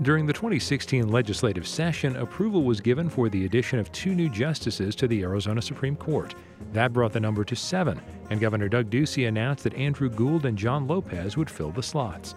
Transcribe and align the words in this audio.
During 0.00 0.26
the 0.26 0.32
2016 0.32 1.08
legislative 1.08 1.66
session, 1.66 2.14
approval 2.18 2.62
was 2.62 2.80
given 2.80 3.10
for 3.10 3.28
the 3.28 3.46
addition 3.46 3.80
of 3.80 3.90
two 3.90 4.14
new 4.14 4.28
justices 4.28 4.94
to 4.94 5.08
the 5.08 5.22
Arizona 5.22 5.60
Supreme 5.60 5.96
Court. 5.96 6.36
That 6.72 6.92
brought 6.92 7.12
the 7.12 7.18
number 7.18 7.42
to 7.42 7.56
seven, 7.56 8.00
and 8.30 8.40
Governor 8.40 8.68
Doug 8.68 8.90
Ducey 8.90 9.26
announced 9.26 9.64
that 9.64 9.74
Andrew 9.74 10.08
Gould 10.08 10.46
and 10.46 10.56
John 10.56 10.86
Lopez 10.86 11.36
would 11.36 11.50
fill 11.50 11.72
the 11.72 11.82
slots. 11.82 12.36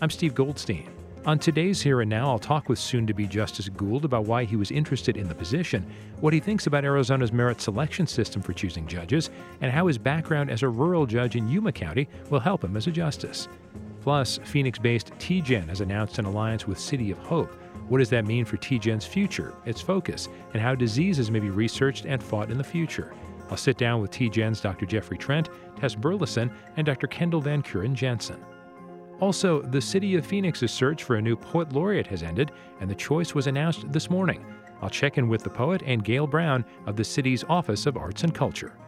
I'm 0.00 0.08
Steve 0.08 0.36
Goldstein. 0.36 0.88
On 1.26 1.36
today's 1.36 1.82
Here 1.82 2.00
and 2.00 2.08
Now, 2.08 2.30
I'll 2.30 2.38
talk 2.38 2.68
with 2.68 2.78
soon 2.78 3.08
to 3.08 3.12
be 3.12 3.26
Justice 3.26 3.68
Gould 3.68 4.04
about 4.04 4.26
why 4.26 4.44
he 4.44 4.54
was 4.54 4.70
interested 4.70 5.16
in 5.16 5.28
the 5.28 5.34
position, 5.34 5.84
what 6.20 6.32
he 6.32 6.38
thinks 6.38 6.68
about 6.68 6.84
Arizona's 6.84 7.32
merit 7.32 7.60
selection 7.60 8.06
system 8.06 8.40
for 8.40 8.52
choosing 8.52 8.86
judges, 8.86 9.30
and 9.62 9.72
how 9.72 9.88
his 9.88 9.98
background 9.98 10.48
as 10.48 10.62
a 10.62 10.68
rural 10.68 11.06
judge 11.06 11.34
in 11.34 11.48
Yuma 11.48 11.72
County 11.72 12.08
will 12.30 12.38
help 12.38 12.62
him 12.62 12.76
as 12.76 12.86
a 12.86 12.92
justice. 12.92 13.48
Plus, 14.00 14.38
Phoenix 14.44 14.78
based 14.78 15.12
TGen 15.18 15.68
has 15.68 15.80
announced 15.80 16.18
an 16.18 16.24
alliance 16.24 16.66
with 16.66 16.78
City 16.78 17.10
of 17.10 17.18
Hope. 17.18 17.54
What 17.88 17.98
does 17.98 18.10
that 18.10 18.24
mean 18.24 18.44
for 18.44 18.56
TGen's 18.56 19.04
future, 19.04 19.54
its 19.66 19.80
focus, 19.80 20.28
and 20.54 20.62
how 20.62 20.74
diseases 20.74 21.30
may 21.30 21.40
be 21.40 21.50
researched 21.50 22.06
and 22.06 22.22
fought 22.22 22.50
in 22.50 22.58
the 22.58 22.64
future? 22.64 23.12
I'll 23.50 23.56
sit 23.56 23.76
down 23.76 24.00
with 24.00 24.12
TGen's 24.12 24.60
Dr. 24.60 24.86
Jeffrey 24.86 25.18
Trent, 25.18 25.48
Tess 25.76 25.94
Burleson, 25.94 26.50
and 26.76 26.86
Dr. 26.86 27.08
Kendall 27.08 27.40
Van 27.40 27.62
Keuren 27.62 27.94
Jensen. 27.94 28.42
Also, 29.20 29.60
the 29.60 29.80
City 29.80 30.14
of 30.14 30.24
Phoenix's 30.24 30.72
search 30.72 31.02
for 31.02 31.16
a 31.16 31.22
new 31.22 31.36
poet 31.36 31.72
laureate 31.72 32.06
has 32.06 32.22
ended, 32.22 32.52
and 32.80 32.88
the 32.88 32.94
choice 32.94 33.34
was 33.34 33.48
announced 33.48 33.90
this 33.92 34.08
morning. 34.08 34.44
I'll 34.80 34.88
check 34.88 35.18
in 35.18 35.28
with 35.28 35.42
the 35.42 35.50
poet 35.50 35.82
and 35.84 36.02
Gail 36.02 36.26
Browne 36.26 36.64
of 36.86 36.96
the 36.96 37.04
city's 37.04 37.44
Office 37.44 37.84
of 37.84 37.98
Arts 37.98 38.22
and 38.24 38.34
Culture. 38.34 38.78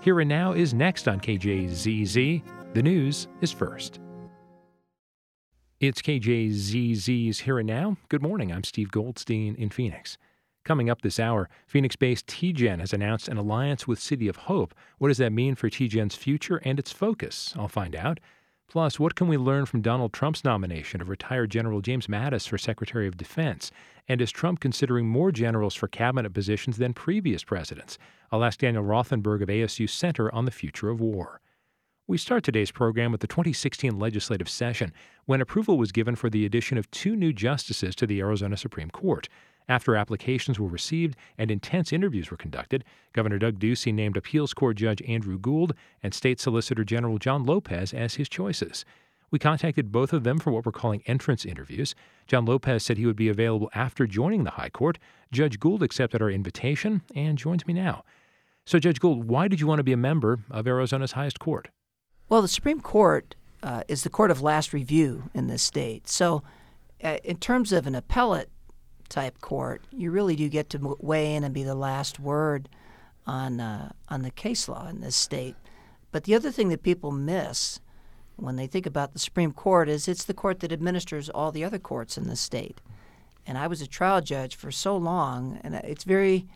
Here 0.00 0.20
and 0.20 0.28
Now 0.28 0.52
is 0.52 0.74
next 0.74 1.08
on 1.08 1.20
KJZZ. 1.20 2.42
The 2.74 2.82
news 2.82 3.28
is 3.40 3.52
first. 3.52 4.00
It's 5.82 6.00
KJZZ's 6.00 7.40
Here 7.40 7.58
and 7.58 7.66
Now. 7.66 7.96
Good 8.08 8.22
morning. 8.22 8.52
I'm 8.52 8.62
Steve 8.62 8.92
Goldstein 8.92 9.56
in 9.56 9.68
Phoenix. 9.68 10.16
Coming 10.64 10.88
up 10.88 11.02
this 11.02 11.18
hour, 11.18 11.48
Phoenix 11.66 11.96
based 11.96 12.28
TGen 12.28 12.78
has 12.78 12.92
announced 12.92 13.26
an 13.26 13.36
alliance 13.36 13.84
with 13.84 13.98
City 13.98 14.28
of 14.28 14.36
Hope. 14.36 14.76
What 14.98 15.08
does 15.08 15.18
that 15.18 15.32
mean 15.32 15.56
for 15.56 15.68
TGen's 15.68 16.14
future 16.14 16.58
and 16.58 16.78
its 16.78 16.92
focus? 16.92 17.52
I'll 17.56 17.66
find 17.66 17.96
out. 17.96 18.20
Plus, 18.68 19.00
what 19.00 19.16
can 19.16 19.26
we 19.26 19.36
learn 19.36 19.66
from 19.66 19.82
Donald 19.82 20.12
Trump's 20.12 20.44
nomination 20.44 21.00
of 21.00 21.08
retired 21.08 21.50
General 21.50 21.80
James 21.80 22.06
Mattis 22.06 22.46
for 22.46 22.58
Secretary 22.58 23.08
of 23.08 23.16
Defense? 23.16 23.72
And 24.06 24.22
is 24.22 24.30
Trump 24.30 24.60
considering 24.60 25.08
more 25.08 25.32
generals 25.32 25.74
for 25.74 25.88
cabinet 25.88 26.32
positions 26.32 26.76
than 26.76 26.94
previous 26.94 27.42
presidents? 27.42 27.98
I'll 28.30 28.44
ask 28.44 28.60
Daniel 28.60 28.84
Rothenberg 28.84 29.42
of 29.42 29.48
ASU 29.48 29.90
Center 29.90 30.32
on 30.32 30.44
the 30.44 30.52
future 30.52 30.90
of 30.90 31.00
war. 31.00 31.40
We 32.12 32.18
start 32.18 32.44
today's 32.44 32.70
program 32.70 33.10
with 33.10 33.22
the 33.22 33.26
2016 33.26 33.98
legislative 33.98 34.46
session 34.46 34.92
when 35.24 35.40
approval 35.40 35.78
was 35.78 35.92
given 35.92 36.14
for 36.14 36.28
the 36.28 36.44
addition 36.44 36.76
of 36.76 36.90
two 36.90 37.16
new 37.16 37.32
justices 37.32 37.96
to 37.96 38.06
the 38.06 38.20
Arizona 38.20 38.58
Supreme 38.58 38.90
Court. 38.90 39.30
After 39.66 39.96
applications 39.96 40.60
were 40.60 40.68
received 40.68 41.16
and 41.38 41.50
intense 41.50 41.90
interviews 41.90 42.30
were 42.30 42.36
conducted, 42.36 42.84
Governor 43.14 43.38
Doug 43.38 43.58
Ducey 43.58 43.94
named 43.94 44.18
Appeals 44.18 44.52
Court 44.52 44.76
Judge 44.76 45.00
Andrew 45.08 45.38
Gould 45.38 45.72
and 46.02 46.12
State 46.12 46.38
Solicitor 46.38 46.84
General 46.84 47.16
John 47.16 47.46
Lopez 47.46 47.94
as 47.94 48.16
his 48.16 48.28
choices. 48.28 48.84
We 49.30 49.38
contacted 49.38 49.90
both 49.90 50.12
of 50.12 50.22
them 50.22 50.38
for 50.38 50.50
what 50.50 50.66
we're 50.66 50.72
calling 50.72 51.02
entrance 51.06 51.46
interviews. 51.46 51.94
John 52.26 52.44
Lopez 52.44 52.84
said 52.84 52.98
he 52.98 53.06
would 53.06 53.16
be 53.16 53.30
available 53.30 53.70
after 53.74 54.06
joining 54.06 54.44
the 54.44 54.50
High 54.50 54.68
Court. 54.68 54.98
Judge 55.32 55.58
Gould 55.58 55.82
accepted 55.82 56.20
our 56.20 56.30
invitation 56.30 57.00
and 57.14 57.38
joins 57.38 57.66
me 57.66 57.72
now. 57.72 58.04
So, 58.66 58.78
Judge 58.78 59.00
Gould, 59.00 59.24
why 59.24 59.48
did 59.48 59.60
you 59.60 59.66
want 59.66 59.78
to 59.78 59.82
be 59.82 59.94
a 59.94 59.96
member 59.96 60.40
of 60.50 60.66
Arizona's 60.66 61.12
highest 61.12 61.38
court? 61.38 61.70
Well, 62.32 62.40
the 62.40 62.48
Supreme 62.48 62.80
Court 62.80 63.34
uh, 63.62 63.82
is 63.88 64.04
the 64.04 64.08
court 64.08 64.30
of 64.30 64.40
last 64.40 64.72
review 64.72 65.24
in 65.34 65.48
this 65.48 65.62
state. 65.62 66.08
So, 66.08 66.42
uh, 67.04 67.18
in 67.22 67.36
terms 67.36 67.72
of 67.72 67.86
an 67.86 67.94
appellate 67.94 68.48
type 69.10 69.42
court, 69.42 69.82
you 69.92 70.10
really 70.10 70.34
do 70.34 70.48
get 70.48 70.70
to 70.70 70.96
weigh 70.98 71.34
in 71.34 71.44
and 71.44 71.52
be 71.52 71.62
the 71.62 71.74
last 71.74 72.18
word 72.18 72.70
on 73.26 73.60
uh, 73.60 73.92
on 74.08 74.22
the 74.22 74.30
case 74.30 74.66
law 74.66 74.88
in 74.88 75.02
this 75.02 75.14
state. 75.14 75.56
But 76.10 76.24
the 76.24 76.34
other 76.34 76.50
thing 76.50 76.70
that 76.70 76.82
people 76.82 77.10
miss 77.10 77.80
when 78.36 78.56
they 78.56 78.66
think 78.66 78.86
about 78.86 79.12
the 79.12 79.18
Supreme 79.18 79.52
Court 79.52 79.90
is 79.90 80.08
it's 80.08 80.24
the 80.24 80.32
court 80.32 80.60
that 80.60 80.72
administers 80.72 81.28
all 81.28 81.52
the 81.52 81.64
other 81.64 81.78
courts 81.78 82.16
in 82.16 82.28
the 82.28 82.36
state. 82.36 82.80
And 83.46 83.58
I 83.58 83.66
was 83.66 83.82
a 83.82 83.86
trial 83.86 84.22
judge 84.22 84.56
for 84.56 84.72
so 84.72 84.96
long, 84.96 85.60
and 85.62 85.74
it's 85.74 86.04
very 86.04 86.46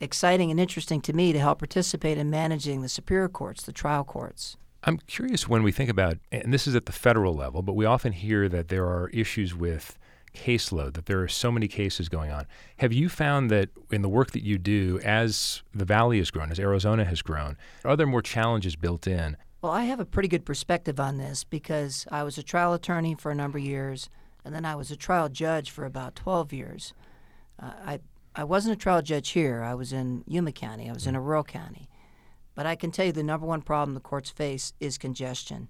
exciting 0.00 0.50
and 0.50 0.58
interesting 0.58 1.00
to 1.02 1.12
me 1.12 1.32
to 1.32 1.38
help 1.38 1.60
participate 1.60 2.18
in 2.18 2.28
managing 2.28 2.82
the 2.82 2.88
superior 2.88 3.28
courts, 3.28 3.62
the 3.62 3.70
trial 3.70 4.02
courts. 4.02 4.56
I'm 4.84 4.98
curious 4.98 5.48
when 5.48 5.62
we 5.62 5.70
think 5.70 5.90
about, 5.90 6.18
and 6.32 6.52
this 6.52 6.66
is 6.66 6.74
at 6.74 6.86
the 6.86 6.92
federal 6.92 7.34
level, 7.34 7.62
but 7.62 7.74
we 7.74 7.84
often 7.84 8.12
hear 8.12 8.48
that 8.48 8.68
there 8.68 8.86
are 8.86 9.08
issues 9.10 9.54
with 9.54 9.96
caseload, 10.34 10.94
that 10.94 11.06
there 11.06 11.20
are 11.22 11.28
so 11.28 11.52
many 11.52 11.68
cases 11.68 12.08
going 12.08 12.30
on. 12.30 12.46
Have 12.78 12.92
you 12.92 13.08
found 13.08 13.50
that 13.50 13.68
in 13.90 14.02
the 14.02 14.08
work 14.08 14.32
that 14.32 14.42
you 14.42 14.58
do, 14.58 14.98
as 15.04 15.62
the 15.74 15.84
Valley 15.84 16.18
has 16.18 16.30
grown, 16.30 16.50
as 16.50 16.58
Arizona 16.58 17.04
has 17.04 17.22
grown, 17.22 17.56
are 17.84 17.96
there 17.96 18.06
more 18.06 18.22
challenges 18.22 18.74
built 18.74 19.06
in? 19.06 19.36
Well, 19.60 19.72
I 19.72 19.84
have 19.84 20.00
a 20.00 20.04
pretty 20.04 20.28
good 20.28 20.44
perspective 20.44 20.98
on 20.98 21.18
this 21.18 21.44
because 21.44 22.06
I 22.10 22.24
was 22.24 22.36
a 22.36 22.42
trial 22.42 22.72
attorney 22.72 23.14
for 23.14 23.30
a 23.30 23.34
number 23.34 23.58
of 23.58 23.64
years, 23.64 24.08
and 24.44 24.52
then 24.52 24.64
I 24.64 24.74
was 24.74 24.90
a 24.90 24.96
trial 24.96 25.28
judge 25.28 25.70
for 25.70 25.84
about 25.84 26.16
12 26.16 26.52
years. 26.52 26.92
Uh, 27.60 27.72
I 27.84 28.00
I 28.34 28.44
wasn't 28.44 28.72
a 28.72 28.76
trial 28.76 29.02
judge 29.02 29.30
here. 29.30 29.62
I 29.62 29.74
was 29.74 29.92
in 29.92 30.24
Yuma 30.26 30.52
County. 30.52 30.88
I 30.88 30.92
was 30.92 31.06
in 31.06 31.14
a 31.14 31.20
rural 31.20 31.44
county. 31.44 31.86
But 32.54 32.66
I 32.66 32.74
can 32.74 32.90
tell 32.90 33.06
you 33.06 33.12
the 33.12 33.22
number 33.22 33.46
one 33.46 33.62
problem 33.62 33.94
the 33.94 34.00
courts 34.00 34.30
face 34.30 34.72
is 34.80 34.98
congestion. 34.98 35.68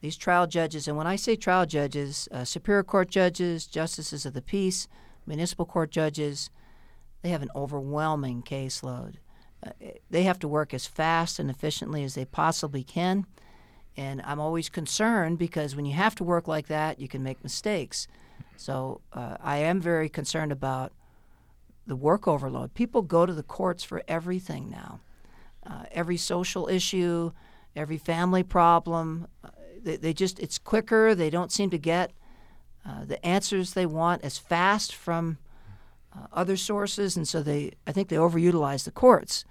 These 0.00 0.16
trial 0.16 0.46
judges, 0.46 0.88
and 0.88 0.96
when 0.96 1.06
I 1.06 1.16
say 1.16 1.36
trial 1.36 1.66
judges, 1.66 2.28
uh, 2.32 2.44
Superior 2.44 2.82
Court 2.82 3.10
judges, 3.10 3.66
justices 3.66 4.24
of 4.24 4.32
the 4.32 4.40
peace, 4.40 4.88
municipal 5.26 5.66
court 5.66 5.90
judges, 5.90 6.50
they 7.22 7.28
have 7.28 7.42
an 7.42 7.50
overwhelming 7.54 8.42
caseload. 8.42 9.16
Uh, 9.64 9.72
they 10.08 10.22
have 10.22 10.38
to 10.38 10.48
work 10.48 10.72
as 10.72 10.86
fast 10.86 11.38
and 11.38 11.50
efficiently 11.50 12.02
as 12.02 12.14
they 12.14 12.24
possibly 12.24 12.82
can. 12.82 13.26
And 13.94 14.22
I'm 14.24 14.40
always 14.40 14.70
concerned 14.70 15.38
because 15.38 15.76
when 15.76 15.84
you 15.84 15.92
have 15.92 16.14
to 16.14 16.24
work 16.24 16.48
like 16.48 16.68
that, 16.68 16.98
you 16.98 17.08
can 17.08 17.22
make 17.22 17.42
mistakes. 17.42 18.06
So 18.56 19.02
uh, 19.12 19.36
I 19.40 19.58
am 19.58 19.80
very 19.80 20.08
concerned 20.08 20.52
about 20.52 20.92
the 21.86 21.96
work 21.96 22.26
overload. 22.26 22.72
People 22.72 23.02
go 23.02 23.26
to 23.26 23.34
the 23.34 23.42
courts 23.42 23.84
for 23.84 24.02
everything 24.08 24.70
now 24.70 25.00
uh, 25.66 25.84
every 25.92 26.16
social 26.16 26.68
issue, 26.68 27.32
every 27.76 27.98
family 27.98 28.42
problem. 28.42 29.26
Uh, 29.44 29.50
they, 29.82 29.96
they, 29.96 30.12
just, 30.12 30.38
it's 30.38 30.58
quicker. 30.58 31.14
They 31.14 31.30
don't 31.30 31.52
seem 31.52 31.70
to 31.70 31.78
get 31.78 32.12
uh, 32.86 33.04
the 33.04 33.24
answers 33.24 33.72
they 33.72 33.86
want 33.86 34.24
as 34.24 34.38
fast 34.38 34.94
from 34.94 35.38
uh, 36.14 36.26
other 36.32 36.56
sources. 36.56 37.16
And 37.16 37.26
so 37.26 37.42
they, 37.42 37.72
I 37.86 37.92
think 37.92 38.08
they 38.08 38.16
overutilize 38.16 38.84
the 38.84 38.90
courts. 38.90 39.44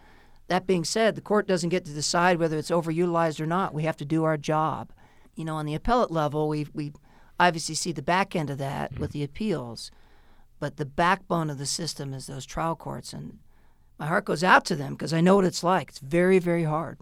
That 0.48 0.66
being 0.66 0.84
said, 0.84 1.16
the 1.16 1.22
court 1.22 1.48
doesn't 1.48 1.70
get 1.70 1.86
to 1.86 1.94
decide 1.94 2.40
whether 2.40 2.58
it's 2.58 2.72
overutilized 2.72 3.40
or 3.40 3.46
not. 3.46 3.74
We 3.74 3.84
have 3.84 3.98
to 3.98 4.06
do 4.06 4.24
our 4.24 4.38
job. 4.38 4.92
You 5.36 5.46
know, 5.46 5.56
on 5.56 5.66
the 5.66 5.76
appellate 5.76 6.12
level, 6.12 6.50
we, 6.50 6.68
we 6.74 6.92
obviously 7.40 7.76
see 7.76 7.92
the 7.92 8.02
back 8.02 8.36
end 8.36 8.50
of 8.50 8.58
that 8.58 8.92
mm-hmm. 8.92 9.02
with 9.02 9.12
the 9.12 9.24
appeals. 9.24 9.92
But 10.60 10.78
the 10.78 10.86
backbone 10.86 11.50
of 11.50 11.60
the 11.60 11.66
system 11.66 12.14
is 12.14 12.28
those 12.28 12.46
trial 12.46 12.76
courts. 12.76 13.14
And 13.14 13.40
my 14.00 14.08
heart 14.08 14.26
goes 14.26 14.44
out 14.44 14.66
to 14.66 14.76
them 14.76 14.94
because 14.94 15.14
I 15.14 15.22
know 15.22 15.36
what 15.36 15.46
it's 15.46 15.64
like. 15.64 15.90
It's 15.90 16.00
very, 16.00 16.40
very 16.40 16.64
hard. 16.64 16.98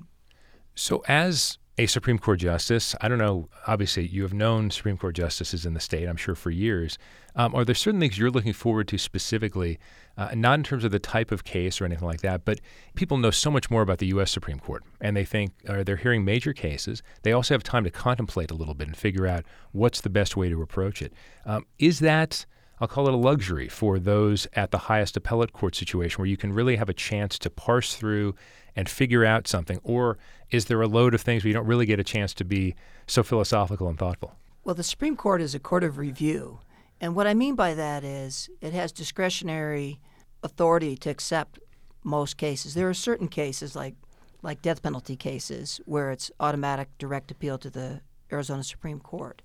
So, 0.75 1.03
as 1.07 1.57
a 1.77 1.85
Supreme 1.85 2.17
Court 2.17 2.39
justice, 2.39 2.95
I 3.01 3.07
don't 3.07 3.19
know, 3.19 3.49
obviously, 3.67 4.07
you 4.07 4.23
have 4.23 4.33
known 4.33 4.71
Supreme 4.71 4.97
Court 4.97 5.15
justices 5.15 5.63
in 5.63 5.75
the 5.75 5.79
state, 5.79 6.07
I'm 6.07 6.17
sure, 6.17 6.33
for 6.33 6.49
years. 6.49 6.97
Um, 7.35 7.53
are 7.53 7.63
there 7.63 7.75
certain 7.75 7.99
things 7.99 8.17
you're 8.17 8.31
looking 8.31 8.53
forward 8.53 8.87
to 8.87 8.97
specifically, 8.97 9.77
uh, 10.17 10.29
not 10.33 10.55
in 10.57 10.63
terms 10.63 10.83
of 10.83 10.89
the 10.89 10.97
type 10.97 11.31
of 11.31 11.43
case 11.43 11.79
or 11.79 11.85
anything 11.85 12.07
like 12.07 12.21
that, 12.21 12.45
but 12.45 12.59
people 12.95 13.17
know 13.17 13.29
so 13.29 13.51
much 13.51 13.69
more 13.69 13.83
about 13.83 13.99
the 13.99 14.07
U.S. 14.07 14.31
Supreme 14.31 14.57
Court 14.57 14.83
and 14.99 15.15
they 15.15 15.23
think, 15.23 15.51
they're 15.63 15.97
hearing 15.97 16.25
major 16.25 16.51
cases. 16.51 17.03
They 17.21 17.31
also 17.31 17.53
have 17.53 17.61
time 17.61 17.83
to 17.83 17.91
contemplate 17.91 18.49
a 18.49 18.55
little 18.55 18.73
bit 18.73 18.87
and 18.87 18.97
figure 18.97 19.27
out 19.27 19.45
what's 19.71 20.01
the 20.01 20.09
best 20.09 20.35
way 20.35 20.49
to 20.49 20.63
approach 20.63 21.03
it. 21.03 21.13
Um, 21.45 21.67
is 21.77 21.99
that 21.99 22.47
I'll 22.79 22.87
call 22.87 23.07
it 23.07 23.13
a 23.13 23.17
luxury 23.17 23.67
for 23.67 23.97
those 23.97 24.47
at 24.53 24.71
the 24.71 24.77
highest 24.77 25.17
appellate 25.17 25.51
court 25.51 25.75
situation 25.75 26.19
where 26.19 26.27
you 26.27 26.37
can 26.37 26.53
really 26.53 26.75
have 26.75 26.89
a 26.89 26.93
chance 26.93 27.39
to 27.39 27.49
parse 27.49 27.95
through 27.95 28.35
and 28.75 28.87
figure 28.87 29.25
out 29.25 29.47
something? 29.47 29.79
Or 29.83 30.19
is 30.51 30.65
there 30.65 30.81
a 30.81 30.87
load 30.87 31.15
of 31.15 31.21
things 31.21 31.43
where 31.43 31.49
you 31.49 31.53
don't 31.53 31.65
really 31.65 31.87
get 31.87 31.99
a 31.99 32.03
chance 32.03 32.33
to 32.35 32.45
be 32.45 32.75
so 33.07 33.23
philosophical 33.23 33.87
and 33.87 33.97
thoughtful? 33.97 34.35
Well, 34.63 34.75
the 34.75 34.83
Supreme 34.83 35.15
Court 35.15 35.41
is 35.41 35.55
a 35.55 35.59
court 35.59 35.83
of 35.83 35.97
review. 35.97 36.59
And 37.01 37.15
what 37.15 37.25
I 37.25 37.33
mean 37.33 37.55
by 37.55 37.73
that 37.73 38.03
is 38.03 38.49
it 38.61 38.73
has 38.73 38.91
discretionary 38.91 39.99
authority 40.43 40.95
to 40.97 41.09
accept 41.09 41.59
most 42.03 42.37
cases. 42.37 42.75
There 42.75 42.89
are 42.89 42.93
certain 42.93 43.27
cases 43.27 43.75
like 43.75 43.95
like 44.43 44.61
death 44.61 44.83
penalty 44.83 45.15
cases 45.15 45.81
where 45.85 46.11
it's 46.11 46.31
automatic 46.39 46.89
direct 46.99 47.31
appeal 47.31 47.57
to 47.57 47.71
the 47.71 48.01
Arizona 48.31 48.63
Supreme 48.63 48.99
Court 48.99 49.41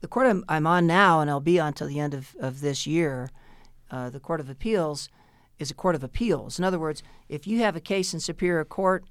the 0.00 0.08
court 0.08 0.26
I'm, 0.26 0.44
I'm, 0.48 0.66
on 0.66 0.86
now, 0.86 1.20
and 1.20 1.30
I'll 1.30 1.40
be 1.40 1.58
on 1.58 1.72
till 1.72 1.88
the 1.88 2.00
end 2.00 2.14
of, 2.14 2.36
of 2.38 2.60
this 2.60 2.86
year, 2.86 3.30
uh, 3.90 4.10
the 4.10 4.20
Court 4.20 4.40
of 4.40 4.50
Appeals 4.50 5.08
is 5.58 5.70
a 5.70 5.74
court 5.74 5.94
of 5.94 6.04
appeals. 6.04 6.58
In 6.58 6.64
other 6.64 6.78
words, 6.78 7.02
if 7.28 7.46
you 7.46 7.60
have 7.60 7.76
a 7.76 7.80
case 7.80 8.12
in 8.12 8.20
Superior 8.20 8.64
Court, 8.64 9.04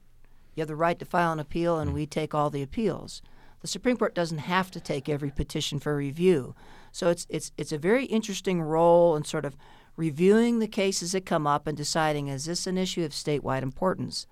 you 0.54 0.62
have 0.62 0.68
the 0.68 0.76
right 0.76 1.00
to 1.00 1.06
file 1.06 1.32
an 1.32 1.40
appeal, 1.40 1.80
and 1.80 1.94
we 1.94 2.06
take 2.06 2.34
all 2.34 2.50
the 2.50 2.62
appeals. 2.62 3.22
The 3.62 3.68
Supreme 3.68 3.98
Court 3.98 4.14
doesn't 4.14 4.38
have 4.38 4.70
to 4.72 4.80
take 4.80 5.10
every 5.10 5.32
petition 5.32 5.80
for 5.80 5.96
review. 5.96 6.54
So 6.92 7.10
it's 7.10 7.26
it's 7.30 7.52
it's 7.58 7.72
a 7.72 7.80
very 7.80 8.06
interesting 8.06 8.62
role 8.62 9.16
in 9.16 9.26
sort 9.26 9.44
of 9.44 9.58
reviewing 9.98 10.60
the 10.60 10.68
cases 10.68 11.14
that 11.14 11.26
come 11.26 11.48
up 11.48 11.68
and 11.68 11.76
deciding 11.76 12.28
is 12.28 12.46
this 12.46 12.68
an 12.68 12.78
issue 12.78 13.04
of 13.04 13.12
statewide 13.12 13.64
importance? 13.64 14.28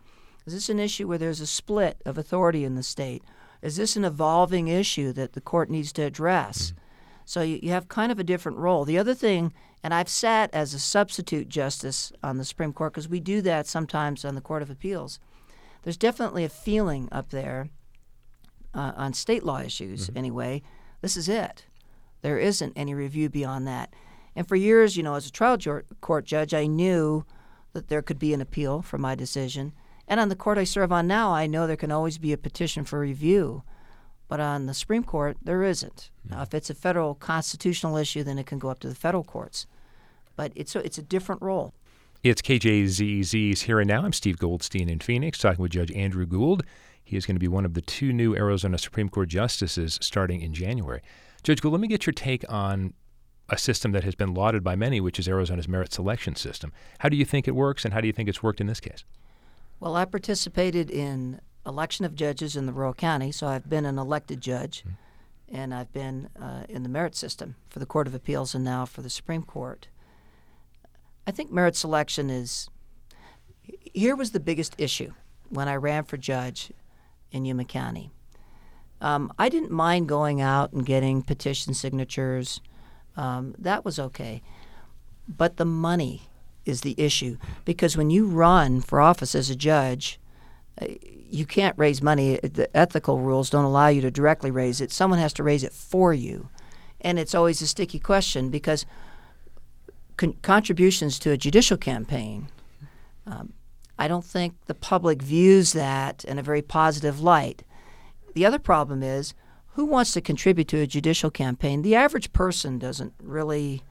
Is 0.45 0.53
this 0.53 0.69
an 0.69 0.79
issue 0.79 1.07
where 1.07 1.17
there's 1.17 1.41
a 1.41 1.47
split 1.47 2.01
of 2.05 2.17
authority 2.17 2.63
in 2.63 2.75
the 2.75 2.83
state? 2.83 3.23
Is 3.63 3.77
this 3.77 3.95
an 3.95 4.03
evolving 4.03 4.67
issue 4.67 5.13
that 5.13 5.33
the 5.33 5.41
court 5.41 5.69
needs 5.69 5.93
to 5.93 6.03
address? 6.03 6.67
Mm-hmm. 6.67 6.77
So 7.25 7.41
you, 7.41 7.59
you 7.63 7.71
have 7.71 7.87
kind 7.87 8.11
of 8.11 8.19
a 8.19 8.23
different 8.23 8.57
role. 8.57 8.83
The 8.83 8.97
other 8.97 9.15
thing, 9.15 9.53
and 9.81 9.93
I've 9.93 10.09
sat 10.09 10.53
as 10.53 10.73
a 10.73 10.79
substitute 10.79 11.47
justice 11.47 12.11
on 12.21 12.37
the 12.37 12.43
Supreme 12.43 12.73
Court 12.73 12.91
because 12.91 13.07
we 13.07 13.21
do 13.21 13.41
that 13.41 13.65
sometimes 13.65 14.25
on 14.25 14.35
the 14.35 14.41
Court 14.41 14.61
of 14.61 14.69
Appeals. 14.69 15.17
There's 15.83 15.97
definitely 15.97 16.43
a 16.43 16.49
feeling 16.49 17.07
up 17.11 17.29
there 17.29 17.69
uh, 18.73 18.91
on 18.97 19.13
state 19.13 19.43
law 19.43 19.61
issues, 19.61 20.07
mm-hmm. 20.07 20.17
anyway. 20.17 20.61
This 21.01 21.15
is 21.15 21.29
it. 21.29 21.65
There 22.21 22.37
isn't 22.37 22.73
any 22.75 22.93
review 22.93 23.29
beyond 23.29 23.65
that. 23.67 23.93
And 24.35 24.47
for 24.47 24.57
years, 24.57 24.97
you 24.97 25.03
know, 25.03 25.15
as 25.15 25.27
a 25.27 25.31
trial 25.31 25.57
court 26.01 26.25
judge, 26.25 26.53
I 26.53 26.65
knew 26.65 27.25
that 27.71 27.87
there 27.87 28.01
could 28.01 28.19
be 28.19 28.33
an 28.33 28.41
appeal 28.41 28.81
for 28.81 28.97
my 28.97 29.15
decision. 29.15 29.73
And 30.07 30.19
on 30.19 30.29
the 30.29 30.35
court 30.35 30.57
I 30.57 30.63
serve 30.63 30.91
on 30.91 31.07
now, 31.07 31.31
I 31.31 31.47
know 31.47 31.65
there 31.65 31.75
can 31.75 31.91
always 31.91 32.17
be 32.17 32.33
a 32.33 32.37
petition 32.37 32.83
for 32.83 32.99
review. 32.99 33.63
But 34.27 34.39
on 34.39 34.65
the 34.65 34.73
Supreme 34.73 35.03
Court, 35.03 35.37
there 35.41 35.63
isn't. 35.63 36.09
Now, 36.27 36.41
if 36.41 36.53
it's 36.53 36.69
a 36.69 36.73
federal 36.73 37.13
constitutional 37.13 37.97
issue, 37.97 38.23
then 38.23 38.39
it 38.39 38.45
can 38.45 38.57
go 38.57 38.69
up 38.69 38.79
to 38.79 38.89
the 38.89 38.95
federal 38.95 39.23
courts. 39.23 39.67
But 40.35 40.51
it's 40.55 40.75
a, 40.75 40.79
it's 40.79 40.97
a 40.97 41.03
different 41.03 41.41
role. 41.41 41.73
It's 42.23 42.41
KJZZ's 42.41 43.63
Here 43.63 43.79
and 43.79 43.87
Now. 43.87 44.03
I'm 44.03 44.13
Steve 44.13 44.37
Goldstein 44.37 44.89
in 44.89 44.99
Phoenix, 44.99 45.37
talking 45.37 45.61
with 45.61 45.73
Judge 45.73 45.91
Andrew 45.91 46.25
Gould. 46.25 46.63
He 47.03 47.17
is 47.17 47.25
going 47.25 47.35
to 47.35 47.39
be 47.39 47.49
one 47.49 47.65
of 47.65 47.73
the 47.73 47.81
two 47.81 48.13
new 48.13 48.35
Arizona 48.35 48.77
Supreme 48.77 49.09
Court 49.09 49.29
justices 49.29 49.99
starting 50.01 50.41
in 50.41 50.53
January. 50.53 51.01
Judge 51.43 51.61
Gould, 51.61 51.73
let 51.73 51.81
me 51.81 51.87
get 51.87 52.05
your 52.05 52.13
take 52.13 52.45
on 52.49 52.93
a 53.49 53.57
system 53.57 53.91
that 53.91 54.05
has 54.05 54.15
been 54.15 54.33
lauded 54.33 54.63
by 54.63 54.75
many, 54.75 55.01
which 55.01 55.19
is 55.19 55.27
Arizona's 55.27 55.67
merit 55.67 55.91
selection 55.91 56.35
system. 56.35 56.71
How 56.99 57.09
do 57.09 57.17
you 57.17 57.25
think 57.25 57.47
it 57.47 57.55
works, 57.55 57.83
and 57.83 57.93
how 57.93 57.99
do 57.99 58.07
you 58.07 58.13
think 58.13 58.29
it's 58.29 58.41
worked 58.41 58.61
in 58.61 58.67
this 58.67 58.79
case? 58.79 59.03
Well, 59.83 59.97
I 59.97 60.05
participated 60.05 60.89
in 60.89 61.41
election 61.65 62.05
of 62.05 62.15
judges 62.15 62.55
in 62.55 62.67
the 62.67 62.71
rural 62.71 62.93
county, 62.93 63.33
so 63.33 63.47
I've 63.47 63.69
been 63.69 63.85
an 63.85 63.99
elected 63.99 64.39
judge, 64.39 64.85
mm-hmm. 64.85 65.57
and 65.57 65.73
I've 65.73 65.91
been 65.91 66.29
uh, 66.41 66.63
in 66.69 66.83
the 66.83 66.89
merit 66.89 67.17
system 67.17 67.55
for 67.67 67.79
the 67.79 67.85
Court 67.85 68.07
of 68.07 68.15
Appeals 68.15 68.55
and 68.55 68.63
now 68.63 68.85
for 68.85 69.01
the 69.01 69.09
Supreme 69.09 69.43
Court. 69.43 69.89
I 71.27 71.31
think 71.31 71.51
merit 71.51 71.75
selection 71.75 72.29
is. 72.29 72.69
Here 73.93 74.15
was 74.15 74.31
the 74.31 74.39
biggest 74.39 74.73
issue 74.77 75.11
when 75.49 75.67
I 75.67 75.75
ran 75.75 76.05
for 76.05 76.15
judge 76.15 76.71
in 77.33 77.43
Yuma 77.43 77.65
County. 77.65 78.09
Um, 79.01 79.33
I 79.37 79.49
didn't 79.49 79.71
mind 79.71 80.07
going 80.07 80.39
out 80.39 80.71
and 80.71 80.85
getting 80.85 81.23
petition 81.23 81.73
signatures. 81.73 82.61
Um, 83.17 83.53
that 83.59 83.83
was 83.83 83.99
okay. 83.99 84.43
But 85.27 85.57
the 85.57 85.65
money 85.65 86.29
is 86.65 86.81
the 86.81 86.95
issue 86.97 87.37
because 87.65 87.97
when 87.97 88.09
you 88.09 88.27
run 88.27 88.81
for 88.81 89.01
office 89.01 89.35
as 89.35 89.49
a 89.49 89.55
judge, 89.55 90.19
uh, 90.81 90.87
you 91.29 91.45
can't 91.45 91.77
raise 91.77 92.01
money. 92.01 92.39
The 92.41 92.69
ethical 92.75 93.19
rules 93.19 93.49
don't 93.49 93.65
allow 93.65 93.87
you 93.87 94.01
to 94.01 94.11
directly 94.11 94.51
raise 94.51 94.81
it. 94.81 94.91
Someone 94.91 95.19
has 95.19 95.33
to 95.33 95.43
raise 95.43 95.63
it 95.63 95.73
for 95.73 96.13
you. 96.13 96.49
And 97.01 97.19
it's 97.19 97.35
always 97.35 97.61
a 97.61 97.67
sticky 97.67 97.99
question 97.99 98.49
because 98.49 98.85
con- 100.17 100.37
contributions 100.41 101.19
to 101.19 101.31
a 101.31 101.37
judicial 101.37 101.77
campaign, 101.77 102.49
um, 103.25 103.53
I 103.97 104.07
don't 104.07 104.25
think 104.25 104.55
the 104.65 104.73
public 104.73 105.21
views 105.21 105.73
that 105.73 106.23
in 106.23 106.39
a 106.39 106.43
very 106.43 106.61
positive 106.61 107.21
light. 107.21 107.63
The 108.33 108.45
other 108.45 108.59
problem 108.59 109.03
is 109.03 109.33
who 109.75 109.85
wants 109.85 110.11
to 110.13 110.21
contribute 110.21 110.67
to 110.69 110.81
a 110.81 110.87
judicial 110.87 111.31
campaign? 111.31 111.81
The 111.81 111.95
average 111.95 112.31
person 112.31 112.77
doesn't 112.77 113.13
really, 113.21 113.81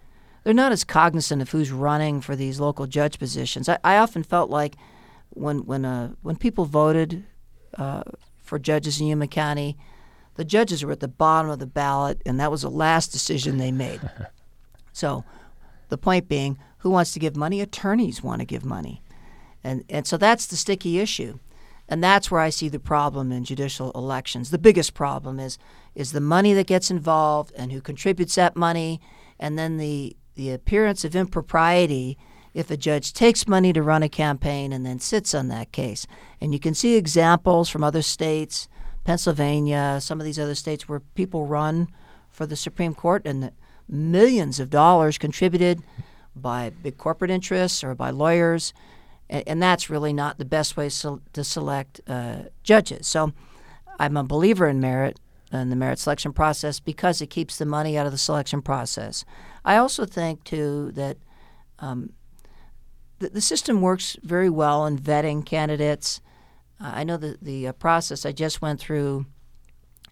they're 0.45 0.55
not 0.55 0.73
as 0.73 0.85
cognizant 0.85 1.43
of 1.43 1.51
who's 1.51 1.71
running 1.71 2.21
for 2.21 2.35
these 2.37 2.61
local 2.61 2.87
judge 2.87 3.19
positions. 3.19 3.69
I, 3.69 3.79
I 3.85 3.97
often 3.97 4.23
felt 4.23 4.51
like 4.51 4.77
when, 5.31 5.65
when, 5.67 5.85
uh, 5.85 6.13
when 6.23 6.37
people 6.37 6.65
voted 6.65 7.25
uh, 7.79 8.03
for 8.43 8.59
judges 8.59 9.01
in 9.01 9.07
Yuma 9.07 9.29
County, 9.29 9.77
the 10.35 10.45
judges 10.45 10.85
were 10.85 10.93
at 10.93 11.01
the 11.01 11.09
bottom 11.09 11.51
of 11.51 11.59
the 11.59 11.67
ballot, 11.67 12.21
and 12.27 12.41
that 12.41 12.51
was 12.51 12.63
the 12.63 12.71
last 12.71 13.09
decision 13.09 13.59
they 13.59 13.73
made. 13.73 14.01
so, 14.93 15.25
the 15.89 15.99
point 15.99 16.29
being, 16.29 16.59
who 16.79 16.91
wants 16.91 17.13
to 17.13 17.19
give 17.19 17.37
money? 17.37 17.61
Attorneys 17.61 18.23
want 18.23 18.41
to 18.41 18.47
give 18.47 18.65
money. 18.65 19.03
And, 19.63 19.85
and 19.89 20.07
so 20.07 20.17
that's 20.17 20.47
the 20.47 20.57
sticky 20.57 20.99
issue. 20.99 21.39
And 21.89 22.03
that's 22.03 22.31
where 22.31 22.41
I 22.41 22.49
see 22.49 22.69
the 22.69 22.81
problem 22.81 23.31
in 23.31 23.45
judicial 23.45 23.93
elections. 23.93 24.51
The 24.51 24.59
biggest 24.59 24.95
problem 24.95 25.39
is 25.39 25.59
is 25.95 26.13
the 26.13 26.21
money 26.21 26.55
that 26.55 26.67
gets 26.67 26.91
involved 26.91 27.53
and 27.55 27.71
who 27.71 27.83
contributes 27.83 28.37
that 28.37 28.57
money, 28.57 28.99
and 29.39 29.59
then 29.59 29.77
the 29.77 30.17
the 30.35 30.51
appearance 30.51 31.05
of 31.05 31.15
impropriety 31.15 32.19
if 32.55 32.71
a 32.71 32.77
judge 32.77 33.13
takes 33.13 33.49
money 33.49 33.73
to 33.73 33.83
run 33.83 34.03
a 34.03 34.09
campaign 34.09 34.73
and 34.73 34.85
then 34.85 34.99
sits 34.99 35.35
on 35.35 35.49
that 35.49 35.73
case. 35.73 36.07
And 36.41 36.53
you 36.53 36.61
can 36.61 36.75
see 36.75 36.97
examples 36.97 37.69
from 37.69 37.83
other 37.83 38.03
states, 38.03 38.69
Pennsylvania, 39.05 39.99
some 40.01 40.21
of 40.21 40.27
these 40.27 40.39
other 40.39 40.55
states 40.55 40.89
where 40.89 41.01
people 41.01 41.47
run 41.47 41.89
for 42.31 42.47
the 42.47 42.57
Supreme 42.57 42.95
Court 42.95 43.23
and 43.25 43.53
millions 43.89 44.61
of 44.61 44.71
dollars 44.71 45.19
contributed 45.19 45.83
by 46.35 46.71
big 46.71 46.99
corporate 46.99 47.31
interests 47.31 47.83
or 47.83 47.95
by 47.95 48.11
lawyers. 48.11 48.73
And, 49.29 49.45
and 49.47 49.63
that's 49.63 49.91
really 49.91 50.13
not 50.13 50.39
the 50.39 50.45
best 50.45 50.77
way 50.77 50.89
so, 50.89 51.21
to 51.33 51.45
select 51.45 52.01
uh, 52.07 52.45
judges. 52.63 53.07
So 53.07 53.33
I'm 53.99 54.17
a 54.17 54.25
believer 54.25 54.69
in 54.69 54.81
merit 54.81 55.19
and 55.51 55.71
the 55.71 55.77
merit 55.77 55.99
selection 55.99 56.33
process 56.33 56.81
because 56.81 57.21
it 57.21 57.29
keeps 57.29 57.59
the 57.59 57.67
money 57.67 57.99
out 57.99 58.07
of 58.07 58.13
the 58.13 58.19
selection 58.19 58.63
process. 58.63 59.25
I 59.65 59.77
also 59.77 60.05
think, 60.07 60.45
too, 60.45 60.93
that 60.93 61.17
um, 61.79 62.13
the, 63.19 63.31
the 63.31 63.41
system 63.41 63.81
works 63.81 64.17
very 64.23 64.51
well 64.51 64.87
in 64.87 64.99
vetting 64.99 65.47
candidates. 65.47 66.21
Uh, 66.81 66.93
I 66.95 67.05
know 67.05 67.17
that 67.17 67.43
the 67.43 67.69
uh, 67.69 67.73
process 67.73 68.27
I 68.27 68.33
just 68.33 68.61
went 68.61 68.81
through 68.81 69.27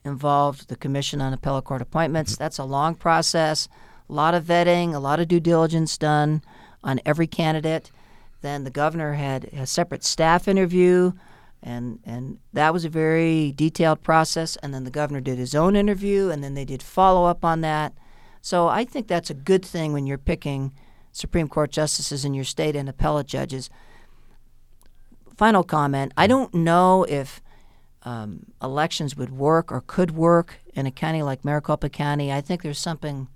involved 0.05 0.69
the 0.69 0.77
Commission 0.77 1.21
on 1.21 1.33
Appellate 1.33 1.65
Court 1.65 1.83
Appointments. 1.83 2.33
Mm-hmm. 2.35 2.43
That's 2.43 2.59
a 2.59 2.65
long 2.65 2.95
process, 2.95 3.69
a 4.09 4.13
lot 4.13 4.35
of 4.35 4.45
vetting, 4.45 4.95
a 4.95 4.99
lot 4.99 5.21
of 5.21 5.29
due 5.29 5.41
diligence 5.41 5.99
done 5.99 6.43
on 6.83 7.01
every 7.05 7.27
candidate. 7.27 7.91
Then 8.41 8.65
the 8.65 8.71
governor 8.71 9.15
had 9.15 9.45
a 9.53 9.67
separate 9.67 10.05
staff 10.05 10.49
interview, 10.49 11.13
and 11.63 11.99
and 12.05 12.39
that 12.55 12.73
was 12.73 12.87
a 12.87 12.89
very 12.89 13.53
detailed 13.53 14.03
process. 14.03 14.57
And 14.57 14.73
then 14.73 14.85
the 14.85 14.91
governor 14.91 15.21
did 15.21 15.39
his 15.39 15.55
own 15.55 15.77
interview, 15.77 16.31
and 16.31 16.43
then 16.43 16.55
they 16.55 16.65
did 16.65 16.83
follow 16.83 17.27
up 17.27 17.45
on 17.45 17.61
that. 17.61 17.93
So 18.41 18.69
I 18.69 18.85
think 18.85 19.07
that's 19.07 19.31
a 19.31 19.35
good 19.35 19.65
thing 19.65 19.93
when 19.93 20.07
you're 20.07 20.19
picking 20.19 20.73
Supreme 21.13 21.49
Court 21.49 21.71
justices 21.71 22.25
in 22.25 22.35
your 22.35 22.45
state 22.45 22.77
and 22.77 22.89
appellate 22.89 23.27
judges. 23.27 23.69
Final 25.37 25.65
comment 25.65 26.13
I 26.17 26.27
don't 26.27 26.53
know 26.55 27.05
if 27.09 27.41
um, 28.03 28.47
elections 28.63 29.17
would 29.17 29.31
work 29.31 29.71
or 29.71 29.83
could 29.83 30.13
work 30.13 30.61
in 30.75 30.87
a 30.87 30.91
county 30.91 31.23
like 31.23 31.45
Maricopa 31.45 31.89
County. 31.89 32.33
I 32.33 32.41
think 32.41 32.63
there's 32.63 32.79
something, 32.79 33.29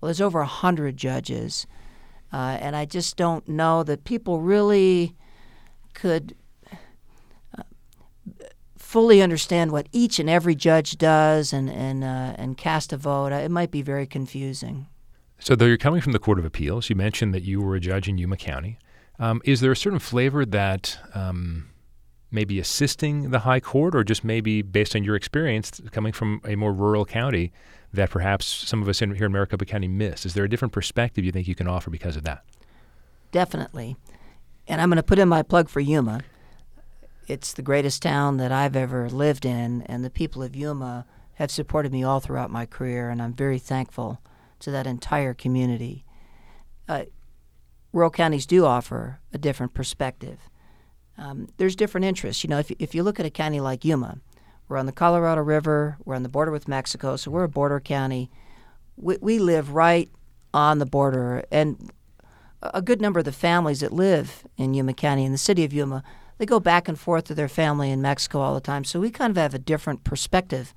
well, 0.00 0.08
there's 0.08 0.20
over 0.20 0.40
100 0.40 0.96
judges. 0.96 1.66
Uh, 2.32 2.58
and 2.60 2.74
I 2.76 2.84
just 2.84 3.16
don't 3.16 3.46
know 3.48 3.82
that 3.82 4.04
people 4.04 4.40
really 4.40 5.14
could 5.94 6.34
fully 8.92 9.22
understand 9.22 9.72
what 9.72 9.88
each 9.90 10.18
and 10.18 10.28
every 10.28 10.54
judge 10.54 10.98
does 10.98 11.54
and, 11.54 11.70
and, 11.70 12.04
uh, 12.04 12.34
and 12.36 12.58
cast 12.58 12.92
a 12.92 12.96
vote. 12.98 13.32
It 13.32 13.50
might 13.50 13.70
be 13.70 13.80
very 13.80 14.06
confusing. 14.06 14.86
So, 15.38 15.56
though 15.56 15.64
you're 15.64 15.78
coming 15.78 16.02
from 16.02 16.12
the 16.12 16.18
Court 16.18 16.38
of 16.38 16.44
Appeals, 16.44 16.90
you 16.90 16.94
mentioned 16.94 17.32
that 17.32 17.42
you 17.42 17.62
were 17.62 17.74
a 17.74 17.80
judge 17.80 18.06
in 18.06 18.18
Yuma 18.18 18.36
County. 18.36 18.78
Um, 19.18 19.40
is 19.46 19.62
there 19.62 19.72
a 19.72 19.76
certain 19.76 19.98
flavor 19.98 20.44
that 20.44 20.98
um, 21.14 21.70
maybe 22.30 22.60
assisting 22.60 23.30
the 23.30 23.40
High 23.40 23.60
Court, 23.60 23.94
or 23.94 24.04
just 24.04 24.24
maybe 24.24 24.60
based 24.60 24.94
on 24.94 25.02
your 25.04 25.16
experience 25.16 25.80
coming 25.90 26.12
from 26.12 26.42
a 26.44 26.54
more 26.54 26.74
rural 26.74 27.06
county, 27.06 27.50
that 27.94 28.10
perhaps 28.10 28.44
some 28.44 28.82
of 28.82 28.88
us 28.90 29.00
in, 29.00 29.14
here 29.14 29.24
in 29.24 29.32
Maricopa 29.32 29.64
County 29.64 29.88
miss? 29.88 30.26
Is 30.26 30.34
there 30.34 30.44
a 30.44 30.50
different 30.50 30.72
perspective 30.72 31.24
you 31.24 31.32
think 31.32 31.48
you 31.48 31.54
can 31.54 31.66
offer 31.66 31.88
because 31.88 32.14
of 32.14 32.24
that? 32.24 32.44
Definitely. 33.30 33.96
And 34.68 34.82
I'm 34.82 34.90
going 34.90 34.96
to 34.96 35.02
put 35.02 35.18
in 35.18 35.30
my 35.30 35.42
plug 35.42 35.70
for 35.70 35.80
Yuma. 35.80 36.20
It's 37.28 37.52
the 37.52 37.62
greatest 37.62 38.02
town 38.02 38.38
that 38.38 38.50
I've 38.50 38.74
ever 38.76 39.08
lived 39.08 39.44
in, 39.44 39.82
and 39.82 40.04
the 40.04 40.10
people 40.10 40.42
of 40.42 40.56
Yuma 40.56 41.06
have 41.34 41.50
supported 41.50 41.92
me 41.92 42.02
all 42.02 42.20
throughout 42.20 42.50
my 42.50 42.66
career, 42.66 43.10
and 43.10 43.22
I'm 43.22 43.32
very 43.32 43.58
thankful 43.58 44.20
to 44.60 44.70
that 44.72 44.86
entire 44.86 45.32
community. 45.32 46.04
Uh, 46.88 47.04
rural 47.92 48.10
counties 48.10 48.46
do 48.46 48.64
offer 48.64 49.20
a 49.32 49.38
different 49.38 49.72
perspective. 49.72 50.38
Um, 51.16 51.48
there's 51.58 51.76
different 51.76 52.06
interests. 52.06 52.42
You 52.42 52.50
know, 52.50 52.58
if, 52.58 52.70
if 52.78 52.94
you 52.94 53.02
look 53.02 53.20
at 53.20 53.26
a 53.26 53.30
county 53.30 53.60
like 53.60 53.84
Yuma, 53.84 54.18
we're 54.68 54.78
on 54.78 54.86
the 54.86 54.92
Colorado 54.92 55.42
River, 55.42 55.98
we're 56.04 56.16
on 56.16 56.22
the 56.22 56.28
border 56.28 56.50
with 56.50 56.68
Mexico, 56.68 57.16
so 57.16 57.30
we're 57.30 57.44
a 57.44 57.48
border 57.48 57.78
county. 57.78 58.30
We, 58.96 59.18
we 59.20 59.38
live 59.38 59.74
right 59.74 60.10
on 60.52 60.78
the 60.78 60.86
border, 60.86 61.44
and 61.52 61.92
a 62.62 62.82
good 62.82 63.00
number 63.00 63.20
of 63.20 63.24
the 63.24 63.32
families 63.32 63.80
that 63.80 63.92
live 63.92 64.44
in 64.56 64.74
Yuma 64.74 64.92
County, 64.92 65.24
in 65.24 65.32
the 65.32 65.38
city 65.38 65.64
of 65.64 65.72
Yuma, 65.72 66.02
they 66.42 66.46
go 66.46 66.58
back 66.58 66.88
and 66.88 66.98
forth 66.98 67.22
to 67.22 67.36
their 67.36 67.48
family 67.48 67.88
in 67.92 68.02
Mexico 68.02 68.40
all 68.40 68.52
the 68.52 68.60
time. 68.60 68.82
So 68.82 68.98
we 68.98 69.10
kind 69.10 69.30
of 69.30 69.36
have 69.36 69.54
a 69.54 69.60
different 69.60 70.02
perspective 70.02 70.74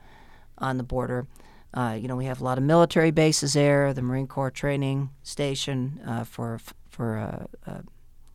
on 0.59 0.77
the 0.77 0.83
border. 0.83 1.25
Uh, 1.73 1.97
you 1.99 2.07
know, 2.07 2.15
we 2.15 2.25
have 2.25 2.39
a 2.39 2.43
lot 2.43 2.59
of 2.59 2.63
military 2.63 3.09
bases 3.09 3.53
there, 3.53 3.91
the 3.91 4.03
Marine 4.03 4.27
Corps 4.27 4.51
Training 4.51 5.09
Station 5.23 5.99
uh, 6.05 6.23
for 6.23 6.59
for 6.87 7.17
uh, 7.17 7.71
uh, 7.71 7.81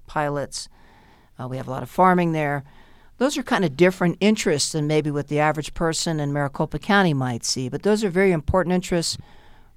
pilots. 0.08 0.68
Uh, 1.38 1.46
we 1.46 1.56
have 1.56 1.68
a 1.68 1.70
lot 1.70 1.84
of 1.84 1.88
farming 1.88 2.32
there. 2.32 2.64
Those 3.18 3.38
are 3.38 3.44
kind 3.44 3.64
of 3.64 3.76
different 3.76 4.16
interests 4.18 4.72
than 4.72 4.88
maybe 4.88 5.12
what 5.12 5.28
the 5.28 5.38
average 5.38 5.72
person 5.72 6.18
in 6.18 6.32
Maricopa 6.32 6.80
County 6.80 7.14
might 7.14 7.44
see, 7.44 7.68
but 7.68 7.84
those 7.84 8.02
are 8.02 8.10
very 8.10 8.32
important 8.32 8.74
interests 8.74 9.16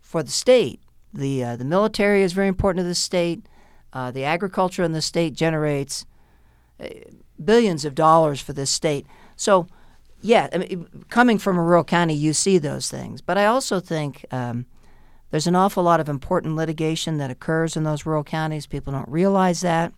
for 0.02 0.24
the 0.24 0.32
state. 0.32 0.80
The 1.14 1.56
the 1.56 1.66
military 1.66 2.24
is 2.24 2.34
very 2.34 2.48
important 2.48 2.84
to 2.84 2.88
the 2.88 2.96
state. 2.96 3.46
the 3.94 4.24
agriculture 4.24 4.82
in 4.82 4.94
the 4.94 5.04
state 5.04 5.36
generates 5.36 6.08
billions 7.44 7.86
of 7.86 7.96
dollars 7.96 8.42
for 8.42 8.54
this 8.54 8.70
state. 8.70 9.06
So 9.36 9.68
yeah, 10.22 10.48
I 10.54 10.58
mean, 10.58 11.06
coming 11.10 11.38
from 11.38 11.58
a 11.58 11.64
rural 11.64 11.84
county, 11.84 12.14
you 12.14 12.32
see 12.32 12.58
those 12.58 12.90
things. 12.90 13.22
But 13.22 13.38
I 13.38 13.46
also 13.46 13.82
think 13.82 14.26
um, 14.32 14.66
there's 15.32 15.48
an 15.48 15.56
awful 15.56 15.84
lot 15.84 16.00
of 16.00 16.08
important 16.08 16.56
litigation 16.56 17.18
that 17.18 17.30
occurs 17.30 17.76
in 17.76 17.84
those 17.84 18.06
rural 18.06 18.24
counties. 18.24 18.66
People 18.66 18.94
don't 18.94 19.10
realize 19.10 19.60
that. 19.62 19.94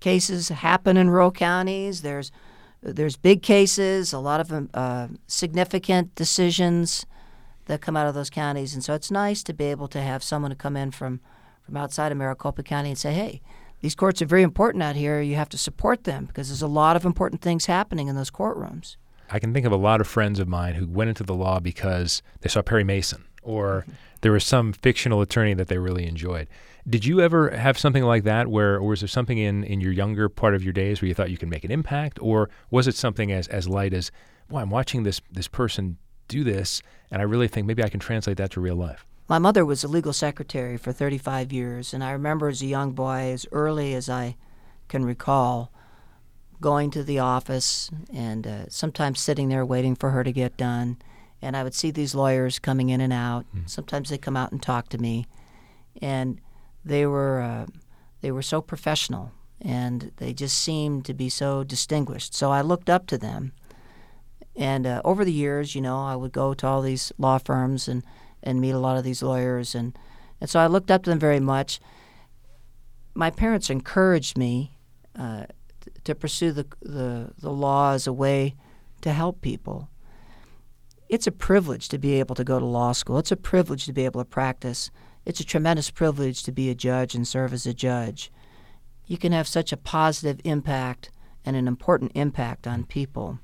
Cases 0.00 0.50
happen 0.50 0.96
in 0.96 1.08
rural 1.08 1.32
counties. 1.32 2.02
There's 2.02 2.30
there's 2.80 3.16
big 3.16 3.42
cases, 3.42 4.12
a 4.12 4.18
lot 4.20 4.40
of 4.40 4.52
um, 4.52 4.70
uh, 4.72 5.08
significant 5.26 6.14
decisions 6.14 7.06
that 7.64 7.80
come 7.80 7.96
out 7.96 8.06
of 8.06 8.14
those 8.14 8.30
counties, 8.30 8.72
and 8.72 8.84
so 8.84 8.94
it's 8.94 9.10
nice 9.10 9.42
to 9.42 9.52
be 9.52 9.64
able 9.64 9.88
to 9.88 10.00
have 10.00 10.22
someone 10.22 10.50
to 10.50 10.56
come 10.56 10.76
in 10.76 10.90
from 10.90 11.20
from 11.62 11.76
outside 11.76 12.12
of 12.12 12.18
Maricopa 12.18 12.62
County 12.62 12.90
and 12.90 12.98
say, 12.98 13.12
"Hey, 13.14 13.40
these 13.80 13.94
courts 13.94 14.20
are 14.20 14.26
very 14.26 14.42
important 14.42 14.82
out 14.82 14.96
here. 14.96 15.20
You 15.20 15.36
have 15.36 15.48
to 15.50 15.58
support 15.58 16.04
them 16.04 16.26
because 16.26 16.48
there's 16.48 16.62
a 16.62 16.66
lot 16.66 16.96
of 16.96 17.04
important 17.04 17.42
things 17.42 17.66
happening 17.66 18.08
in 18.08 18.16
those 18.16 18.30
courtrooms. 18.30 18.96
I 19.30 19.38
can 19.38 19.52
think 19.52 19.66
of 19.66 19.72
a 19.72 19.76
lot 19.76 20.00
of 20.00 20.06
friends 20.06 20.38
of 20.38 20.48
mine 20.48 20.74
who 20.74 20.86
went 20.86 21.08
into 21.08 21.22
the 21.22 21.34
law 21.34 21.60
because 21.60 22.22
they 22.40 22.48
saw 22.48 22.62
Perry 22.62 22.84
Mason 22.84 23.24
or 23.42 23.84
there 24.22 24.32
was 24.32 24.44
some 24.44 24.72
fictional 24.72 25.20
attorney 25.20 25.54
that 25.54 25.68
they 25.68 25.78
really 25.78 26.06
enjoyed. 26.06 26.48
Did 26.88 27.04
you 27.04 27.20
ever 27.20 27.50
have 27.50 27.78
something 27.78 28.04
like 28.04 28.24
that 28.24 28.48
where 28.48 28.76
or 28.76 28.82
was 28.82 29.00
there 29.00 29.08
something 29.08 29.38
in, 29.38 29.62
in 29.64 29.80
your 29.80 29.92
younger 29.92 30.28
part 30.28 30.54
of 30.54 30.64
your 30.64 30.72
days 30.72 31.00
where 31.00 31.08
you 31.08 31.14
thought 31.14 31.30
you 31.30 31.36
could 31.36 31.50
make 31.50 31.64
an 31.64 31.70
impact 31.70 32.18
or 32.20 32.48
was 32.70 32.88
it 32.88 32.94
something 32.94 33.30
as, 33.30 33.46
as 33.48 33.68
light 33.68 33.92
as, 33.92 34.10
well, 34.48 34.62
I'm 34.62 34.70
watching 34.70 35.02
this 35.02 35.20
this 35.30 35.48
person 35.48 35.98
do 36.26 36.42
this 36.42 36.82
and 37.10 37.20
I 37.20 37.26
really 37.26 37.48
think 37.48 37.66
maybe 37.66 37.84
I 37.84 37.88
can 37.88 38.00
translate 38.00 38.38
that 38.38 38.50
to 38.52 38.60
real 38.60 38.76
life? 38.76 39.06
My 39.28 39.38
mother 39.38 39.64
was 39.66 39.84
a 39.84 39.88
legal 39.88 40.14
secretary 40.14 40.78
for 40.78 40.90
35 40.90 41.52
years, 41.52 41.92
and 41.92 42.02
I 42.02 42.12
remember 42.12 42.48
as 42.48 42.62
a 42.62 42.66
young 42.66 42.92
boy, 42.92 43.30
as 43.30 43.46
early 43.52 43.92
as 43.94 44.08
I 44.08 44.36
can 44.88 45.04
recall, 45.04 45.70
going 46.62 46.90
to 46.92 47.04
the 47.04 47.18
office 47.18 47.90
and 48.12 48.46
uh, 48.46 48.68
sometimes 48.70 49.20
sitting 49.20 49.50
there 49.50 49.66
waiting 49.66 49.94
for 49.94 50.10
her 50.10 50.24
to 50.24 50.32
get 50.32 50.56
done. 50.56 50.96
And 51.42 51.56
I 51.56 51.62
would 51.62 51.74
see 51.74 51.90
these 51.90 52.14
lawyers 52.14 52.58
coming 52.58 52.88
in 52.88 53.02
and 53.02 53.12
out. 53.12 53.44
Mm. 53.54 53.68
Sometimes 53.68 54.08
they 54.08 54.16
come 54.16 54.36
out 54.36 54.50
and 54.50 54.62
talk 54.62 54.88
to 54.88 54.98
me, 54.98 55.26
and 56.00 56.40
they 56.82 57.04
were 57.04 57.42
uh, 57.42 57.66
they 58.22 58.32
were 58.32 58.42
so 58.42 58.62
professional, 58.62 59.32
and 59.60 60.10
they 60.16 60.32
just 60.32 60.56
seemed 60.56 61.04
to 61.04 61.12
be 61.14 61.28
so 61.28 61.64
distinguished. 61.64 62.34
So 62.34 62.50
I 62.50 62.62
looked 62.62 62.88
up 62.88 63.06
to 63.08 63.18
them. 63.18 63.52
And 64.56 64.86
uh, 64.86 65.02
over 65.04 65.24
the 65.24 65.32
years, 65.32 65.76
you 65.76 65.80
know, 65.80 66.02
I 66.02 66.16
would 66.16 66.32
go 66.32 66.54
to 66.54 66.66
all 66.66 66.82
these 66.82 67.12
law 67.18 67.38
firms 67.38 67.86
and 67.86 68.02
and 68.42 68.60
meet 68.60 68.70
a 68.70 68.78
lot 68.78 68.96
of 68.96 69.04
these 69.04 69.22
lawyers, 69.22 69.74
and 69.74 69.96
and 70.40 70.48
so 70.48 70.60
I 70.60 70.66
looked 70.66 70.90
up 70.90 71.02
to 71.04 71.10
them 71.10 71.18
very 71.18 71.40
much. 71.40 71.80
My 73.14 73.30
parents 73.30 73.70
encouraged 73.70 74.38
me 74.38 74.78
uh, 75.18 75.46
to 76.04 76.14
pursue 76.14 76.52
the, 76.52 76.66
the 76.80 77.32
the 77.38 77.50
law 77.50 77.92
as 77.92 78.06
a 78.06 78.12
way 78.12 78.54
to 79.00 79.12
help 79.12 79.40
people. 79.40 79.88
It's 81.08 81.26
a 81.26 81.32
privilege 81.32 81.88
to 81.88 81.98
be 81.98 82.20
able 82.20 82.34
to 82.34 82.44
go 82.44 82.58
to 82.58 82.64
law 82.64 82.92
school. 82.92 83.18
It's 83.18 83.32
a 83.32 83.36
privilege 83.36 83.86
to 83.86 83.92
be 83.92 84.04
able 84.04 84.20
to 84.20 84.28
practice. 84.28 84.90
It's 85.24 85.40
a 85.40 85.44
tremendous 85.44 85.90
privilege 85.90 86.42
to 86.42 86.52
be 86.52 86.70
a 86.70 86.74
judge 86.74 87.14
and 87.14 87.26
serve 87.26 87.52
as 87.52 87.66
a 87.66 87.74
judge. 87.74 88.30
You 89.06 89.16
can 89.16 89.32
have 89.32 89.48
such 89.48 89.72
a 89.72 89.76
positive 89.76 90.40
impact 90.44 91.10
and 91.44 91.56
an 91.56 91.66
important 91.66 92.12
impact 92.14 92.66
on 92.66 92.84
people. 92.84 93.38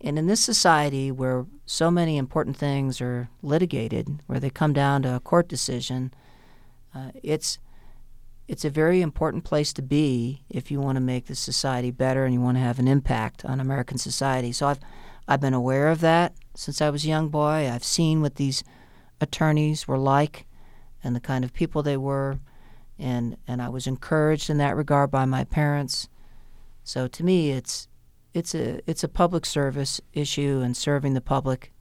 And 0.00 0.18
in 0.18 0.26
this 0.26 0.44
society 0.44 1.10
where 1.10 1.46
so 1.66 1.90
many 1.90 2.16
important 2.18 2.56
things 2.56 3.00
are 3.00 3.28
litigated, 3.42 4.20
where 4.26 4.40
they 4.40 4.50
come 4.50 4.72
down 4.72 5.02
to 5.02 5.14
a 5.14 5.20
court 5.20 5.48
decision, 5.48 6.12
uh, 6.94 7.10
it's 7.22 7.58
it's 8.46 8.64
a 8.64 8.70
very 8.70 9.00
important 9.00 9.42
place 9.42 9.72
to 9.72 9.80
be 9.80 10.44
if 10.50 10.70
you 10.70 10.78
want 10.78 10.96
to 10.96 11.00
make 11.00 11.26
the 11.26 11.34
society 11.34 11.90
better 11.90 12.26
and 12.26 12.34
you 12.34 12.40
want 12.40 12.58
to 12.58 12.62
have 12.62 12.78
an 12.78 12.86
impact 12.86 13.44
on 13.44 13.58
American 13.58 13.96
society. 13.96 14.52
So 14.52 14.66
I've 14.66 14.80
I've 15.26 15.40
been 15.40 15.54
aware 15.54 15.88
of 15.88 16.00
that 16.00 16.34
since 16.54 16.82
I 16.82 16.90
was 16.90 17.04
a 17.04 17.08
young 17.08 17.30
boy. 17.30 17.70
I've 17.70 17.84
seen 17.84 18.20
what 18.20 18.34
these 18.34 18.62
attorneys 19.20 19.88
were 19.88 19.98
like 19.98 20.46
and 21.02 21.16
the 21.16 21.20
kind 21.20 21.44
of 21.44 21.54
people 21.54 21.82
they 21.82 21.96
were 21.96 22.38
and 22.98 23.36
and 23.48 23.62
I 23.62 23.70
was 23.70 23.86
encouraged 23.86 24.50
in 24.50 24.58
that 24.58 24.76
regard 24.76 25.10
by 25.10 25.24
my 25.24 25.44
parents. 25.44 26.08
So 26.82 27.08
to 27.08 27.24
me 27.24 27.50
it's 27.50 27.88
it's 28.34 28.54
a 28.54 28.80
it's 28.90 29.04
a 29.04 29.08
public 29.08 29.46
service 29.46 30.00
issue 30.12 30.60
and 30.62 30.76
serving 30.76 31.14
the 31.14 31.20
public, 31.20 31.72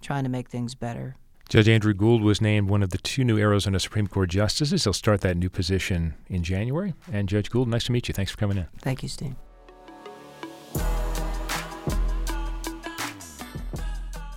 trying 0.00 0.22
to 0.22 0.30
make 0.30 0.48
things 0.48 0.74
better. 0.74 1.16
Judge 1.48 1.68
Andrew 1.68 1.94
Gould 1.94 2.22
was 2.22 2.42
named 2.42 2.68
one 2.68 2.82
of 2.82 2.90
the 2.90 2.98
two 2.98 3.24
new 3.24 3.38
Arizona 3.38 3.80
Supreme 3.80 4.06
Court 4.06 4.28
justices. 4.28 4.84
He'll 4.84 4.92
start 4.92 5.22
that 5.22 5.38
new 5.38 5.48
position 5.48 6.14
in 6.28 6.42
January. 6.42 6.92
And 7.10 7.26
Judge 7.26 7.48
Gould, 7.48 7.68
nice 7.68 7.84
to 7.84 7.92
meet 7.92 8.06
you. 8.06 8.12
Thanks 8.12 8.30
for 8.30 8.36
coming 8.36 8.58
in. 8.58 8.66
Thank 8.82 9.02
you, 9.02 9.08
Steve. 9.08 9.34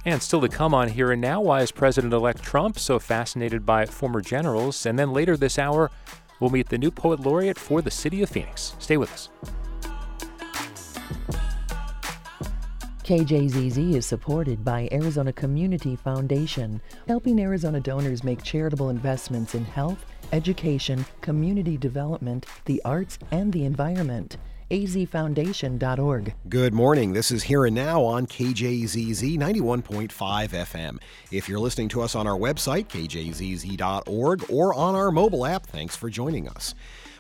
And 0.06 0.24
still 0.24 0.40
to 0.40 0.48
come 0.48 0.74
on 0.74 0.88
Here 0.88 1.12
and 1.12 1.22
Now, 1.22 1.42
why 1.42 1.62
is 1.62 1.72
President 1.72 2.14
elect 2.14 2.42
Trump 2.42 2.80
so 2.80 2.98
fascinated 2.98 3.66
by 3.66 3.86
former 3.86 4.22
generals? 4.22 4.86
And 4.86 4.98
then 4.98 5.12
later 5.12 5.36
this 5.36 5.60
hour, 5.60 5.92
we'll 6.40 6.50
meet 6.50 6.70
the 6.70 6.78
new 6.78 6.92
poet 6.92 7.20
laureate 7.20 7.60
for 7.60 7.82
the 7.82 7.92
city 7.92 8.24
of 8.24 8.30
Phoenix. 8.30 8.74
Stay 8.80 8.96
with 8.96 9.12
us. 9.12 9.30
KJZZ 13.04 13.96
is 13.96 14.06
supported 14.06 14.64
by 14.64 14.88
Arizona 14.92 15.34
Community 15.34 15.96
Foundation, 15.96 16.80
helping 17.08 17.42
Arizona 17.42 17.80
donors 17.80 18.24
make 18.24 18.44
charitable 18.44 18.90
investments 18.90 19.56
in 19.56 19.66
health, 19.66 20.06
education, 20.32 21.04
community 21.22 21.78
development, 21.78 22.46
the 22.66 22.80
arts, 22.86 23.18
and 23.32 23.52
the 23.52 23.66
environment 23.66 24.38
azfoundation.org. 24.72 26.34
Good 26.48 26.74
morning. 26.74 27.14
This 27.14 27.30
is 27.30 27.44
Here 27.44 27.66
and 27.66 27.76
Now 27.76 28.04
on 28.04 28.26
KJZZ 28.26 29.38
91.5 29.38 30.10
FM. 30.10 30.98
If 31.30 31.50
you're 31.50 31.60
listening 31.60 31.90
to 31.90 32.02
us 32.02 32.16
on 32.16 32.26
our 32.26 32.38
website, 32.38 32.88
kjzz.org, 32.88 34.46
or 34.50 34.74
on 34.74 34.96
our 34.96 35.12
mobile 35.12 35.46
app, 35.46 35.66
thanks 35.66 35.96
for 35.96 36.10
joining 36.10 36.48
us. 36.48 36.74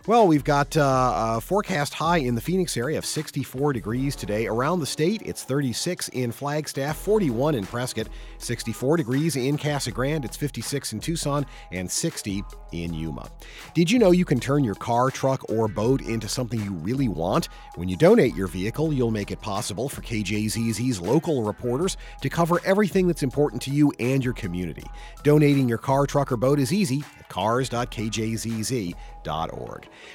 Well, 0.07 0.25
we've 0.25 0.43
got 0.43 0.75
uh, 0.75 1.35
a 1.37 1.41
forecast 1.41 1.93
high 1.93 2.17
in 2.17 2.33
the 2.33 2.41
Phoenix 2.41 2.75
area 2.75 2.97
of 2.97 3.05
64 3.05 3.71
degrees 3.71 4.15
today. 4.15 4.47
Around 4.47 4.79
the 4.79 4.87
state, 4.87 5.21
it's 5.23 5.43
36 5.43 6.09
in 6.09 6.31
Flagstaff, 6.31 6.97
41 6.97 7.53
in 7.53 7.67
Prescott, 7.67 8.07
64 8.39 8.97
degrees 8.97 9.35
in 9.35 9.59
Casa 9.59 9.91
Grande, 9.91 10.25
it's 10.25 10.35
56 10.35 10.93
in 10.93 10.99
Tucson, 11.01 11.45
and 11.71 11.89
60 11.89 12.43
in 12.71 12.95
Yuma. 12.95 13.29
Did 13.75 13.91
you 13.91 13.99
know 13.99 14.09
you 14.09 14.25
can 14.25 14.39
turn 14.39 14.63
your 14.63 14.73
car, 14.73 15.11
truck, 15.11 15.47
or 15.51 15.67
boat 15.67 16.01
into 16.01 16.27
something 16.27 16.59
you 16.59 16.73
really 16.73 17.07
want? 17.07 17.49
When 17.75 17.87
you 17.87 17.95
donate 17.95 18.33
your 18.33 18.47
vehicle, 18.47 18.91
you'll 18.91 19.11
make 19.11 19.29
it 19.29 19.39
possible 19.39 19.87
for 19.87 20.01
KJZZ's 20.01 20.99
local 20.99 21.43
reporters 21.43 21.97
to 22.21 22.29
cover 22.29 22.59
everything 22.65 23.05
that's 23.05 23.21
important 23.21 23.61
to 23.63 23.69
you 23.69 23.93
and 23.99 24.25
your 24.25 24.33
community. 24.33 24.87
Donating 25.21 25.69
your 25.69 25.77
car, 25.77 26.07
truck, 26.07 26.31
or 26.31 26.37
boat 26.37 26.59
is 26.59 26.73
easy 26.73 27.03
at 27.19 27.29
cars.kjzz.com 27.29 28.95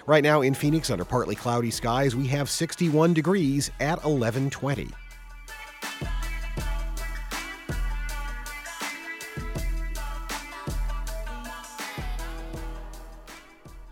Right 0.07 0.23
now 0.23 0.43
in 0.43 0.55
Phoenix, 0.55 0.91
under 0.91 1.05
partly 1.05 1.35
cloudy 1.35 1.71
skies, 1.71 2.15
we 2.17 2.27
have 2.29 2.51
61 2.51 3.15
degrees 3.15 3.71
at 3.81 4.03
1120. 4.05 4.89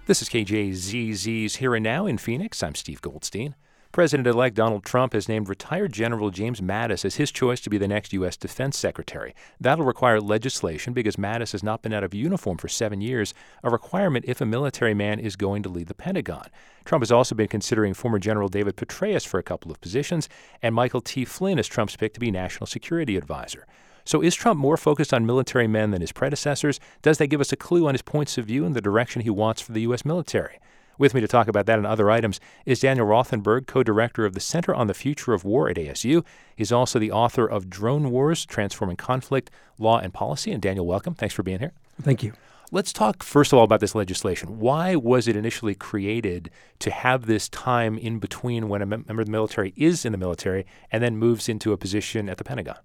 This 0.06 0.20
is 0.20 0.28
KJZZ's 0.28 1.56
Here 1.56 1.74
and 1.74 1.82
Now 1.82 2.04
in 2.04 2.18
Phoenix. 2.18 2.62
I'm 2.62 2.74
Steve 2.74 3.00
Goldstein. 3.00 3.54
President 3.94 4.26
elect 4.26 4.56
Donald 4.56 4.84
Trump 4.84 5.12
has 5.12 5.28
named 5.28 5.48
retired 5.48 5.92
General 5.92 6.30
James 6.30 6.60
Mattis 6.60 7.04
as 7.04 7.14
his 7.14 7.30
choice 7.30 7.60
to 7.60 7.70
be 7.70 7.78
the 7.78 7.86
next 7.86 8.12
U.S. 8.14 8.36
Defense 8.36 8.76
Secretary. 8.76 9.36
That'll 9.60 9.84
require 9.84 10.20
legislation 10.20 10.92
because 10.92 11.14
Mattis 11.14 11.52
has 11.52 11.62
not 11.62 11.80
been 11.80 11.92
out 11.92 12.02
of 12.02 12.12
uniform 12.12 12.58
for 12.58 12.66
seven 12.66 13.00
years, 13.00 13.34
a 13.62 13.70
requirement 13.70 14.24
if 14.26 14.40
a 14.40 14.46
military 14.46 14.94
man 14.94 15.20
is 15.20 15.36
going 15.36 15.62
to 15.62 15.68
lead 15.68 15.86
the 15.86 15.94
Pentagon. 15.94 16.48
Trump 16.84 17.02
has 17.02 17.12
also 17.12 17.36
been 17.36 17.46
considering 17.46 17.94
former 17.94 18.18
General 18.18 18.48
David 18.48 18.76
Petraeus 18.76 19.24
for 19.24 19.38
a 19.38 19.44
couple 19.44 19.70
of 19.70 19.80
positions, 19.80 20.28
and 20.60 20.74
Michael 20.74 21.00
T. 21.00 21.24
Flynn 21.24 21.60
is 21.60 21.68
Trump's 21.68 21.94
pick 21.94 22.14
to 22.14 22.20
be 22.20 22.32
National 22.32 22.66
Security 22.66 23.16
Advisor. 23.16 23.64
So 24.04 24.20
is 24.20 24.34
Trump 24.34 24.58
more 24.58 24.76
focused 24.76 25.14
on 25.14 25.24
military 25.24 25.68
men 25.68 25.92
than 25.92 26.00
his 26.00 26.10
predecessors? 26.10 26.80
Does 27.02 27.18
that 27.18 27.28
give 27.28 27.40
us 27.40 27.52
a 27.52 27.56
clue 27.56 27.86
on 27.86 27.94
his 27.94 28.02
points 28.02 28.38
of 28.38 28.46
view 28.46 28.66
and 28.66 28.74
the 28.74 28.80
direction 28.80 29.22
he 29.22 29.30
wants 29.30 29.62
for 29.62 29.70
the 29.70 29.82
U.S. 29.82 30.04
military? 30.04 30.58
With 30.96 31.12
me 31.14 31.20
to 31.20 31.28
talk 31.28 31.48
about 31.48 31.66
that 31.66 31.78
and 31.78 31.86
other 31.86 32.10
items 32.10 32.38
is 32.64 32.80
Daniel 32.80 33.06
Rothenberg, 33.06 33.66
co 33.66 33.82
director 33.82 34.24
of 34.24 34.34
the 34.34 34.40
Center 34.40 34.74
on 34.74 34.86
the 34.86 34.94
Future 34.94 35.32
of 35.32 35.44
War 35.44 35.68
at 35.68 35.76
ASU. 35.76 36.24
He's 36.54 36.70
also 36.70 36.98
the 36.98 37.10
author 37.10 37.46
of 37.46 37.68
Drone 37.68 38.10
Wars 38.10 38.46
Transforming 38.46 38.96
Conflict, 38.96 39.50
Law, 39.78 39.98
and 39.98 40.14
Policy. 40.14 40.52
And 40.52 40.62
Daniel, 40.62 40.86
welcome. 40.86 41.14
Thanks 41.14 41.34
for 41.34 41.42
being 41.42 41.58
here. 41.58 41.72
Thank 42.00 42.22
you. 42.22 42.32
Let's 42.70 42.92
talk 42.92 43.22
first 43.22 43.52
of 43.52 43.58
all 43.58 43.64
about 43.64 43.80
this 43.80 43.94
legislation. 43.94 44.58
Why 44.58 44.96
was 44.96 45.28
it 45.28 45.36
initially 45.36 45.74
created 45.74 46.50
to 46.80 46.90
have 46.90 47.26
this 47.26 47.48
time 47.48 47.98
in 47.98 48.18
between 48.18 48.68
when 48.68 48.82
a 48.82 48.86
member 48.86 49.20
of 49.20 49.26
the 49.26 49.32
military 49.32 49.72
is 49.76 50.04
in 50.04 50.12
the 50.12 50.18
military 50.18 50.64
and 50.90 51.02
then 51.02 51.16
moves 51.16 51.48
into 51.48 51.72
a 51.72 51.76
position 51.76 52.28
at 52.28 52.38
the 52.38 52.44
Pentagon? 52.44 52.76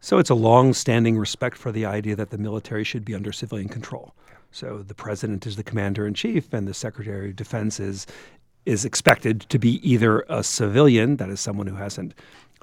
So 0.00 0.18
it's 0.18 0.30
a 0.30 0.34
long 0.34 0.72
standing 0.72 1.18
respect 1.18 1.58
for 1.58 1.72
the 1.72 1.84
idea 1.84 2.16
that 2.16 2.30
the 2.30 2.38
military 2.38 2.84
should 2.84 3.04
be 3.04 3.14
under 3.14 3.32
civilian 3.32 3.68
control. 3.68 4.14
So 4.52 4.78
the 4.78 4.94
president 4.94 5.46
is 5.46 5.56
the 5.56 5.62
commander 5.62 6.06
in 6.06 6.14
chief, 6.14 6.52
and 6.52 6.66
the 6.66 6.74
secretary 6.74 7.30
of 7.30 7.36
defense 7.36 7.80
is 7.80 8.06
is 8.66 8.84
expected 8.84 9.40
to 9.48 9.58
be 9.58 9.80
either 9.88 10.24
a 10.28 10.44
civilian, 10.44 11.16
that 11.16 11.30
is 11.30 11.40
someone 11.40 11.66
who 11.66 11.76
hasn't 11.76 12.14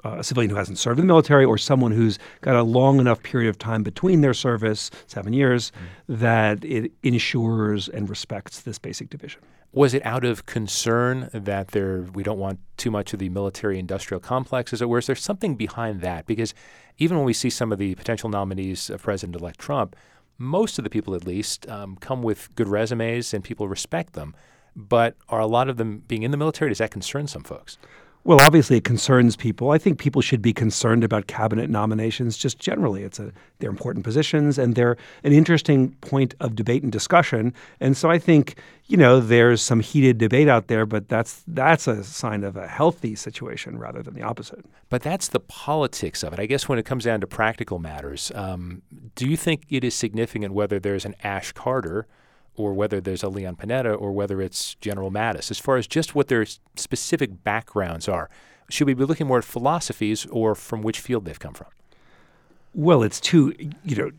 uh, 0.04 0.16
a 0.18 0.24
civilian 0.24 0.48
who 0.48 0.56
hasn't 0.56 0.78
served 0.78 1.00
in 1.00 1.06
the 1.06 1.12
military, 1.12 1.44
or 1.44 1.58
someone 1.58 1.90
who's 1.90 2.18
got 2.40 2.54
a 2.54 2.62
long 2.62 3.00
enough 3.00 3.20
period 3.22 3.48
of 3.48 3.58
time 3.58 3.82
between 3.82 4.20
their 4.20 4.34
service, 4.34 4.90
seven 5.08 5.32
years, 5.32 5.72
mm. 5.72 6.20
that 6.20 6.64
it 6.64 6.92
ensures 7.02 7.88
and 7.88 8.08
respects 8.08 8.60
this 8.60 8.78
basic 8.78 9.10
division. 9.10 9.40
Was 9.72 9.94
it 9.94 10.06
out 10.06 10.24
of 10.24 10.46
concern 10.46 11.28
that 11.32 11.68
there 11.68 12.02
we 12.14 12.22
don't 12.22 12.38
want 12.38 12.60
too 12.76 12.90
much 12.90 13.12
of 13.12 13.18
the 13.18 13.28
military 13.28 13.78
industrial 13.78 14.20
complex, 14.20 14.72
as 14.72 14.80
it 14.80 14.88
were? 14.88 14.98
Is 14.98 15.06
there 15.08 15.16
something 15.16 15.56
behind 15.56 16.00
that? 16.00 16.26
Because 16.26 16.54
even 16.98 17.16
when 17.16 17.26
we 17.26 17.32
see 17.32 17.50
some 17.50 17.72
of 17.72 17.78
the 17.78 17.94
potential 17.96 18.30
nominees 18.30 18.88
of 18.90 19.02
President-elect 19.02 19.58
Trump, 19.58 19.96
most 20.38 20.78
of 20.78 20.84
the 20.84 20.90
people, 20.90 21.14
at 21.14 21.26
least, 21.26 21.68
um, 21.68 21.96
come 21.96 22.22
with 22.22 22.54
good 22.54 22.68
resumes 22.68 23.34
and 23.34 23.42
people 23.42 23.68
respect 23.68 24.14
them. 24.14 24.34
But 24.76 25.16
are 25.28 25.40
a 25.40 25.46
lot 25.46 25.68
of 25.68 25.76
them 25.76 26.04
being 26.06 26.22
in 26.22 26.30
the 26.30 26.36
military? 26.36 26.70
Does 26.70 26.78
that 26.78 26.92
concern 26.92 27.26
some 27.26 27.42
folks? 27.42 27.78
Well, 28.24 28.40
obviously, 28.42 28.76
it 28.76 28.84
concerns 28.84 29.36
people. 29.36 29.70
I 29.70 29.78
think 29.78 29.98
people 29.98 30.20
should 30.20 30.42
be 30.42 30.52
concerned 30.52 31.02
about 31.02 31.28
cabinet 31.28 31.70
nominations 31.70 32.36
just 32.36 32.58
generally. 32.58 33.02
It's 33.02 33.18
a 33.18 33.32
they're 33.58 33.70
important 33.70 34.04
positions 34.04 34.58
and 34.58 34.74
they're 34.74 34.96
an 35.24 35.32
interesting 35.32 35.92
point 36.02 36.34
of 36.40 36.54
debate 36.54 36.82
and 36.82 36.92
discussion. 36.92 37.54
And 37.80 37.96
so 37.96 38.10
I 38.10 38.18
think 38.18 38.56
you 38.86 38.96
know 38.96 39.20
there's 39.20 39.62
some 39.62 39.80
heated 39.80 40.18
debate 40.18 40.48
out 40.48 40.66
there, 40.66 40.84
but 40.84 41.08
that's 41.08 41.42
that's 41.46 41.86
a 41.86 42.04
sign 42.04 42.44
of 42.44 42.56
a 42.56 42.66
healthy 42.66 43.14
situation 43.14 43.78
rather 43.78 44.02
than 44.02 44.14
the 44.14 44.22
opposite. 44.22 44.64
But 44.90 45.02
that's 45.02 45.28
the 45.28 45.40
politics 45.40 46.22
of 46.22 46.32
it. 46.32 46.40
I 46.40 46.46
guess 46.46 46.68
when 46.68 46.78
it 46.78 46.84
comes 46.84 47.04
down 47.04 47.20
to 47.20 47.26
practical 47.26 47.78
matters, 47.78 48.30
um, 48.34 48.82
do 49.14 49.26
you 49.28 49.36
think 49.36 49.64
it 49.70 49.84
is 49.84 49.94
significant 49.94 50.52
whether 50.52 50.78
there's 50.78 51.04
an 51.04 51.14
Ash 51.22 51.52
Carter? 51.52 52.06
Or 52.58 52.74
whether 52.74 53.00
there's 53.00 53.22
a 53.22 53.28
Leon 53.28 53.56
Panetta 53.56 53.98
or 53.98 54.12
whether 54.12 54.42
it's 54.42 54.74
General 54.76 55.10
Mattis, 55.10 55.50
as 55.50 55.58
far 55.58 55.76
as 55.76 55.86
just 55.86 56.14
what 56.14 56.28
their 56.28 56.44
specific 56.76 57.44
backgrounds 57.44 58.08
are. 58.08 58.28
Should 58.70 58.86
we 58.86 58.94
be 58.94 59.04
looking 59.04 59.26
more 59.26 59.38
at 59.38 59.44
philosophies 59.44 60.26
or 60.26 60.54
from 60.54 60.82
which 60.82 61.00
field 61.00 61.24
they've 61.24 61.38
come 61.38 61.54
from? 61.54 61.68
Well, 62.74 63.02
it's 63.02 63.20
too, 63.20 63.54
you 63.84 63.96
know, 63.96 64.10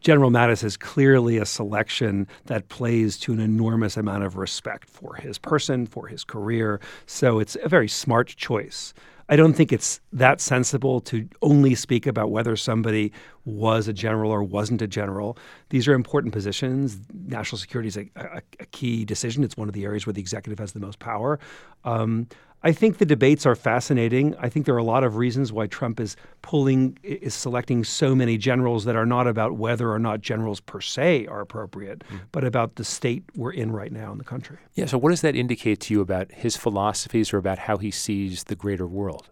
General 0.00 0.30
Mattis 0.30 0.62
is 0.62 0.76
clearly 0.76 1.38
a 1.38 1.46
selection 1.46 2.28
that 2.44 2.68
plays 2.68 3.16
to 3.20 3.32
an 3.32 3.40
enormous 3.40 3.96
amount 3.96 4.24
of 4.24 4.36
respect 4.36 4.90
for 4.90 5.14
his 5.14 5.38
person, 5.38 5.86
for 5.86 6.08
his 6.08 6.24
career. 6.24 6.78
So 7.06 7.38
it's 7.38 7.56
a 7.62 7.68
very 7.70 7.88
smart 7.88 8.28
choice. 8.28 8.92
I 9.28 9.36
don't 9.36 9.54
think 9.54 9.72
it's 9.72 10.00
that 10.12 10.40
sensible 10.40 11.00
to 11.02 11.28
only 11.40 11.74
speak 11.74 12.06
about 12.06 12.30
whether 12.30 12.56
somebody 12.56 13.12
was 13.44 13.88
a 13.88 13.92
general 13.92 14.30
or 14.30 14.42
wasn't 14.42 14.82
a 14.82 14.86
general. 14.86 15.38
These 15.70 15.88
are 15.88 15.94
important 15.94 16.32
positions. 16.32 16.98
National 17.26 17.58
security 17.58 17.88
is 17.88 17.96
a, 17.96 18.10
a, 18.16 18.42
a 18.60 18.66
key 18.66 19.04
decision. 19.04 19.44
It's 19.44 19.56
one 19.56 19.68
of 19.68 19.74
the 19.74 19.84
areas 19.84 20.06
where 20.06 20.12
the 20.12 20.20
executive 20.20 20.58
has 20.58 20.72
the 20.72 20.80
most 20.80 20.98
power. 20.98 21.38
Um, 21.84 22.28
I 22.64 22.72
think 22.72 22.96
the 22.96 23.04
debates 23.04 23.44
are 23.44 23.54
fascinating. 23.54 24.34
I 24.38 24.48
think 24.48 24.64
there 24.64 24.74
are 24.74 24.78
a 24.78 24.84
lot 24.84 25.04
of 25.04 25.16
reasons 25.16 25.52
why 25.52 25.66
Trump 25.66 26.00
is 26.00 26.16
pulling, 26.40 26.98
is 27.02 27.34
selecting 27.34 27.84
so 27.84 28.14
many 28.14 28.38
generals 28.38 28.86
that 28.86 28.96
are 28.96 29.04
not 29.04 29.26
about 29.26 29.58
whether 29.58 29.92
or 29.92 29.98
not 29.98 30.22
generals 30.22 30.60
per 30.60 30.80
se 30.80 31.26
are 31.26 31.42
appropriate, 31.42 32.02
mm. 32.10 32.20
but 32.32 32.42
about 32.42 32.76
the 32.76 32.84
state 32.84 33.22
we're 33.36 33.52
in 33.52 33.70
right 33.70 33.92
now 33.92 34.10
in 34.12 34.16
the 34.16 34.24
country. 34.24 34.56
Yeah. 34.72 34.86
So, 34.86 34.96
what 34.96 35.10
does 35.10 35.20
that 35.20 35.36
indicate 35.36 35.80
to 35.80 35.94
you 35.94 36.00
about 36.00 36.32
his 36.32 36.56
philosophies 36.56 37.34
or 37.34 37.36
about 37.36 37.58
how 37.58 37.76
he 37.76 37.90
sees 37.90 38.44
the 38.44 38.56
greater 38.56 38.86
world? 38.86 39.28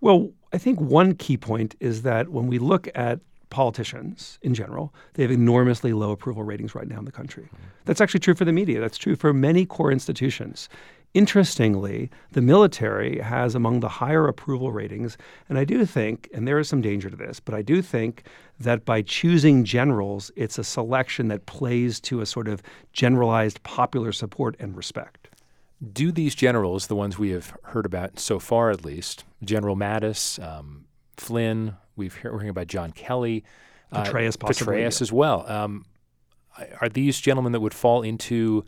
Well, 0.00 0.30
I 0.52 0.58
think 0.58 0.80
one 0.80 1.16
key 1.16 1.36
point 1.36 1.74
is 1.80 2.02
that 2.02 2.28
when 2.28 2.46
we 2.46 2.60
look 2.60 2.88
at 2.94 3.18
politicians 3.50 4.38
in 4.42 4.54
general, 4.54 4.94
they 5.14 5.24
have 5.24 5.32
enormously 5.32 5.92
low 5.92 6.12
approval 6.12 6.44
ratings 6.44 6.76
right 6.76 6.86
now 6.86 7.00
in 7.00 7.04
the 7.04 7.10
country. 7.12 7.48
Mm. 7.52 7.58
That's 7.84 8.00
actually 8.00 8.20
true 8.20 8.36
for 8.36 8.44
the 8.44 8.52
media. 8.52 8.80
That's 8.80 8.96
true 8.96 9.16
for 9.16 9.32
many 9.32 9.66
core 9.66 9.90
institutions. 9.90 10.68
Interestingly, 11.12 12.08
the 12.30 12.40
military 12.40 13.18
has 13.18 13.56
among 13.56 13.80
the 13.80 13.88
higher 13.88 14.28
approval 14.28 14.70
ratings. 14.70 15.18
And 15.48 15.58
I 15.58 15.64
do 15.64 15.84
think, 15.84 16.28
and 16.32 16.46
there 16.46 16.58
is 16.58 16.68
some 16.68 16.80
danger 16.80 17.10
to 17.10 17.16
this, 17.16 17.40
but 17.40 17.52
I 17.54 17.62
do 17.62 17.82
think 17.82 18.22
that 18.60 18.84
by 18.84 19.02
choosing 19.02 19.64
generals, 19.64 20.30
it's 20.36 20.58
a 20.58 20.64
selection 20.64 21.26
that 21.28 21.46
plays 21.46 21.98
to 22.00 22.20
a 22.20 22.26
sort 22.26 22.46
of 22.46 22.62
generalized 22.92 23.60
popular 23.64 24.12
support 24.12 24.54
and 24.60 24.76
respect. 24.76 25.28
Do 25.92 26.12
these 26.12 26.36
generals, 26.36 26.86
the 26.86 26.96
ones 26.96 27.18
we 27.18 27.30
have 27.30 27.56
heard 27.64 27.86
about 27.86 28.20
so 28.20 28.38
far 28.38 28.70
at 28.70 28.84
least, 28.84 29.24
General 29.42 29.74
Mattis, 29.74 30.40
um, 30.46 30.84
Flynn, 31.16 31.74
we've 31.96 32.14
heard, 32.14 32.32
we're 32.32 32.38
hearing 32.38 32.50
about 32.50 32.68
John 32.68 32.92
Kelly, 32.92 33.44
uh, 33.90 34.04
Petraeus, 34.04 34.36
uh, 34.36 34.46
possibly, 34.46 34.76
Petraeus 34.76 35.00
yeah. 35.00 35.04
as 35.04 35.12
well. 35.12 35.50
Um, 35.50 35.86
are 36.80 36.88
these 36.88 37.18
gentlemen 37.20 37.52
that 37.52 37.60
would 37.60 37.74
fall 37.74 38.02
into 38.02 38.64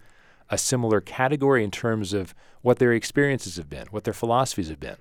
a 0.53 0.59
similar 0.59 1.01
category 1.01 1.65
in 1.65 1.71
terms 1.71 2.13
of 2.13 2.35
what 2.61 2.79
their 2.79 2.93
experiences 2.93 3.57
have 3.57 3.71
been, 3.71 3.87
what 3.89 4.05
their 4.05 4.13
philosophies 4.13 4.69
have 4.69 4.79
been? 4.79 4.99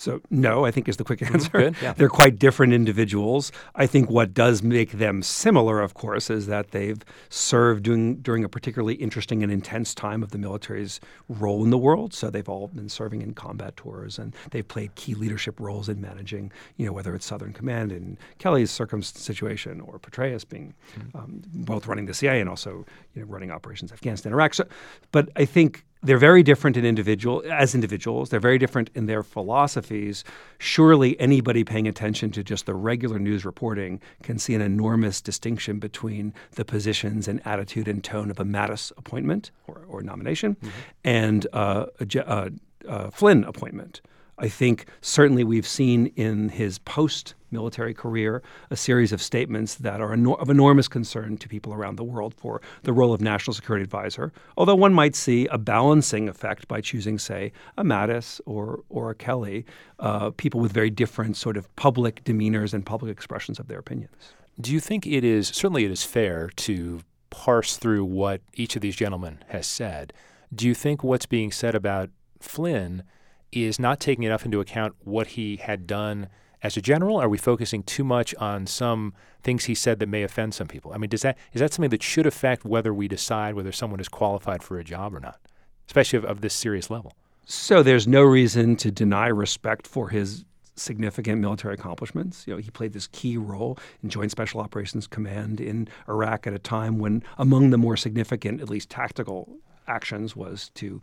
So, 0.00 0.22
no, 0.30 0.64
I 0.64 0.70
think 0.70 0.88
is 0.88 0.96
the 0.96 1.04
quick 1.04 1.18
mm-hmm. 1.18 1.34
answer. 1.34 1.50
Good, 1.50 1.76
yeah. 1.82 1.92
They're 1.92 2.08
quite 2.08 2.38
different 2.38 2.72
individuals. 2.72 3.52
I 3.74 3.86
think 3.86 4.08
what 4.08 4.32
does 4.32 4.62
make 4.62 4.92
them 4.92 5.22
similar, 5.22 5.82
of 5.82 5.92
course, 5.92 6.30
is 6.30 6.46
that 6.46 6.70
they've 6.70 7.04
served 7.28 7.82
during, 7.82 8.16
during 8.22 8.42
a 8.42 8.48
particularly 8.48 8.94
interesting 8.94 9.42
and 9.42 9.52
intense 9.52 9.94
time 9.94 10.22
of 10.22 10.30
the 10.30 10.38
military's 10.38 11.00
role 11.28 11.62
in 11.62 11.68
the 11.68 11.76
world. 11.76 12.14
So, 12.14 12.30
they've 12.30 12.48
all 12.48 12.68
been 12.68 12.88
serving 12.88 13.20
in 13.20 13.34
combat 13.34 13.76
tours 13.76 14.18
and 14.18 14.34
they've 14.52 14.66
played 14.66 14.94
key 14.94 15.14
leadership 15.14 15.60
roles 15.60 15.90
in 15.90 16.00
managing, 16.00 16.50
you 16.78 16.86
know, 16.86 16.94
whether 16.94 17.14
it's 17.14 17.26
Southern 17.26 17.52
Command 17.52 17.92
in 17.92 18.16
Kelly's 18.38 18.70
circum- 18.70 19.02
situation 19.02 19.82
or 19.82 19.98
Petraeus 19.98 20.48
being 20.48 20.72
mm-hmm. 20.98 21.14
um, 21.14 21.42
both 21.52 21.86
running 21.86 22.06
the 22.06 22.14
CIA 22.14 22.40
and 22.40 22.48
also, 22.48 22.86
you 23.12 23.20
know, 23.20 23.26
running 23.26 23.50
operations 23.50 23.92
Afghanistan, 23.92 24.32
Iraq. 24.32 24.54
So, 24.54 24.64
but 25.12 25.28
I 25.36 25.44
think 25.44 25.84
they're 26.02 26.18
very 26.18 26.42
different 26.42 26.76
in 26.76 26.84
individual 26.84 27.42
as 27.50 27.74
individuals. 27.74 28.30
They're 28.30 28.40
very 28.40 28.58
different 28.58 28.90
in 28.94 29.06
their 29.06 29.22
philosophies. 29.22 30.24
Surely 30.58 31.18
anybody 31.20 31.62
paying 31.62 31.86
attention 31.86 32.30
to 32.32 32.42
just 32.42 32.66
the 32.66 32.74
regular 32.74 33.18
news 33.18 33.44
reporting 33.44 34.00
can 34.22 34.38
see 34.38 34.54
an 34.54 34.62
enormous 34.62 35.20
distinction 35.20 35.78
between 35.78 36.32
the 36.52 36.64
positions 36.64 37.28
and 37.28 37.44
attitude 37.46 37.86
and 37.86 38.02
tone 38.02 38.30
of 38.30 38.40
a 38.40 38.44
Mattis 38.44 38.92
appointment 38.96 39.50
or, 39.66 39.82
or 39.88 40.02
nomination 40.02 40.56
mm-hmm. 40.56 40.68
and 41.04 41.46
uh, 41.52 41.86
a, 42.00 42.06
a, 42.18 42.24
uh, 42.26 42.48
a 42.86 42.90
uh, 42.90 43.10
Flynn 43.10 43.44
appointment. 43.44 44.00
I 44.40 44.48
think 44.48 44.86
certainly 45.02 45.44
we've 45.44 45.66
seen 45.66 46.06
in 46.16 46.48
his 46.48 46.78
post 46.78 47.34
military 47.50 47.92
career 47.92 48.42
a 48.70 48.76
series 48.76 49.12
of 49.12 49.20
statements 49.20 49.74
that 49.74 50.00
are 50.00 50.14
of 50.14 50.48
enormous 50.48 50.88
concern 50.88 51.36
to 51.36 51.48
people 51.48 51.74
around 51.74 51.96
the 51.96 52.04
world 52.04 52.32
for 52.34 52.62
the 52.82 52.92
role 52.92 53.12
of 53.12 53.20
national 53.20 53.52
security 53.52 53.82
advisor. 53.82 54.32
Although 54.56 54.76
one 54.76 54.94
might 54.94 55.14
see 55.14 55.46
a 55.48 55.58
balancing 55.58 56.28
effect 56.28 56.68
by 56.68 56.80
choosing, 56.80 57.18
say, 57.18 57.52
a 57.76 57.84
Mattis 57.84 58.40
or 58.46 58.82
or 58.88 59.10
a 59.10 59.14
Kelly, 59.14 59.66
uh, 59.98 60.30
people 60.30 60.60
with 60.60 60.72
very 60.72 60.90
different 60.90 61.36
sort 61.36 61.58
of 61.58 61.74
public 61.76 62.24
demeanors 62.24 62.72
and 62.72 62.86
public 62.86 63.12
expressions 63.12 63.58
of 63.58 63.68
their 63.68 63.78
opinions. 63.78 64.32
Do 64.58 64.72
you 64.72 64.80
think 64.80 65.06
it 65.06 65.24
is 65.24 65.48
certainly 65.48 65.84
it 65.84 65.90
is 65.90 66.02
fair 66.02 66.48
to 66.56 67.00
parse 67.28 67.76
through 67.76 68.04
what 68.06 68.40
each 68.54 68.74
of 68.74 68.82
these 68.82 68.96
gentlemen 68.96 69.44
has 69.48 69.66
said? 69.66 70.14
Do 70.54 70.66
you 70.66 70.74
think 70.74 71.04
what's 71.04 71.26
being 71.26 71.52
said 71.52 71.74
about 71.74 72.08
Flynn? 72.40 73.04
Is 73.52 73.78
not 73.78 74.00
taking 74.00 74.24
enough 74.24 74.44
into 74.44 74.60
account 74.60 74.94
what 75.04 75.28
he 75.28 75.56
had 75.56 75.86
done 75.86 76.28
as 76.62 76.76
a 76.76 76.82
general? 76.82 77.16
Are 77.16 77.28
we 77.28 77.38
focusing 77.38 77.82
too 77.82 78.04
much 78.04 78.34
on 78.36 78.66
some 78.66 79.14
things 79.42 79.64
he 79.64 79.74
said 79.74 79.98
that 79.98 80.08
may 80.08 80.22
offend 80.22 80.54
some 80.54 80.68
people? 80.68 80.92
I 80.92 80.98
mean, 80.98 81.10
does 81.10 81.22
that 81.22 81.38
is 81.52 81.60
that 81.60 81.72
something 81.72 81.90
that 81.90 82.02
should 82.02 82.26
affect 82.26 82.64
whether 82.64 82.92
we 82.92 83.08
decide 83.08 83.54
whether 83.54 83.72
someone 83.72 84.00
is 84.00 84.08
qualified 84.08 84.62
for 84.62 84.78
a 84.78 84.84
job 84.84 85.14
or 85.14 85.20
not, 85.20 85.40
especially 85.86 86.18
of, 86.18 86.24
of 86.24 86.40
this 86.40 86.54
serious 86.54 86.90
level? 86.90 87.12
So 87.44 87.82
there's 87.82 88.06
no 88.06 88.22
reason 88.22 88.76
to 88.76 88.90
deny 88.90 89.26
respect 89.26 89.86
for 89.86 90.10
his 90.10 90.44
significant 90.76 91.40
military 91.40 91.74
accomplishments. 91.74 92.46
You 92.46 92.54
know, 92.54 92.60
he 92.60 92.70
played 92.70 92.92
this 92.92 93.08
key 93.08 93.36
role 93.36 93.78
in 94.02 94.08
Joint 94.08 94.30
Special 94.30 94.60
Operations 94.60 95.06
Command 95.06 95.60
in 95.60 95.88
Iraq 96.08 96.46
at 96.46 96.54
a 96.54 96.58
time 96.58 96.98
when 96.98 97.22
among 97.38 97.70
the 97.70 97.78
more 97.78 97.96
significant, 97.96 98.60
at 98.60 98.70
least 98.70 98.88
tactical 98.88 99.58
actions 99.86 100.36
was 100.36 100.70
to 100.74 101.00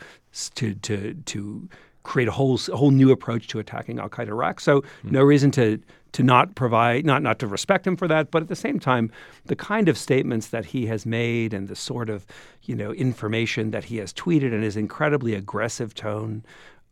to 0.56 0.74
to 0.76 1.14
to 1.14 1.70
create 2.08 2.28
a 2.28 2.32
whole 2.32 2.60
a 2.72 2.76
whole 2.76 2.92
new 2.92 3.12
approach 3.12 3.48
to 3.48 3.60
attacking 3.60 4.00
Al 4.00 4.10
Qaeda 4.10 4.30
Iraq. 4.30 4.60
So 4.60 4.82
mm-hmm. 4.82 5.12
no 5.12 5.22
reason 5.24 5.52
to 5.52 5.80
to 6.14 6.24
not 6.24 6.56
provide 6.56 7.06
not 7.06 7.22
not 7.22 7.38
to 7.40 7.48
respect 7.48 7.86
him 7.86 7.98
for 7.98 8.08
that, 8.08 8.32
but 8.32 8.42
at 8.42 8.48
the 8.48 8.56
same 8.56 8.80
time, 8.80 9.12
the 9.46 9.56
kind 9.56 9.90
of 9.90 9.98
statements 9.98 10.48
that 10.48 10.66
he 10.66 10.88
has 10.88 11.06
made 11.06 11.54
and 11.54 11.68
the 11.68 11.76
sort 11.76 12.10
of 12.10 12.26
you 12.64 12.76
know 12.76 12.92
information 12.94 13.72
that 13.72 13.84
he 13.84 13.98
has 13.98 14.14
tweeted 14.14 14.54
and 14.54 14.64
his 14.64 14.78
incredibly 14.78 15.36
aggressive 15.36 15.94
tone 15.94 16.44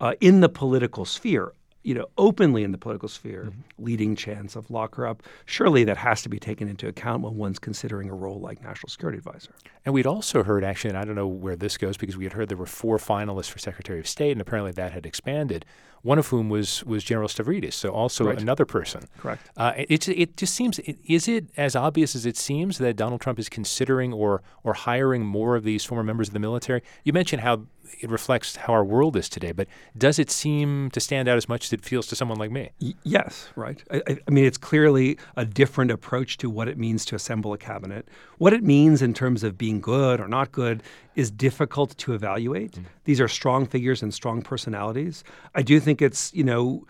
uh, 0.01 0.13
in 0.19 0.41
the 0.41 0.49
political 0.49 1.05
sphere 1.05 1.53
you 1.85 1.93
know, 1.93 2.07
openly 2.17 2.63
in 2.63 2.71
the 2.71 2.79
political 2.79 3.07
sphere, 3.07 3.49
mm-hmm. 3.51 3.85
leading 3.85 4.15
chance 4.15 4.55
of 4.55 4.71
lock 4.71 4.95
her 4.95 5.05
up. 5.05 5.21
Surely 5.45 5.83
that 5.83 5.97
has 5.97 6.23
to 6.23 6.29
be 6.29 6.39
taken 6.39 6.67
into 6.67 6.87
account 6.87 7.21
when 7.21 7.35
one's 7.35 7.59
considering 7.59 8.09
a 8.09 8.13
role 8.15 8.39
like 8.39 8.61
national 8.63 8.89
security 8.89 9.19
advisor. 9.19 9.51
And 9.85 9.93
we'd 9.93 10.07
also 10.07 10.41
heard, 10.41 10.63
actually, 10.63 10.89
and 10.89 10.97
I 10.97 11.05
don't 11.05 11.13
know 11.13 11.27
where 11.27 11.55
this 11.55 11.77
goes 11.77 11.95
because 11.95 12.17
we 12.17 12.23
had 12.23 12.33
heard 12.33 12.49
there 12.49 12.57
were 12.57 12.65
four 12.65 12.97
finalists 12.97 13.51
for 13.51 13.59
Secretary 13.59 13.99
of 13.99 14.07
State, 14.07 14.31
and 14.31 14.41
apparently 14.41 14.71
that 14.71 14.93
had 14.93 15.05
expanded. 15.05 15.63
One 16.05 16.19
of 16.19 16.27
whom 16.27 16.49
was 16.49 16.83
was 16.85 17.03
General 17.03 17.27
Stavridis, 17.27 17.73
so 17.73 17.89
also 17.89 18.25
right. 18.25 18.39
another 18.39 18.63
person. 18.63 19.05
Correct. 19.17 19.49
Uh, 19.57 19.73
it 19.75 20.07
it 20.07 20.37
just 20.37 20.53
seems 20.53 20.77
is 20.77 21.27
it 21.27 21.47
as 21.57 21.75
obvious 21.75 22.15
as 22.15 22.27
it 22.27 22.37
seems 22.37 22.77
that 22.77 22.95
Donald 22.95 23.21
Trump 23.21 23.39
is 23.39 23.49
considering 23.49 24.13
or 24.13 24.43
or 24.63 24.75
hiring 24.75 25.25
more 25.25 25.55
of 25.55 25.63
these 25.63 25.83
former 25.83 26.03
members 26.03 26.27
of 26.27 26.33
the 26.33 26.39
military? 26.39 26.83
You 27.03 27.11
mentioned 27.11 27.41
how 27.41 27.65
it 28.01 28.09
reflects 28.09 28.55
how 28.55 28.73
our 28.73 28.83
world 28.83 29.15
is 29.15 29.29
today. 29.29 29.51
But 29.51 29.67
does 29.97 30.19
it 30.19 30.29
seem 30.29 30.89
to 30.91 30.99
stand 30.99 31.27
out 31.27 31.37
as 31.37 31.49
much 31.49 31.65
as 31.65 31.73
it 31.73 31.83
feels 31.83 32.07
to 32.07 32.15
someone 32.15 32.37
like 32.37 32.51
me? 32.51 32.69
Y- 32.81 32.93
yes, 33.03 33.49
right. 33.55 33.83
I, 33.91 34.01
I, 34.27 34.31
mean, 34.31 34.45
it's 34.45 34.57
clearly 34.57 35.17
a 35.35 35.45
different 35.45 35.91
approach 35.91 36.37
to 36.37 36.49
what 36.49 36.67
it 36.67 36.77
means 36.77 37.05
to 37.05 37.15
assemble 37.15 37.53
a 37.53 37.57
cabinet. 37.57 38.07
What 38.37 38.53
it 38.53 38.63
means 38.63 39.01
in 39.01 39.13
terms 39.13 39.43
of 39.43 39.57
being 39.57 39.81
good 39.81 40.19
or 40.19 40.27
not 40.27 40.51
good 40.51 40.83
is 41.15 41.31
difficult 41.31 41.97
to 41.97 42.13
evaluate. 42.13 42.73
Mm. 42.73 42.83
These 43.05 43.21
are 43.21 43.27
strong 43.27 43.65
figures 43.65 44.03
and 44.03 44.13
strong 44.13 44.41
personalities. 44.41 45.23
I 45.53 45.61
do 45.61 45.79
think 45.79 46.01
it's, 46.01 46.33
you 46.33 46.43
know, 46.43 46.85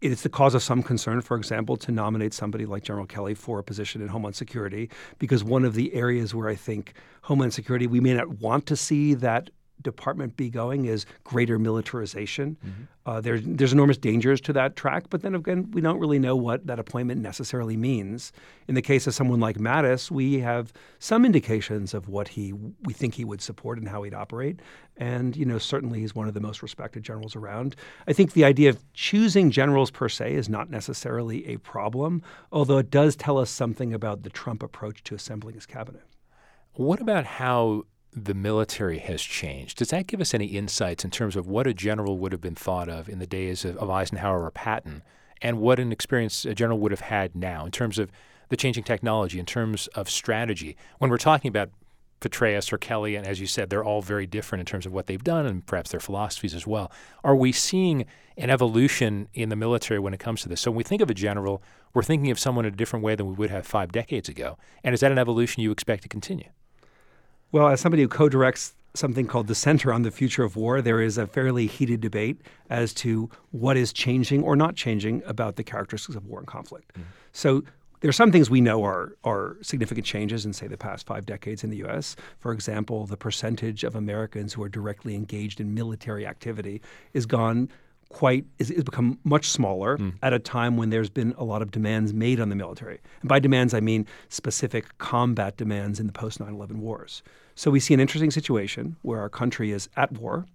it's 0.00 0.22
the 0.22 0.28
cause 0.28 0.54
of 0.54 0.62
some 0.62 0.82
concern, 0.82 1.20
for 1.20 1.36
example, 1.36 1.76
to 1.78 1.90
nominate 1.90 2.32
somebody 2.32 2.66
like 2.66 2.84
General 2.84 3.06
Kelly 3.06 3.34
for 3.34 3.58
a 3.58 3.64
position 3.64 4.00
in 4.00 4.08
Homeland 4.08 4.36
Security, 4.36 4.90
because 5.18 5.42
one 5.42 5.64
of 5.64 5.74
the 5.74 5.92
areas 5.94 6.34
where 6.34 6.48
I 6.48 6.54
think 6.54 6.94
Homeland 7.22 7.52
Security, 7.52 7.86
we 7.86 8.00
may 8.00 8.14
not 8.14 8.40
want 8.40 8.66
to 8.66 8.76
see 8.76 9.14
that 9.14 9.50
department 9.82 10.36
be 10.36 10.50
going 10.50 10.84
is 10.84 11.06
greater 11.24 11.58
militarization. 11.58 12.56
Mm-hmm. 12.64 12.82
Uh, 13.06 13.20
there's 13.20 13.40
there's 13.44 13.72
enormous 13.72 13.96
dangers 13.96 14.40
to 14.42 14.52
that 14.52 14.76
track, 14.76 15.04
but 15.08 15.22
then 15.22 15.34
again, 15.34 15.70
we 15.70 15.80
don't 15.80 15.98
really 15.98 16.18
know 16.18 16.36
what 16.36 16.66
that 16.66 16.78
appointment 16.78 17.22
necessarily 17.22 17.76
means. 17.76 18.32
In 18.66 18.74
the 18.74 18.82
case 18.82 19.06
of 19.06 19.14
someone 19.14 19.40
like 19.40 19.56
Mattis, 19.56 20.10
we 20.10 20.40
have 20.40 20.72
some 20.98 21.24
indications 21.24 21.94
of 21.94 22.08
what 22.08 22.28
he 22.28 22.52
we 22.52 22.92
think 22.92 23.14
he 23.14 23.24
would 23.24 23.40
support 23.40 23.78
and 23.78 23.88
how 23.88 24.02
he'd 24.02 24.14
operate, 24.14 24.60
and 24.98 25.36
you 25.36 25.46
know 25.46 25.58
certainly 25.58 26.00
he's 26.00 26.14
one 26.14 26.28
of 26.28 26.34
the 26.34 26.40
most 26.40 26.62
respected 26.62 27.02
generals 27.02 27.34
around. 27.34 27.76
I 28.06 28.12
think 28.12 28.32
the 28.32 28.44
idea 28.44 28.68
of 28.68 28.84
choosing 28.92 29.50
generals 29.50 29.90
per 29.90 30.08
se 30.08 30.34
is 30.34 30.48
not 30.48 30.68
necessarily 30.68 31.46
a 31.46 31.56
problem, 31.58 32.22
although 32.52 32.78
it 32.78 32.90
does 32.90 33.16
tell 33.16 33.38
us 33.38 33.50
something 33.50 33.94
about 33.94 34.22
the 34.22 34.30
Trump 34.30 34.62
approach 34.62 35.02
to 35.04 35.14
assembling 35.14 35.54
his 35.54 35.66
cabinet. 35.66 36.02
What 36.74 37.00
about 37.00 37.24
how 37.24 37.84
the 38.24 38.34
military 38.34 38.98
has 38.98 39.22
changed. 39.22 39.78
Does 39.78 39.88
that 39.88 40.06
give 40.06 40.20
us 40.20 40.34
any 40.34 40.46
insights 40.46 41.04
in 41.04 41.10
terms 41.10 41.36
of 41.36 41.46
what 41.46 41.66
a 41.66 41.74
general 41.74 42.18
would 42.18 42.32
have 42.32 42.40
been 42.40 42.54
thought 42.54 42.88
of 42.88 43.08
in 43.08 43.18
the 43.18 43.26
days 43.26 43.64
of, 43.64 43.76
of 43.76 43.90
Eisenhower 43.90 44.44
or 44.44 44.50
Patton, 44.50 45.02
and 45.40 45.58
what 45.58 45.78
an 45.78 45.92
experience 45.92 46.44
a 46.44 46.54
general 46.54 46.78
would 46.80 46.92
have 46.92 47.00
had 47.00 47.34
now 47.36 47.64
in 47.64 47.70
terms 47.70 47.98
of 47.98 48.10
the 48.48 48.56
changing 48.56 48.84
technology, 48.84 49.38
in 49.38 49.46
terms 49.46 49.86
of 49.88 50.10
strategy? 50.10 50.76
When 50.98 51.10
we're 51.10 51.18
talking 51.18 51.48
about 51.48 51.70
Petraeus 52.20 52.72
or 52.72 52.78
Kelly, 52.78 53.14
and 53.14 53.26
as 53.26 53.40
you 53.40 53.46
said, 53.46 53.70
they're 53.70 53.84
all 53.84 54.02
very 54.02 54.26
different 54.26 54.60
in 54.60 54.66
terms 54.66 54.86
of 54.86 54.92
what 54.92 55.06
they've 55.06 55.22
done 55.22 55.46
and 55.46 55.64
perhaps 55.64 55.90
their 55.90 56.00
philosophies 56.00 56.54
as 56.54 56.66
well. 56.66 56.90
Are 57.22 57.36
we 57.36 57.52
seeing 57.52 58.06
an 58.36 58.50
evolution 58.50 59.28
in 59.34 59.48
the 59.48 59.56
military 59.56 60.00
when 60.00 60.14
it 60.14 60.20
comes 60.20 60.42
to 60.42 60.48
this? 60.48 60.60
So 60.60 60.70
when 60.70 60.78
we 60.78 60.84
think 60.84 61.02
of 61.02 61.10
a 61.10 61.14
general, 61.14 61.62
we're 61.94 62.02
thinking 62.02 62.30
of 62.30 62.38
someone 62.38 62.64
in 62.64 62.74
a 62.74 62.76
different 62.76 63.04
way 63.04 63.14
than 63.14 63.28
we 63.28 63.34
would 63.34 63.50
have 63.50 63.66
five 63.66 63.92
decades 63.92 64.28
ago. 64.28 64.58
And 64.82 64.94
is 64.94 65.00
that 65.00 65.12
an 65.12 65.18
evolution 65.18 65.62
you 65.62 65.70
expect 65.70 66.02
to 66.02 66.08
continue? 66.08 66.48
Well, 67.50 67.68
as 67.68 67.80
somebody 67.80 68.02
who 68.02 68.08
co 68.08 68.28
directs 68.28 68.74
something 68.94 69.26
called 69.26 69.46
the 69.46 69.54
Center 69.54 69.92
on 69.92 70.02
the 70.02 70.10
Future 70.10 70.44
of 70.44 70.56
War, 70.56 70.82
there 70.82 71.00
is 71.00 71.18
a 71.18 71.26
fairly 71.26 71.66
heated 71.66 72.00
debate 72.00 72.40
as 72.68 72.92
to 72.94 73.30
what 73.52 73.76
is 73.76 73.92
changing 73.92 74.42
or 74.42 74.56
not 74.56 74.74
changing 74.76 75.22
about 75.24 75.56
the 75.56 75.64
characteristics 75.64 76.16
of 76.16 76.26
war 76.26 76.40
and 76.40 76.48
conflict. 76.48 76.92
Mm-hmm. 76.92 77.02
So 77.32 77.62
there 78.00 78.08
are 78.08 78.12
some 78.12 78.30
things 78.30 78.48
we 78.50 78.60
know 78.60 78.84
are 78.84 79.16
are 79.24 79.56
significant 79.62 80.06
changes 80.06 80.44
in 80.46 80.52
say 80.52 80.66
the 80.66 80.76
past 80.76 81.06
five 81.06 81.26
decades 81.26 81.64
in 81.64 81.70
the 81.70 81.78
U.S. 81.78 82.16
For 82.38 82.52
example, 82.52 83.06
the 83.06 83.16
percentage 83.16 83.84
of 83.84 83.94
Americans 83.94 84.52
who 84.52 84.62
are 84.62 84.68
directly 84.68 85.14
engaged 85.14 85.60
in 85.60 85.74
military 85.74 86.26
activity 86.26 86.80
is 87.12 87.26
gone 87.26 87.68
quite 88.10 88.44
is, 88.58 88.70
is 88.70 88.84
become 88.84 89.18
much 89.24 89.48
smaller 89.50 89.98
mm. 89.98 90.14
at 90.22 90.32
a 90.32 90.38
time 90.38 90.76
when 90.76 90.90
there's 90.90 91.10
been 91.10 91.34
a 91.36 91.44
lot 91.44 91.62
of 91.62 91.70
demands 91.70 92.14
made 92.14 92.40
on 92.40 92.48
the 92.48 92.56
military. 92.56 93.00
And 93.20 93.28
by 93.28 93.38
demands, 93.38 93.74
I 93.74 93.80
mean 93.80 94.06
specific 94.28 94.96
combat 94.98 95.56
demands 95.56 96.00
in 96.00 96.06
the 96.06 96.12
post 96.12 96.38
9/11 96.38 96.76
wars. 96.76 97.22
So 97.54 97.70
we 97.70 97.80
see 97.80 97.94
an 97.94 98.00
interesting 98.00 98.30
situation 98.30 98.96
where 99.02 99.20
our 99.20 99.28
country 99.28 99.72
is 99.72 99.88
at 99.96 100.12
war. 100.12 100.46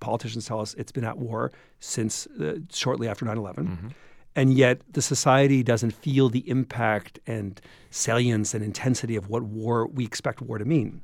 Politicians 0.00 0.46
tell 0.46 0.60
us 0.60 0.74
it's 0.74 0.92
been 0.92 1.04
at 1.04 1.18
war 1.18 1.52
since 1.80 2.26
uh, 2.40 2.58
shortly 2.72 3.08
after 3.08 3.26
9/11. 3.26 3.54
Mm-hmm. 3.56 3.88
And 4.36 4.54
yet, 4.54 4.80
the 4.92 5.02
society 5.02 5.64
doesn't 5.64 5.90
feel 5.90 6.28
the 6.28 6.48
impact 6.48 7.18
and 7.26 7.60
salience 7.90 8.54
and 8.54 8.64
intensity 8.64 9.16
of 9.16 9.28
what 9.28 9.42
war 9.42 9.88
we 9.88 10.04
expect 10.04 10.40
war 10.40 10.56
to 10.56 10.64
mean 10.64 11.02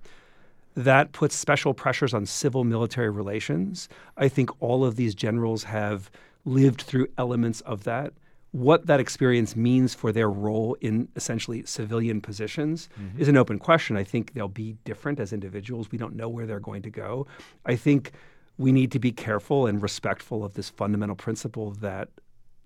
that 0.77 1.13
puts 1.13 1.35
special 1.35 1.73
pressures 1.73 2.13
on 2.13 2.27
civil 2.27 2.63
military 2.63 3.09
relations. 3.09 3.89
I 4.17 4.29
think 4.29 4.51
all 4.63 4.85
of 4.85 4.97
these 4.97 5.15
generals 5.15 5.65
have 5.65 6.11
lived 6.45 6.83
through 6.83 7.09
elements 7.17 7.63
of 7.63 7.85
that. 7.85 8.13
What 8.53 8.87
that 8.87 9.01
experience 9.01 9.57
means 9.57 9.95
for 9.95 10.13
their 10.13 10.31
role 10.31 10.77
in 10.81 11.09
essentially 11.17 11.65
civilian 11.65 12.21
positions 12.21 12.89
mm-hmm. 13.01 13.21
is 13.21 13.29
an 13.29 13.37
open 13.37 13.59
question. 13.59 13.97
I 13.97 14.05
think 14.05 14.35
they'll 14.35 14.49
be 14.49 14.77
different 14.85 15.19
as 15.19 15.33
individuals. 15.33 15.91
We 15.91 15.99
don't 15.99 16.15
know 16.15 16.29
where 16.29 16.47
they're 16.47 16.61
going 16.61 16.83
to 16.83 16.91
go. 16.91 17.27
I 17.65 17.75
think 17.75 18.13
we 18.59 18.71
need 18.71 18.93
to 18.93 18.99
be 18.99 19.13
careful 19.13 19.67
and 19.67 19.83
respectful 19.83 20.45
of 20.45 20.55
this 20.55 20.69
fundamental 20.71 21.17
principle 21.17 21.73
that 21.73 22.09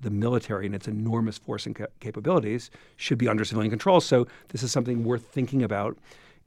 the 0.01 0.11
military 0.11 0.67
and 0.67 0.75
its 0.75 0.89
enormous 0.89 1.39
force 1.39 1.67
and 1.67 1.77
ca- 1.77 1.87
capabilities 2.01 2.71
should 2.97 3.19
be 3.19 3.29
under 3.29 3.45
civilian 3.45 3.71
control. 3.71 4.01
So, 4.01 4.27
this 4.49 4.63
is 4.63 4.73
something 4.73 5.05
worth 5.05 5.27
thinking 5.27 5.63
about 5.63 5.99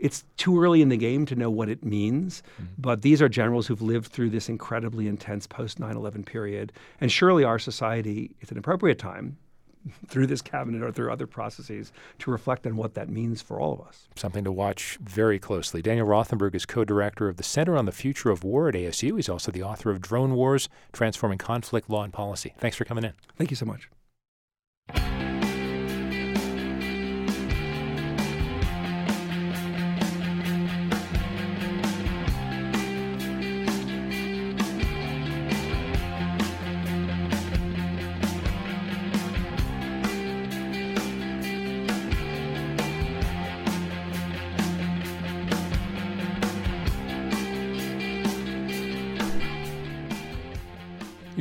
it's 0.03 0.25
too 0.35 0.61
early 0.61 0.81
in 0.81 0.89
the 0.89 0.97
game 0.97 1.25
to 1.25 1.35
know 1.35 1.49
what 1.49 1.69
it 1.69 1.83
means, 1.83 2.43
mm-hmm. 2.55 2.65
but 2.77 3.01
these 3.01 3.21
are 3.21 3.29
generals 3.29 3.65
who've 3.65 3.81
lived 3.81 4.11
through 4.11 4.31
this 4.31 4.49
incredibly 4.49 5.07
intense 5.07 5.47
post 5.47 5.79
9 5.79 5.95
11 5.95 6.25
period. 6.25 6.73
And 6.99 7.09
surely 7.09 7.45
our 7.45 7.57
society, 7.57 8.35
it's 8.41 8.51
an 8.51 8.57
appropriate 8.57 8.99
time 8.99 9.37
through 10.07 10.27
this 10.27 10.41
cabinet 10.41 10.83
or 10.83 10.91
through 10.91 11.09
other 11.09 11.25
processes 11.25 11.93
to 12.19 12.31
reflect 12.31 12.67
on 12.67 12.75
what 12.75 12.95
that 12.95 13.07
means 13.07 13.41
for 13.41 13.61
all 13.61 13.71
of 13.73 13.87
us. 13.87 14.09
Something 14.17 14.43
to 14.43 14.51
watch 14.51 14.99
very 15.01 15.39
closely. 15.39 15.81
Daniel 15.81 16.05
Rothenberg 16.05 16.53
is 16.53 16.65
co 16.65 16.83
director 16.83 17.29
of 17.29 17.37
the 17.37 17.43
Center 17.43 17.77
on 17.77 17.85
the 17.85 17.93
Future 17.93 18.29
of 18.29 18.43
War 18.43 18.67
at 18.67 18.75
ASU. 18.75 19.15
He's 19.15 19.29
also 19.29 19.53
the 19.53 19.63
author 19.63 19.89
of 19.89 20.01
Drone 20.01 20.33
Wars 20.35 20.67
Transforming 20.91 21.37
Conflict, 21.37 21.89
Law, 21.89 22.03
and 22.03 22.11
Policy. 22.11 22.53
Thanks 22.57 22.75
for 22.75 22.83
coming 22.83 23.05
in. 23.05 23.13
Thank 23.37 23.51
you 23.51 23.55
so 23.55 23.65
much. 23.65 23.89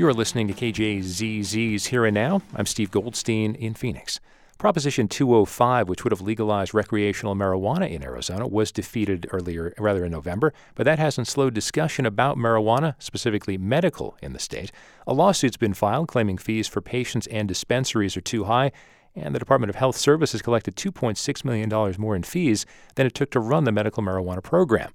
You 0.02 0.08
are 0.08 0.12
listening 0.12 0.48
to 0.48 0.52
KJZZ's 0.52 1.86
Here 1.86 2.04
and 2.04 2.14
Now. 2.14 2.42
I'm 2.56 2.66
Steve 2.66 2.90
Goldstein 2.90 3.54
in 3.54 3.74
Phoenix. 3.74 4.18
Proposition 4.58 5.06
205, 5.06 5.88
which 5.88 6.02
would 6.02 6.10
have 6.10 6.20
legalized 6.20 6.74
recreational 6.74 7.36
marijuana 7.36 7.88
in 7.88 8.02
Arizona, 8.02 8.48
was 8.48 8.72
defeated 8.72 9.28
earlier, 9.30 9.72
rather 9.78 10.04
in 10.04 10.10
November, 10.10 10.52
but 10.74 10.82
that 10.86 10.98
hasn't 10.98 11.28
slowed 11.28 11.54
discussion 11.54 12.04
about 12.04 12.36
marijuana, 12.36 12.96
specifically 12.98 13.56
medical, 13.56 14.16
in 14.20 14.32
the 14.32 14.40
state. 14.40 14.72
A 15.06 15.14
lawsuit's 15.14 15.56
been 15.56 15.72
filed 15.72 16.08
claiming 16.08 16.36
fees 16.36 16.66
for 16.66 16.80
patients 16.80 17.28
and 17.28 17.46
dispensaries 17.46 18.16
are 18.16 18.22
too 18.22 18.42
high, 18.42 18.72
and 19.14 19.32
the 19.32 19.38
Department 19.38 19.70
of 19.70 19.76
Health 19.76 19.96
Services 19.96 20.42
collected 20.42 20.74
$2.6 20.74 21.44
million 21.44 21.94
more 21.96 22.16
in 22.16 22.24
fees 22.24 22.66
than 22.96 23.06
it 23.06 23.14
took 23.14 23.30
to 23.30 23.38
run 23.38 23.62
the 23.62 23.70
medical 23.70 24.02
marijuana 24.02 24.42
program. 24.42 24.90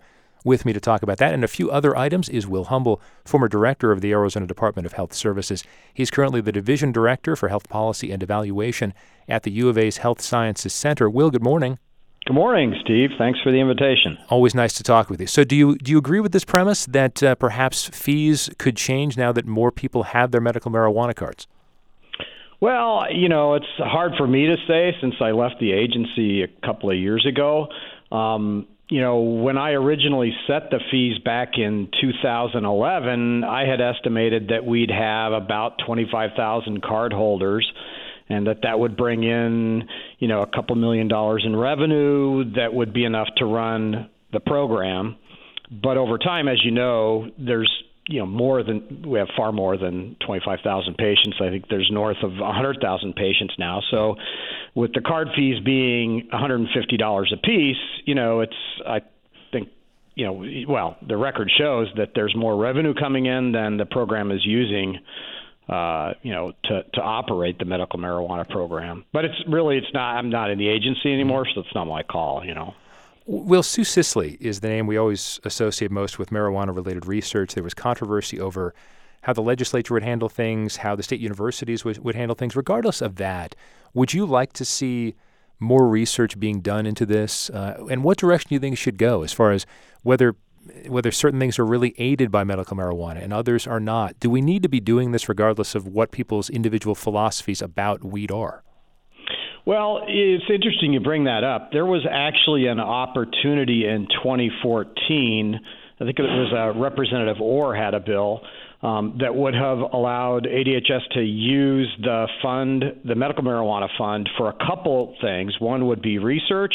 With 0.47 0.65
me 0.65 0.71
to 0.71 0.79
talk 0.79 1.03
about 1.03 1.17
that 1.17 1.33
and 1.33 1.43
a 1.43 1.47
few 1.49 1.69
other 1.69 1.93
items 1.97 2.29
is 2.29 2.47
Will 2.47 2.63
Humble, 2.63 3.01
former 3.25 3.49
director 3.49 3.91
of 3.91 3.99
the 3.99 4.13
Arizona 4.13 4.47
Department 4.47 4.85
of 4.85 4.93
Health 4.93 5.11
Services. 5.11 5.61
He's 5.93 6.09
currently 6.09 6.39
the 6.39 6.53
division 6.53 6.93
director 6.93 7.35
for 7.35 7.49
health 7.49 7.67
policy 7.67 8.13
and 8.13 8.23
evaluation 8.23 8.93
at 9.27 9.43
the 9.43 9.51
U 9.51 9.67
of 9.67 9.77
A's 9.77 9.97
Health 9.97 10.21
Sciences 10.21 10.71
Center. 10.71 11.09
Will, 11.09 11.31
good 11.31 11.43
morning. 11.43 11.79
Good 12.25 12.35
morning, 12.35 12.73
Steve. 12.81 13.09
Thanks 13.17 13.41
for 13.43 13.51
the 13.51 13.59
invitation. 13.59 14.17
Always 14.29 14.55
nice 14.55 14.71
to 14.75 14.83
talk 14.83 15.09
with 15.09 15.19
you. 15.19 15.27
So, 15.27 15.43
do 15.43 15.53
you 15.53 15.77
do 15.79 15.91
you 15.91 15.97
agree 15.97 16.21
with 16.21 16.31
this 16.31 16.45
premise 16.45 16.85
that 16.85 17.21
uh, 17.21 17.35
perhaps 17.35 17.89
fees 17.89 18.49
could 18.57 18.77
change 18.77 19.17
now 19.17 19.33
that 19.33 19.45
more 19.45 19.69
people 19.69 20.03
have 20.03 20.31
their 20.31 20.39
medical 20.39 20.71
marijuana 20.71 21.13
cards? 21.13 21.45
Well, 22.61 23.05
you 23.11 23.27
know, 23.27 23.55
it's 23.55 23.65
hard 23.79 24.13
for 24.17 24.25
me 24.25 24.45
to 24.45 24.55
say 24.65 24.95
since 25.01 25.15
I 25.19 25.31
left 25.31 25.55
the 25.59 25.73
agency 25.73 26.43
a 26.43 26.47
couple 26.65 26.89
of 26.89 26.95
years 26.95 27.25
ago. 27.25 27.67
Um, 28.13 28.65
you 28.89 29.01
know, 29.01 29.19
when 29.19 29.57
I 29.57 29.71
originally 29.71 30.33
set 30.47 30.69
the 30.71 30.79
fees 30.91 31.17
back 31.19 31.57
in 31.57 31.89
2011, 31.99 33.43
I 33.43 33.67
had 33.67 33.81
estimated 33.81 34.49
that 34.49 34.65
we'd 34.65 34.91
have 34.91 35.33
about 35.33 35.79
25,000 35.85 36.81
card 36.81 37.11
holders 37.11 37.69
and 38.29 38.47
that 38.47 38.59
that 38.63 38.79
would 38.79 38.95
bring 38.95 39.23
in, 39.23 39.87
you 40.19 40.27
know, 40.27 40.41
a 40.41 40.47
couple 40.47 40.75
million 40.75 41.07
dollars 41.07 41.43
in 41.45 41.55
revenue 41.55 42.53
that 42.55 42.73
would 42.73 42.93
be 42.93 43.03
enough 43.03 43.27
to 43.37 43.45
run 43.45 44.09
the 44.31 44.39
program. 44.39 45.17
But 45.69 45.97
over 45.97 46.17
time, 46.17 46.47
as 46.47 46.63
you 46.63 46.71
know, 46.71 47.29
there's 47.37 47.71
you 48.07 48.19
know 48.19 48.25
more 48.25 48.63
than 48.63 49.03
we 49.05 49.19
have 49.19 49.27
far 49.35 49.51
more 49.51 49.77
than 49.77 50.15
25,000 50.25 50.95
patients. 50.97 51.37
I 51.41 51.49
think 51.49 51.65
there's 51.69 51.89
north 51.91 52.17
of 52.23 52.31
100,000 52.31 53.15
patients 53.15 53.53
now. 53.59 53.81
So 53.91 54.15
with 54.75 54.93
the 54.93 55.01
card 55.01 55.29
fees 55.35 55.59
being 55.63 56.29
$150 56.33 57.33
a 57.33 57.37
piece, 57.37 57.75
you 58.05 58.15
know, 58.15 58.41
it's 58.41 58.55
I 58.85 59.01
think 59.51 59.69
you 60.15 60.25
know, 60.25 60.43
well, 60.67 60.97
the 61.07 61.17
record 61.17 61.51
shows 61.57 61.87
that 61.97 62.09
there's 62.15 62.35
more 62.35 62.57
revenue 62.57 62.93
coming 62.93 63.25
in 63.27 63.51
than 63.51 63.77
the 63.77 63.85
program 63.85 64.31
is 64.31 64.43
using 64.43 64.97
uh, 65.69 66.13
you 66.21 66.31
know, 66.31 66.53
to, 66.63 66.83
to 66.93 67.01
operate 67.01 67.59
the 67.59 67.65
medical 67.65 67.99
marijuana 67.99 68.47
program. 68.49 69.03
But 69.11 69.25
it's 69.25 69.35
really, 69.49 69.77
it's 69.77 69.93
not, 69.93 70.15
I'm 70.15 70.29
not 70.29 70.49
in 70.49 70.57
the 70.57 70.69
agency 70.69 71.11
anymore, 71.11 71.45
so 71.53 71.59
it's 71.59 71.75
not 71.75 71.85
my 71.85 72.03
call, 72.03 72.45
you 72.45 72.53
know. 72.53 72.73
Will 73.29 73.61
Sue 73.61 73.83
Sisley 73.83 74.37
is 74.39 74.61
the 74.61 74.69
name 74.69 74.87
we 74.87 74.95
always 74.95 75.41
associate 75.43 75.91
most 75.91 76.17
with 76.17 76.29
marijuana 76.29 76.73
related 76.73 77.05
research. 77.05 77.55
There 77.55 77.63
was 77.63 77.73
controversy 77.73 78.39
over 78.39 78.73
how 79.23 79.33
the 79.33 79.41
legislature 79.41 79.93
would 79.93 80.03
handle 80.03 80.29
things, 80.29 80.77
how 80.77 80.95
the 80.95 81.03
state 81.03 81.19
universities 81.19 81.83
would, 81.83 81.97
would 81.97 82.15
handle 82.15 82.35
things. 82.35 82.55
Regardless 82.55 83.01
of 83.01 83.17
that, 83.17 83.53
would 83.93 84.13
you 84.13 84.25
like 84.25 84.53
to 84.53 84.63
see 84.63 85.13
more 85.59 85.89
research 85.89 86.39
being 86.39 86.61
done 86.61 86.85
into 86.85 87.05
this? 87.05 87.49
Uh, 87.49 87.85
and 87.91 88.01
what 88.01 88.17
direction 88.17 88.47
do 88.47 88.55
you 88.55 88.59
think 88.61 88.77
should 88.77 88.97
go 88.97 89.23
as 89.23 89.33
far 89.33 89.51
as 89.51 89.65
whether 90.03 90.35
whether 90.87 91.11
certain 91.11 91.39
things 91.39 91.59
are 91.59 91.65
really 91.65 91.95
aided 91.97 92.31
by 92.31 92.45
medical 92.45 92.77
marijuana 92.77 93.21
and 93.21 93.33
others 93.33 93.67
are 93.67 93.81
not? 93.81 94.17
Do 94.21 94.29
we 94.29 94.39
need 94.39 94.63
to 94.63 94.69
be 94.69 94.79
doing 94.79 95.11
this 95.11 95.27
regardless 95.27 95.75
of 95.75 95.85
what 95.85 96.11
people's 96.11 96.49
individual 96.49 96.95
philosophies 96.95 97.61
about 97.61 98.05
weed 98.05 98.31
are? 98.31 98.63
Well, 99.67 100.03
it's 100.07 100.45
interesting 100.49 100.93
you 100.93 101.01
bring 101.01 101.25
that 101.25 101.43
up. 101.43 101.73
There 101.73 101.85
was 101.85 102.07
actually 102.09 102.67
an 102.67 102.79
opportunity 102.79 103.85
in 103.85 104.07
2014. 104.23 105.59
I 105.99 106.05
think 106.05 106.17
it 106.17 106.21
was 106.21 106.53
a 106.55 106.79
Representative 106.79 107.41
Orr 107.41 107.75
had 107.75 107.93
a 107.93 107.99
bill 107.99 108.39
um, 108.81 109.17
that 109.19 109.35
would 109.35 109.55
have 109.55 109.79
allowed 109.79 110.45
ADHS 110.45 111.09
to 111.15 111.21
use 111.21 111.93
the 112.01 112.27
fund, 112.41 112.85
the 113.03 113.15
medical 113.15 113.43
marijuana 113.43 113.89
fund, 113.97 114.29
for 114.37 114.47
a 114.47 114.53
couple 114.53 115.17
things. 115.19 115.53
One 115.59 115.87
would 115.87 116.01
be 116.01 116.17
research, 116.17 116.73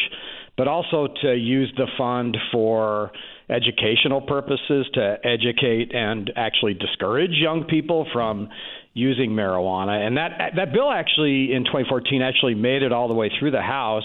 but 0.58 0.68
also 0.68 1.08
to 1.22 1.34
use 1.34 1.72
the 1.78 1.86
fund 1.96 2.36
for 2.52 3.10
educational 3.48 4.20
purposes 4.20 4.86
to 4.92 5.16
educate 5.24 5.94
and 5.94 6.30
actually 6.36 6.74
discourage 6.74 7.32
young 7.32 7.64
people 7.64 8.06
from 8.12 8.50
using 8.94 9.30
marijuana. 9.30 10.06
And 10.06 10.16
that 10.16 10.52
that 10.56 10.72
bill 10.72 10.90
actually 10.90 11.52
in 11.52 11.64
2014 11.64 12.22
actually 12.22 12.54
made 12.54 12.82
it 12.82 12.92
all 12.92 13.08
the 13.08 13.14
way 13.14 13.30
through 13.38 13.52
the 13.52 13.62
House. 13.62 14.04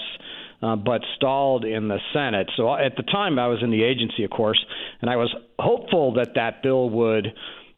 Uh, 0.60 0.74
but 0.74 1.02
stalled 1.14 1.64
in 1.64 1.86
the 1.86 2.00
Senate. 2.12 2.50
So 2.56 2.74
at 2.74 2.96
the 2.96 3.04
time, 3.04 3.38
I 3.38 3.46
was 3.46 3.62
in 3.62 3.70
the 3.70 3.84
agency, 3.84 4.24
of 4.24 4.30
course, 4.30 4.58
and 5.00 5.08
I 5.08 5.14
was 5.14 5.32
hopeful 5.56 6.14
that 6.14 6.34
that 6.34 6.64
bill 6.64 6.90
would 6.90 7.28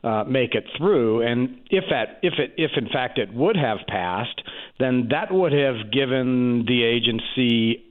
uh, 0.02 0.24
make 0.26 0.54
it 0.54 0.64
through. 0.78 1.20
And 1.20 1.60
if 1.70 1.84
that, 1.90 2.20
if 2.22 2.34
it, 2.38 2.54
if 2.56 2.70
in 2.76 2.88
fact 2.88 3.18
it 3.18 3.34
would 3.34 3.56
have 3.56 3.78
passed, 3.86 4.40
then 4.78 5.08
that 5.10 5.30
would 5.30 5.52
have 5.52 5.92
given 5.92 6.64
the 6.66 6.84
agency 6.84 7.84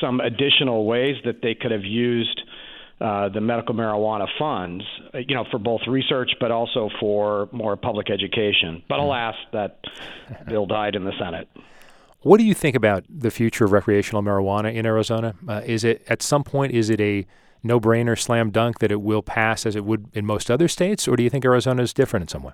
some 0.00 0.20
additional 0.20 0.86
ways 0.86 1.16
that 1.24 1.42
they 1.42 1.54
could 1.54 1.70
have 1.70 1.84
used 1.84 2.40
uh, 3.02 3.28
the 3.28 3.40
medical 3.40 3.74
marijuana 3.74 4.26
funds, 4.38 4.84
you 5.14 5.34
know, 5.34 5.44
for 5.50 5.58
both 5.58 5.80
research 5.88 6.30
but 6.38 6.50
also 6.52 6.88
for 7.00 7.48
more 7.50 7.76
public 7.76 8.10
education. 8.10 8.82
But 8.88 8.96
hmm. 8.96 9.06
alas, 9.06 9.34
that 9.52 9.80
bill 10.46 10.66
died 10.66 10.94
in 10.94 11.04
the 11.04 11.12
Senate. 11.18 11.48
What 12.20 12.38
do 12.38 12.44
you 12.44 12.54
think 12.54 12.76
about 12.76 13.04
the 13.08 13.32
future 13.32 13.64
of 13.64 13.72
recreational 13.72 14.22
marijuana 14.22 14.72
in 14.72 14.86
Arizona? 14.86 15.34
Uh, 15.48 15.62
is 15.64 15.82
it 15.82 16.04
at 16.08 16.22
some 16.22 16.44
point 16.44 16.72
is 16.72 16.90
it 16.90 17.00
a 17.00 17.26
no-brainer, 17.64 18.18
slam 18.18 18.50
dunk 18.50 18.78
that 18.78 18.92
it 18.92 19.00
will 19.00 19.22
pass 19.22 19.66
as 19.66 19.74
it 19.74 19.84
would 19.84 20.06
in 20.12 20.24
most 20.24 20.50
other 20.50 20.68
states, 20.68 21.08
or 21.08 21.16
do 21.16 21.22
you 21.22 21.30
think 21.30 21.44
Arizona 21.44 21.82
is 21.82 21.92
different 21.92 22.22
in 22.22 22.28
some 22.28 22.42
way? 22.42 22.52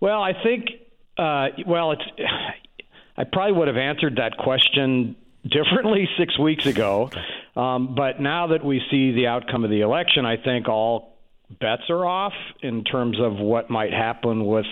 Well, 0.00 0.22
I 0.22 0.32
think 0.42 0.70
uh, 1.18 1.48
well, 1.66 1.92
it's 1.92 2.02
I 3.16 3.24
probably 3.24 3.56
would 3.56 3.68
have 3.68 3.76
answered 3.76 4.16
that 4.16 4.36
question 4.38 5.16
differently 5.48 6.08
six 6.18 6.38
weeks 6.38 6.66
ago. 6.66 7.10
Um, 7.54 7.94
but 7.94 8.20
now 8.20 8.48
that 8.48 8.64
we 8.64 8.80
see 8.90 9.12
the 9.12 9.28
outcome 9.28 9.64
of 9.64 9.70
the 9.70 9.80
election, 9.80 10.26
I 10.26 10.36
think 10.36 10.68
all 10.68 11.16
bets 11.60 11.82
are 11.88 12.04
off 12.04 12.34
in 12.62 12.84
terms 12.84 13.18
of 13.20 13.34
what 13.34 13.70
might 13.70 13.92
happen 13.92 14.46
with 14.46 14.66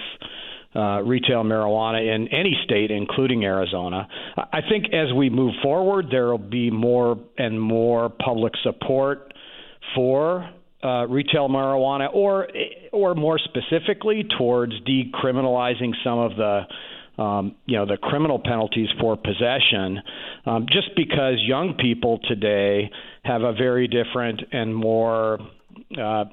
uh, 0.74 1.00
retail 1.02 1.44
marijuana 1.44 2.14
in 2.14 2.28
any 2.28 2.58
state, 2.64 2.90
including 2.90 3.44
Arizona. 3.44 4.08
I 4.36 4.60
think 4.68 4.86
as 4.92 5.12
we 5.14 5.30
move 5.30 5.54
forward, 5.62 6.06
there 6.10 6.26
will 6.26 6.38
be 6.38 6.70
more 6.70 7.16
and 7.38 7.60
more 7.60 8.10
public 8.10 8.54
support 8.64 9.32
for 9.94 10.50
uh, 10.82 11.06
retail 11.06 11.48
marijuana, 11.48 12.12
or 12.12 12.48
or 12.92 13.14
more 13.14 13.38
specifically 13.38 14.26
towards 14.36 14.72
decriminalizing 14.80 15.92
some 16.02 16.18
of 16.18 16.36
the 16.36 16.62
um, 17.18 17.54
you 17.66 17.76
know 17.76 17.86
the 17.86 17.96
criminal 17.96 18.38
penalties 18.38 18.88
for 19.00 19.16
possession, 19.16 20.00
um, 20.46 20.66
just 20.70 20.90
because 20.96 21.34
young 21.40 21.74
people 21.74 22.18
today 22.28 22.90
have 23.24 23.42
a 23.42 23.52
very 23.52 23.88
different 23.88 24.42
and 24.52 24.74
more 24.74 25.38
uh, 25.98 26.24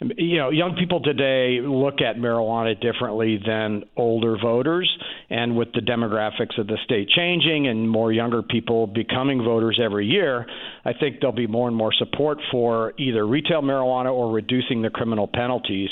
you 0.00 0.36
know, 0.36 0.50
young 0.50 0.76
people 0.76 1.00
today 1.00 1.60
look 1.62 2.00
at 2.00 2.16
marijuana 2.16 2.78
differently 2.80 3.40
than 3.44 3.84
older 3.96 4.36
voters. 4.40 4.90
And 5.30 5.56
with 5.56 5.68
the 5.72 5.80
demographics 5.80 6.58
of 6.58 6.66
the 6.66 6.76
state 6.84 7.08
changing 7.08 7.66
and 7.66 7.88
more 7.88 8.12
younger 8.12 8.42
people 8.42 8.86
becoming 8.86 9.42
voters 9.42 9.80
every 9.82 10.06
year, 10.06 10.46
I 10.84 10.92
think 10.92 11.20
there'll 11.20 11.34
be 11.34 11.46
more 11.46 11.68
and 11.68 11.76
more 11.76 11.92
support 11.94 12.38
for 12.50 12.92
either 12.98 13.26
retail 13.26 13.62
marijuana 13.62 14.12
or 14.12 14.30
reducing 14.32 14.82
the 14.82 14.90
criminal 14.90 15.28
penalties. 15.32 15.90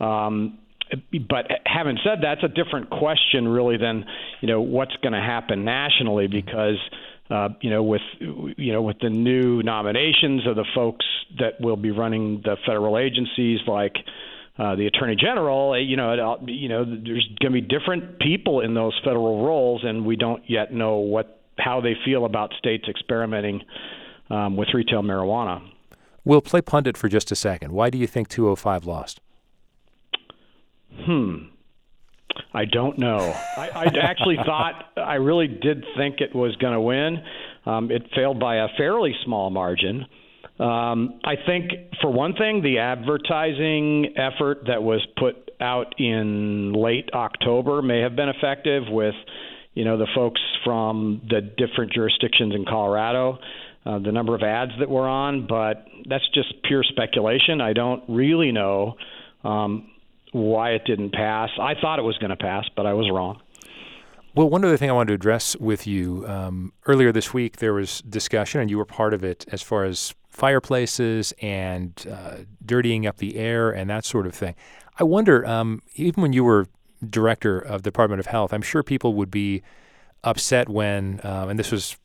Um, 0.00 0.58
but 1.28 1.46
having 1.66 1.98
said 2.04 2.22
that, 2.22 2.38
that's 2.40 2.44
a 2.44 2.64
different 2.64 2.90
question 2.90 3.48
really 3.48 3.76
than 3.76 4.04
you 4.40 4.48
know 4.48 4.60
what's 4.60 4.94
going 5.02 5.12
to 5.12 5.20
happen 5.20 5.64
nationally 5.64 6.26
because 6.26 6.78
uh, 7.30 7.48
you 7.60 7.70
know 7.70 7.82
with 7.82 8.02
you 8.20 8.72
know 8.72 8.82
with 8.82 8.98
the 9.00 9.10
new 9.10 9.62
nominations 9.62 10.46
of 10.46 10.56
the 10.56 10.64
folks 10.74 11.04
that 11.38 11.60
will 11.60 11.76
be 11.76 11.90
running 11.90 12.40
the 12.44 12.56
federal 12.66 12.98
agencies 12.98 13.60
like 13.66 13.94
uh, 14.58 14.74
the 14.74 14.86
attorney 14.86 15.16
general, 15.16 15.74
eh, 15.74 15.78
you 15.80 15.96
know, 15.96 16.38
you 16.46 16.68
know, 16.68 16.82
there's 16.84 17.28
going 17.40 17.52
to 17.52 17.60
be 17.60 17.60
different 17.60 18.18
people 18.20 18.60
in 18.60 18.72
those 18.72 18.98
federal 19.04 19.44
roles, 19.44 19.84
and 19.84 20.06
we 20.06 20.16
don't 20.16 20.48
yet 20.48 20.72
know 20.72 20.96
what 20.96 21.42
how 21.58 21.80
they 21.80 21.94
feel 22.04 22.24
about 22.24 22.52
states 22.58 22.84
experimenting 22.88 23.62
um, 24.30 24.56
with 24.56 24.68
retail 24.74 25.02
marijuana. 25.02 25.62
We'll 26.24 26.40
play 26.40 26.60
pundit 26.60 26.96
for 26.96 27.08
just 27.08 27.30
a 27.30 27.36
second. 27.36 27.72
Why 27.72 27.90
do 27.90 27.98
you 27.98 28.06
think 28.06 28.28
205 28.28 28.84
lost? 28.84 29.20
Hmm. 31.04 31.36
I 32.52 32.64
don't 32.64 32.98
know. 32.98 33.18
I, 33.56 33.68
I 33.68 33.84
actually 34.02 34.36
thought, 34.46 34.92
I 34.96 35.14
really 35.14 35.48
did 35.48 35.84
think 35.96 36.20
it 36.20 36.34
was 36.34 36.54
going 36.56 36.74
to 36.74 36.80
win. 36.80 37.18
Um, 37.64 37.90
it 37.90 38.02
failed 38.14 38.38
by 38.38 38.56
a 38.56 38.68
fairly 38.76 39.14
small 39.24 39.50
margin. 39.50 40.06
Um, 40.58 41.20
I 41.24 41.34
think, 41.44 41.72
for 42.00 42.10
one 42.10 42.34
thing, 42.34 42.62
the 42.62 42.78
advertising 42.78 44.14
effort 44.16 44.62
that 44.68 44.82
was 44.82 45.06
put 45.18 45.50
out 45.60 45.94
in 45.98 46.72
late 46.72 47.10
October 47.12 47.82
may 47.82 48.00
have 48.00 48.16
been 48.16 48.28
effective 48.28 48.84
with, 48.88 49.14
you 49.74 49.84
know, 49.84 49.98
the 49.98 50.06
folks 50.14 50.40
from 50.64 51.22
the 51.28 51.40
different 51.40 51.92
jurisdictions 51.92 52.54
in 52.54 52.64
Colorado, 52.64 53.38
uh, 53.84 53.98
the 53.98 54.12
number 54.12 54.34
of 54.34 54.42
ads 54.42 54.72
that 54.78 54.88
were 54.88 55.06
on. 55.06 55.46
But 55.46 55.84
that's 56.08 56.26
just 56.32 56.54
pure 56.64 56.82
speculation. 56.84 57.60
I 57.60 57.72
don't 57.72 58.02
really 58.08 58.52
know. 58.52 58.94
Um, 59.44 59.90
why 60.36 60.70
it 60.70 60.84
didn't 60.84 61.12
pass. 61.12 61.50
I 61.60 61.74
thought 61.80 61.98
it 61.98 62.02
was 62.02 62.18
going 62.18 62.30
to 62.30 62.36
pass, 62.36 62.64
but 62.76 62.86
I 62.86 62.92
was 62.92 63.08
wrong. 63.12 63.40
Well, 64.34 64.50
one 64.50 64.64
other 64.64 64.76
thing 64.76 64.90
I 64.90 64.92
wanted 64.92 65.08
to 65.08 65.14
address 65.14 65.56
with 65.56 65.86
you 65.86 66.26
um, 66.28 66.74
earlier 66.84 67.10
this 67.10 67.32
week, 67.32 67.56
there 67.56 67.72
was 67.72 68.02
discussion, 68.02 68.60
and 68.60 68.70
you 68.70 68.76
were 68.76 68.84
part 68.84 69.14
of 69.14 69.24
it, 69.24 69.46
as 69.50 69.62
far 69.62 69.84
as 69.84 70.14
fireplaces 70.28 71.32
and 71.40 72.06
uh, 72.12 72.36
dirtying 72.64 73.06
up 73.06 73.16
the 73.16 73.36
air 73.36 73.70
and 73.70 73.88
that 73.88 74.04
sort 74.04 74.26
of 74.26 74.34
thing. 74.34 74.54
I 74.98 75.04
wonder, 75.04 75.46
um, 75.46 75.80
even 75.94 76.20
when 76.20 76.34
you 76.34 76.44
were 76.44 76.66
director 77.08 77.58
of 77.58 77.82
the 77.82 77.90
Department 77.90 78.20
of 78.20 78.26
Health, 78.26 78.52
I'm 78.52 78.62
sure 78.62 78.82
people 78.82 79.14
would 79.14 79.30
be 79.30 79.62
upset 80.22 80.68
when, 80.68 81.20
um, 81.24 81.48
and 81.48 81.58
this 81.58 81.72
was 81.72 81.96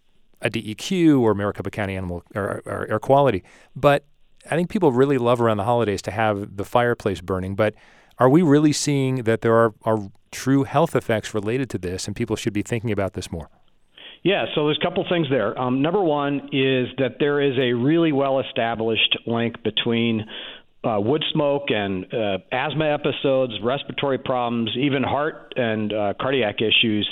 a 0.42 0.50
DEQ 0.50 1.20
or 1.20 1.34
Maricopa 1.34 1.70
County 1.70 1.98
Animal 1.98 2.24
or, 2.34 2.62
or 2.66 2.88
Air 2.90 3.00
Quality. 3.00 3.44
But 3.76 4.06
I 4.50 4.56
think 4.56 4.70
people 4.70 4.94
really 4.94 5.18
love 5.18 5.42
around 5.42 5.58
the 5.58 5.66
holidays 5.66 6.02
to 6.04 6.12
have 6.12 6.56
the 6.56 6.66
fireplace 6.66 7.20
burning. 7.20 7.56
But 7.56 7.76
are 8.20 8.30
we 8.30 8.42
really 8.42 8.74
seeing 8.74 9.24
that 9.24 9.42
there 9.42 9.56
are, 9.56 9.74
are 9.84 10.10
true 10.32 10.64
health 10.64 10.96
effects 10.96 11.34
related 11.34 11.70
to 11.72 11.78
this, 11.78 12.08
and 12.08 12.16
people 12.16 12.36
should 12.36 12.54
be 12.54 12.62
thinking 12.62 12.92
about 12.92 13.14
this 13.14 13.32
more? 13.32 13.50
Yeah, 14.24 14.46
so 14.54 14.66
there's 14.66 14.78
a 14.80 14.86
couple 14.86 15.04
things 15.10 15.28
there. 15.32 15.58
Um, 15.60 15.82
number 15.82 16.02
one 16.02 16.50
is 16.52 16.88
that 17.00 17.16
there 17.20 17.42
is 17.42 17.58
a 17.58 17.74
really 17.74 18.12
well 18.12 18.40
established 18.40 19.18
link 19.26 19.64
between 19.64 20.26
uh, 20.84 21.00
wood 21.00 21.24
smoke 21.32 21.66
and 21.70 22.06
uh, 22.12 22.38
asthma 22.52 22.92
episodes, 22.94 23.54
respiratory 23.64 24.18
problems, 24.18 24.72
even 24.78 25.04
heart 25.04 25.54
and 25.56 25.94
uh, 25.94 26.14
cardiac 26.20 26.56
issues 26.60 27.08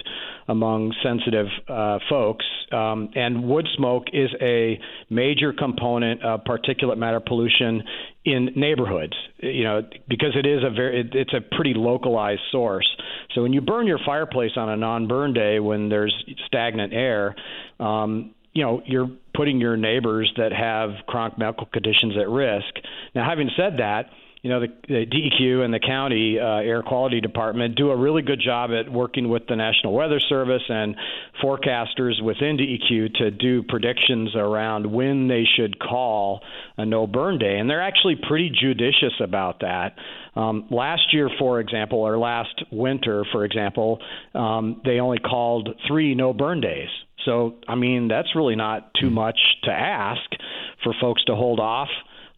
among 0.48 0.94
sensitive 1.04 1.46
uh, 1.68 2.00
folks. 2.10 2.46
Um, 2.72 3.10
and 3.16 3.44
wood 3.44 3.68
smoke 3.78 4.06
is 4.12 4.30
a 4.42 4.80
major 5.10 5.54
component 5.54 6.24
of 6.24 6.42
particulate 6.44 6.98
matter 6.98 7.20
pollution 7.20 7.84
in 8.26 8.50
neighborhoods. 8.56 9.14
You 9.38 9.64
know, 9.64 9.82
because 10.08 10.36
it 10.36 10.48
is 10.48 10.64
a 10.64 10.72
very, 10.72 11.02
it, 11.02 11.08
it's 11.14 11.34
a 11.34 11.56
pretty 11.56 11.74
localized 11.76 12.42
source. 12.52 12.88
So 13.36 13.44
when 13.44 13.54
you 13.54 13.62
burn 13.62 13.86
your 13.86 14.00
fireplace 14.04 14.52
on 14.56 14.70
a 14.70 14.78
non-burn 14.78 15.34
day 15.34 15.60
when 15.60 15.90
there's 15.90 16.16
stagnant 16.48 16.94
air, 16.94 17.36
um, 17.80 18.34
you 18.60 18.66
know, 18.66 18.82
you're 18.86 19.10
putting 19.34 19.62
your 19.62 19.78
neighbors 19.78 20.30
that 20.36 20.52
have 20.52 20.90
chronic 21.08 21.38
medical 21.38 21.66
conditions 21.66 22.16
at 22.20 22.28
risk. 22.28 22.76
Now, 23.16 23.26
having 23.26 23.50
said 23.56 23.78
that, 23.78 24.10
you 24.42 24.50
know, 24.50 24.60
the, 24.60 24.68
the 24.86 25.06
DEQ 25.06 25.64
and 25.64 25.74
the 25.74 25.80
county 25.80 26.38
uh, 26.38 26.58
air 26.58 26.84
quality 26.84 27.22
department 27.22 27.76
do 27.76 27.90
a 27.90 27.96
really 27.96 28.22
good 28.22 28.42
job 28.44 28.72
at 28.72 28.92
working 28.92 29.30
with 29.30 29.44
the 29.48 29.56
National 29.56 29.94
Weather 29.94 30.20
Service 30.20 30.64
and 30.68 30.98
forecasters 31.42 32.22
within 32.22 32.58
DEQ 32.58 33.16
to 33.16 33.32
do 33.32 33.64
predictions 33.64 34.36
around 34.36 34.86
when 34.86 35.30
they 35.30 35.46
should 35.56 35.80
call 35.80 36.42
a 36.78 36.86
no 36.86 37.08
burn 37.08 37.38
day. 37.38 37.60
And 37.60 37.70
they're 37.70 37.82
actually 37.82 38.18
pretty 38.28 38.50
judicious 38.50 39.14
about 39.22 39.62
that. 39.62 39.96
Um, 40.36 40.68
last 40.70 41.14
year, 41.14 41.30
for 41.40 41.62
example, 41.62 42.00
or 42.00 42.18
last 42.18 42.62
winter, 42.74 43.24
for 43.32 43.46
example, 43.46 44.00
um, 44.36 44.82
they 44.84 45.00
only 45.00 45.20
called 45.20 45.70
three 45.88 46.14
no 46.14 46.34
burn 46.34 46.60
days. 46.60 46.90
So, 47.26 47.56
I 47.68 47.76
mean, 47.76 48.08
that's 48.08 48.36
really 48.36 48.56
not 48.56 48.92
too 49.00 49.10
much 49.10 49.40
to 49.64 49.72
ask 49.72 50.22
for 50.84 50.94
folks 51.00 51.24
to 51.26 51.36
hold 51.36 51.60
off. 51.60 51.90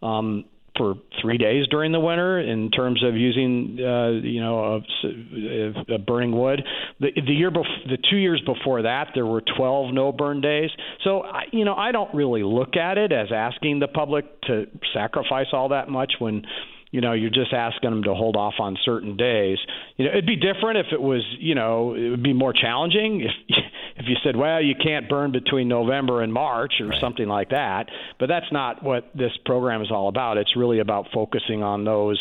Um, 0.01 0.45
for 0.77 0.95
three 1.21 1.37
days 1.37 1.67
during 1.67 1.91
the 1.91 1.99
winter 1.99 2.39
in 2.39 2.71
terms 2.71 3.03
of 3.03 3.15
using 3.15 3.77
uh, 3.79 4.09
you 4.25 4.41
know 4.41 4.81
a, 5.03 5.95
a 5.95 5.97
burning 5.97 6.31
wood. 6.31 6.61
The, 6.99 7.09
the 7.15 7.33
year 7.33 7.51
bef- 7.51 7.87
the 7.87 7.97
two 8.09 8.17
years 8.17 8.41
before 8.45 8.81
that 8.83 9.09
there 9.13 9.25
were 9.25 9.41
12 9.57 9.93
no 9.93 10.11
burn 10.11 10.41
days. 10.41 10.69
So 11.03 11.21
I, 11.21 11.43
you 11.51 11.65
know 11.65 11.75
I 11.75 11.91
don't 11.91 12.13
really 12.15 12.43
look 12.43 12.75
at 12.77 12.97
it 12.97 13.11
as 13.11 13.27
asking 13.33 13.79
the 13.79 13.87
public 13.87 14.41
to 14.43 14.65
sacrifice 14.93 15.47
all 15.51 15.69
that 15.69 15.89
much 15.89 16.13
when 16.19 16.43
you 16.91 16.99
know, 16.99 17.13
you're 17.13 17.29
just 17.29 17.53
asking 17.53 17.89
them 17.89 18.03
to 18.03 18.13
hold 18.13 18.35
off 18.35 18.55
on 18.59 18.77
certain 18.83 19.15
days. 19.15 19.57
You 19.95 20.05
know, 20.05 20.11
it'd 20.11 20.25
be 20.25 20.35
different 20.35 20.77
if 20.77 20.87
it 20.91 21.01
was, 21.01 21.23
you 21.39 21.55
know, 21.55 21.93
it 21.93 22.09
would 22.09 22.23
be 22.23 22.33
more 22.33 22.51
challenging 22.51 23.21
if 23.21 23.31
if 24.01 24.09
you 24.09 24.15
said, 24.23 24.35
well, 24.35 24.59
you 24.61 24.73
can't 24.75 25.07
burn 25.07 25.31
between 25.31 25.67
November 25.67 26.23
and 26.23 26.33
March 26.33 26.73
or 26.79 26.87
right. 26.87 26.99
something 26.99 27.27
like 27.27 27.49
that. 27.49 27.87
But 28.19 28.27
that's 28.27 28.51
not 28.51 28.81
what 28.81 29.11
this 29.13 29.31
program 29.45 29.83
is 29.83 29.91
all 29.91 30.07
about. 30.07 30.37
It's 30.37 30.55
really 30.55 30.79
about 30.79 31.07
focusing 31.13 31.61
on 31.61 31.85
those 31.85 32.19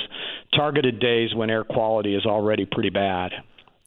targeted 0.55 1.01
days 1.01 1.35
when 1.35 1.49
air 1.49 1.65
quality 1.65 2.15
is 2.15 2.27
already 2.27 2.67
pretty 2.67 2.91
bad. 2.91 3.33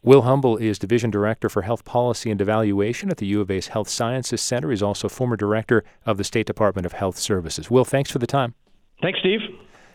Will 0.02 0.24
Humble 0.24 0.58
is 0.58 0.80
Division 0.80 1.12
Director 1.12 1.50
for 1.50 1.62
Health 1.62 1.86
Policy 1.86 2.32
and 2.32 2.42
Evaluation 2.42 3.10
at 3.10 3.18
the 3.18 3.28
U 3.28 3.42
of 3.42 3.52
A's 3.52 3.68
Health 3.68 3.88
Sciences 3.88 4.42
Center. 4.42 4.72
He's 4.72 4.82
also 4.82 5.08
former 5.08 5.38
Director 5.38 5.84
of 6.06 6.18
the 6.18 6.24
State 6.24 6.48
Department 6.48 6.86
of 6.86 6.94
Health 6.94 7.18
Services. 7.18 7.70
Will, 7.70 7.86
thanks 7.86 8.12
for 8.12 8.20
the 8.20 8.28
time. 8.28 8.56
Thanks, 9.02 9.20
Steve. 9.20 9.40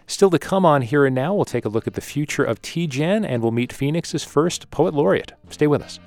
Still 0.06 0.30
to 0.30 0.38
come 0.38 0.64
on 0.64 0.82
Here 0.82 1.04
and 1.04 1.14
Now, 1.14 1.34
we'll 1.34 1.44
take 1.44 1.66
a 1.66 1.68
look 1.68 1.86
at 1.86 1.92
the 1.94 2.00
future 2.00 2.44
of 2.44 2.62
TGen 2.62 3.26
and 3.28 3.42
we'll 3.42 3.52
meet 3.52 3.72
Phoenix's 3.72 4.24
first 4.24 4.70
poet 4.70 4.94
laureate. 4.94 5.32
Stay 5.50 5.66
with 5.66 5.82
us. 5.82 5.98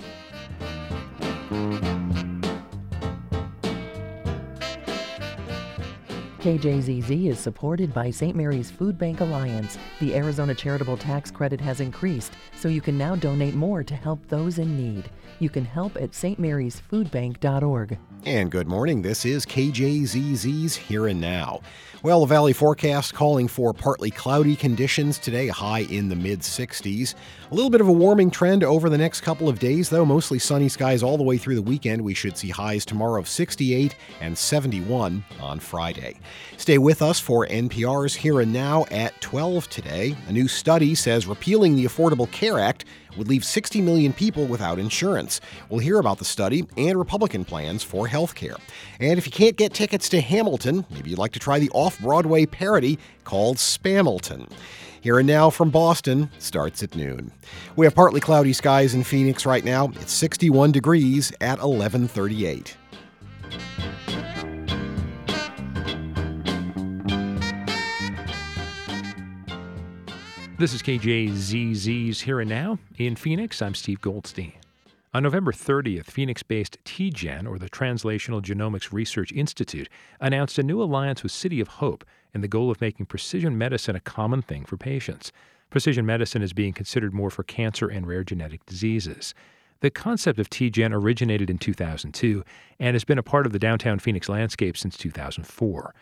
KJZZ 6.41 7.27
is 7.27 7.39
supported 7.39 7.93
by 7.93 8.09
St. 8.09 8.35
Mary's 8.35 8.71
Food 8.71 8.97
Bank 8.97 9.21
Alliance. 9.21 9.77
The 9.99 10.15
Arizona 10.15 10.55
Charitable 10.55 10.97
Tax 10.97 11.29
Credit 11.29 11.61
has 11.61 11.81
increased, 11.81 12.33
so 12.55 12.67
you 12.67 12.81
can 12.81 12.97
now 12.97 13.15
donate 13.15 13.53
more 13.53 13.83
to 13.83 13.93
help 13.93 14.27
those 14.27 14.57
in 14.57 14.75
need. 14.75 15.11
You 15.37 15.51
can 15.51 15.63
help 15.63 15.97
at 15.97 16.13
stmarysfoodbank.org. 16.13 17.99
And 18.23 18.51
good 18.51 18.67
morning. 18.67 19.01
This 19.01 19.25
is 19.25 19.47
KJZZ's 19.47 20.75
Here 20.75 21.07
and 21.07 21.19
Now. 21.19 21.61
Well, 22.03 22.19
the 22.19 22.27
Valley 22.27 22.53
forecast 22.53 23.15
calling 23.15 23.47
for 23.47 23.73
partly 23.73 24.11
cloudy 24.11 24.55
conditions 24.55 25.17
today, 25.17 25.47
high 25.47 25.87
in 25.89 26.07
the 26.07 26.15
mid 26.15 26.41
60s. 26.41 27.15
A 27.49 27.55
little 27.55 27.71
bit 27.71 27.81
of 27.81 27.87
a 27.87 27.91
warming 27.91 28.29
trend 28.29 28.63
over 28.63 28.91
the 28.91 28.97
next 28.97 29.21
couple 29.21 29.49
of 29.49 29.57
days, 29.57 29.89
though. 29.89 30.05
Mostly 30.05 30.37
sunny 30.37 30.69
skies 30.69 31.01
all 31.01 31.17
the 31.17 31.23
way 31.23 31.39
through 31.39 31.55
the 31.55 31.63
weekend. 31.63 32.03
We 32.03 32.13
should 32.13 32.37
see 32.37 32.49
highs 32.49 32.85
tomorrow 32.85 33.19
of 33.19 33.27
68 33.27 33.95
and 34.19 34.37
71 34.37 35.23
on 35.39 35.59
Friday. 35.59 36.19
Stay 36.57 36.77
with 36.77 37.01
us 37.01 37.19
for 37.19 37.47
NPR's 37.47 38.13
Here 38.13 38.39
and 38.39 38.53
Now 38.53 38.85
at 38.91 39.19
12 39.21 39.67
today. 39.67 40.15
A 40.27 40.31
new 40.31 40.47
study 40.47 40.93
says 40.93 41.25
repealing 41.25 41.75
the 41.75 41.85
Affordable 41.85 42.29
Care 42.31 42.59
Act 42.59 42.85
would 43.17 43.27
leave 43.27 43.43
60 43.45 43.81
million 43.81 44.13
people 44.13 44.45
without 44.45 44.79
insurance. 44.79 45.41
We'll 45.69 45.79
hear 45.79 45.99
about 45.99 46.17
the 46.17 46.25
study 46.25 46.65
and 46.77 46.97
Republican 46.97 47.45
plans 47.45 47.83
for 47.83 48.07
health 48.07 48.35
care. 48.35 48.55
And 48.99 49.17
if 49.17 49.25
you 49.25 49.31
can't 49.31 49.57
get 49.57 49.73
tickets 49.73 50.09
to 50.09 50.21
Hamilton, 50.21 50.85
maybe 50.89 51.09
you'd 51.09 51.19
like 51.19 51.33
to 51.33 51.39
try 51.39 51.59
the 51.59 51.69
off 51.71 51.99
Broadway 51.99 52.45
parody 52.45 52.99
called 53.23 53.57
Spamilton. 53.57 54.51
Here 55.01 55.17
and 55.17 55.27
now 55.27 55.49
from 55.49 55.71
Boston 55.71 56.29
starts 56.37 56.83
at 56.83 56.95
noon. 56.95 57.31
We 57.75 57.85
have 57.85 57.95
partly 57.95 58.21
cloudy 58.21 58.53
skies 58.53 58.93
in 58.93 59.03
Phoenix 59.03 59.45
right 59.45 59.65
now. 59.65 59.91
It's 59.95 60.13
61 60.13 60.71
degrees 60.71 61.31
at 61.41 61.57
1138. 61.57 62.77
This 70.61 70.75
is 70.75 70.83
KJZZ's 70.83 72.21
Here 72.21 72.39
and 72.39 72.47
Now. 72.47 72.77
In 72.99 73.15
Phoenix, 73.15 73.63
I'm 73.63 73.73
Steve 73.73 73.99
Goldstein. 73.99 74.53
On 75.11 75.23
November 75.23 75.51
30th, 75.51 76.05
Phoenix 76.05 76.43
based 76.43 76.77
TGen, 76.85 77.49
or 77.49 77.57
the 77.57 77.67
Translational 77.67 78.43
Genomics 78.43 78.93
Research 78.93 79.31
Institute, 79.31 79.89
announced 80.19 80.59
a 80.59 80.63
new 80.63 80.79
alliance 80.79 81.23
with 81.23 81.31
City 81.31 81.61
of 81.61 81.67
Hope 81.67 82.05
in 82.31 82.41
the 82.41 82.47
goal 82.47 82.69
of 82.69 82.79
making 82.79 83.07
precision 83.07 83.57
medicine 83.57 83.95
a 83.95 83.99
common 83.99 84.43
thing 84.43 84.63
for 84.63 84.77
patients. 84.77 85.31
Precision 85.71 86.05
medicine 86.05 86.43
is 86.43 86.53
being 86.53 86.73
considered 86.73 87.11
more 87.11 87.31
for 87.31 87.41
cancer 87.41 87.87
and 87.87 88.05
rare 88.05 88.23
genetic 88.23 88.63
diseases. 88.67 89.33
The 89.79 89.89
concept 89.89 90.37
of 90.37 90.51
TGen 90.51 90.93
originated 90.93 91.49
in 91.49 91.57
2002 91.57 92.45
and 92.79 92.93
has 92.93 93.03
been 93.03 93.17
a 93.17 93.23
part 93.23 93.47
of 93.47 93.51
the 93.51 93.57
downtown 93.57 93.97
Phoenix 93.97 94.29
landscape 94.29 94.77
since 94.77 94.95
2004. 94.95 95.95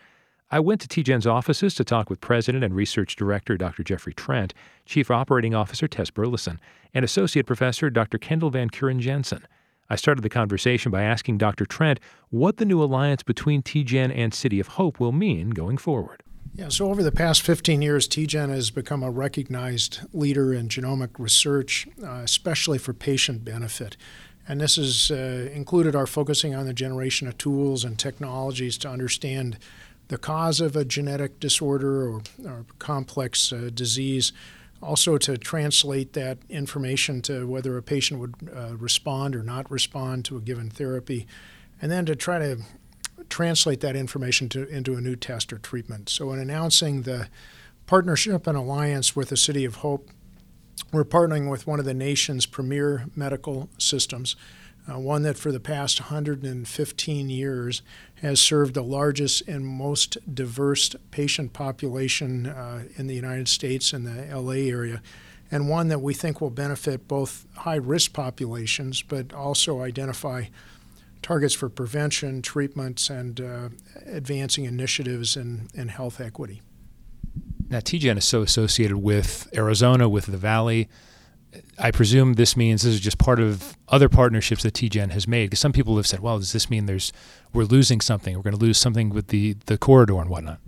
I 0.52 0.58
went 0.58 0.80
to 0.80 0.88
TGen's 0.88 1.28
offices 1.28 1.76
to 1.76 1.84
talk 1.84 2.10
with 2.10 2.20
President 2.20 2.64
and 2.64 2.74
Research 2.74 3.14
Director 3.14 3.56
Dr. 3.56 3.84
Jeffrey 3.84 4.12
Trent, 4.12 4.52
Chief 4.84 5.08
Operating 5.08 5.54
Officer 5.54 5.86
Tess 5.86 6.10
Burleson, 6.10 6.58
and 6.92 7.04
Associate 7.04 7.46
Professor 7.46 7.88
Dr. 7.88 8.18
Kendall 8.18 8.50
Van 8.50 8.68
Keuren 8.68 8.98
Jensen. 8.98 9.46
I 9.88 9.94
started 9.94 10.22
the 10.22 10.28
conversation 10.28 10.90
by 10.90 11.02
asking 11.02 11.38
Dr. 11.38 11.66
Trent 11.66 12.00
what 12.30 12.56
the 12.56 12.64
new 12.64 12.82
alliance 12.82 13.22
between 13.22 13.62
TGen 13.62 14.12
and 14.12 14.34
City 14.34 14.58
of 14.58 14.66
Hope 14.68 14.98
will 14.98 15.12
mean 15.12 15.50
going 15.50 15.78
forward. 15.78 16.24
Yeah, 16.52 16.68
so 16.68 16.90
over 16.90 17.04
the 17.04 17.12
past 17.12 17.42
15 17.42 17.80
years, 17.80 18.08
TGen 18.08 18.48
has 18.48 18.72
become 18.72 19.04
a 19.04 19.10
recognized 19.10 20.00
leader 20.12 20.52
in 20.52 20.68
genomic 20.68 21.10
research, 21.18 21.86
uh, 22.02 22.22
especially 22.24 22.78
for 22.78 22.92
patient 22.92 23.44
benefit. 23.44 23.96
And 24.48 24.60
this 24.60 24.74
has 24.74 25.12
uh, 25.12 25.48
included 25.54 25.94
our 25.94 26.08
focusing 26.08 26.56
on 26.56 26.66
the 26.66 26.74
generation 26.74 27.28
of 27.28 27.38
tools 27.38 27.84
and 27.84 27.96
technologies 27.96 28.76
to 28.78 28.88
understand 28.88 29.58
the 30.10 30.18
cause 30.18 30.60
of 30.60 30.74
a 30.74 30.84
genetic 30.84 31.38
disorder 31.38 32.08
or, 32.08 32.22
or 32.44 32.66
complex 32.80 33.52
uh, 33.52 33.70
disease. 33.72 34.32
Also, 34.82 35.16
to 35.18 35.38
translate 35.38 36.14
that 36.14 36.38
information 36.48 37.22
to 37.22 37.46
whether 37.46 37.76
a 37.76 37.82
patient 37.82 38.18
would 38.18 38.34
uh, 38.54 38.76
respond 38.76 39.36
or 39.36 39.42
not 39.42 39.70
respond 39.70 40.24
to 40.24 40.36
a 40.36 40.40
given 40.40 40.68
therapy, 40.68 41.26
and 41.80 41.92
then 41.92 42.04
to 42.06 42.16
try 42.16 42.38
to 42.38 42.58
translate 43.28 43.80
that 43.80 43.94
information 43.94 44.48
to, 44.48 44.66
into 44.68 44.96
a 44.96 45.00
new 45.00 45.14
test 45.14 45.52
or 45.52 45.58
treatment. 45.58 46.08
So, 46.08 46.32
in 46.32 46.40
announcing 46.40 47.02
the 47.02 47.28
partnership 47.86 48.46
and 48.46 48.56
alliance 48.56 49.14
with 49.14 49.28
the 49.28 49.36
City 49.36 49.64
of 49.64 49.76
Hope, 49.76 50.10
we're 50.92 51.04
partnering 51.04 51.48
with 51.48 51.66
one 51.66 51.78
of 51.78 51.84
the 51.84 51.94
nation's 51.94 52.46
premier 52.46 53.04
medical 53.14 53.68
systems 53.78 54.34
uh, 54.90 54.98
one 54.98 55.22
that 55.22 55.36
for 55.36 55.52
the 55.52 55.60
past 55.60 56.00
115 56.00 57.30
years 57.30 57.82
has 58.16 58.40
served 58.40 58.74
the 58.74 58.82
largest 58.82 59.46
and 59.48 59.66
most 59.66 60.16
diverse 60.34 60.94
patient 61.10 61.52
population 61.52 62.46
uh, 62.46 62.84
in 62.96 63.06
the 63.06 63.14
United 63.14 63.48
States 63.48 63.92
and 63.92 64.06
the 64.06 64.34
LA 64.34 64.68
area, 64.70 65.00
and 65.50 65.68
one 65.68 65.88
that 65.88 66.00
we 66.00 66.14
think 66.14 66.40
will 66.40 66.50
benefit 66.50 67.06
both 67.06 67.46
high 67.56 67.76
risk 67.76 68.12
populations 68.12 69.02
but 69.02 69.32
also 69.32 69.82
identify 69.82 70.44
targets 71.22 71.54
for 71.54 71.68
prevention, 71.68 72.40
treatments, 72.42 73.10
and 73.10 73.40
uh, 73.40 73.68
advancing 74.06 74.64
initiatives 74.64 75.36
in, 75.36 75.68
in 75.74 75.88
health 75.88 76.20
equity. 76.20 76.62
Now, 77.68 77.78
TGen 77.78 78.18
is 78.18 78.24
so 78.24 78.42
associated 78.42 78.96
with 78.96 79.48
Arizona, 79.54 80.08
with 80.08 80.26
the 80.26 80.38
Valley. 80.38 80.88
I 81.78 81.90
presume 81.90 82.34
this 82.34 82.56
means 82.56 82.82
this 82.82 82.94
is 82.94 83.00
just 83.00 83.18
part 83.18 83.40
of 83.40 83.76
other 83.88 84.08
partnerships 84.08 84.62
that 84.62 84.74
TGen 84.74 85.10
has 85.10 85.26
made. 85.26 85.50
Because 85.50 85.60
some 85.60 85.72
people 85.72 85.96
have 85.96 86.06
said, 86.06 86.20
"Well, 86.20 86.38
does 86.38 86.52
this 86.52 86.70
mean 86.70 86.86
there's 86.86 87.12
we're 87.52 87.64
losing 87.64 88.00
something? 88.00 88.36
We're 88.36 88.42
going 88.42 88.58
to 88.58 88.64
lose 88.64 88.78
something 88.78 89.10
with 89.10 89.28
the 89.28 89.56
the 89.66 89.78
corridor 89.78 90.20
and 90.20 90.30
whatnot." 90.30 90.60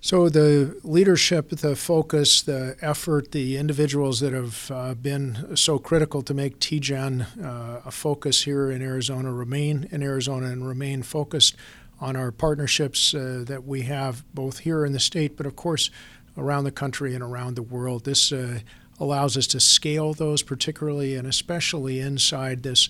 So 0.00 0.28
the 0.28 0.78
leadership, 0.84 1.48
the 1.50 1.74
focus, 1.74 2.42
the 2.42 2.76
effort, 2.80 3.32
the 3.32 3.56
individuals 3.56 4.20
that 4.20 4.32
have 4.32 4.70
uh, 4.70 4.94
been 4.94 5.56
so 5.56 5.78
critical 5.78 6.22
to 6.22 6.34
make 6.34 6.60
TGen 6.60 7.42
uh, 7.42 7.80
a 7.84 7.90
focus 7.90 8.42
here 8.42 8.70
in 8.70 8.82
Arizona 8.82 9.32
remain 9.32 9.88
in 9.90 10.02
Arizona 10.02 10.46
and 10.46 10.66
remain 10.66 11.02
focused 11.02 11.56
on 12.00 12.14
our 12.14 12.30
partnerships 12.30 13.14
uh, 13.14 13.42
that 13.46 13.64
we 13.64 13.82
have 13.82 14.22
both 14.34 14.60
here 14.60 14.84
in 14.84 14.92
the 14.92 15.00
state, 15.00 15.36
but 15.36 15.46
of 15.46 15.56
course 15.56 15.90
around 16.38 16.64
the 16.64 16.70
country 16.70 17.14
and 17.14 17.22
around 17.22 17.56
the 17.56 17.62
world. 17.62 18.04
This 18.04 18.30
uh, 18.30 18.60
allows 18.98 19.36
us 19.36 19.46
to 19.48 19.60
scale 19.60 20.14
those, 20.14 20.42
particularly 20.42 21.14
and 21.14 21.26
especially 21.26 22.00
inside 22.00 22.62
this 22.62 22.88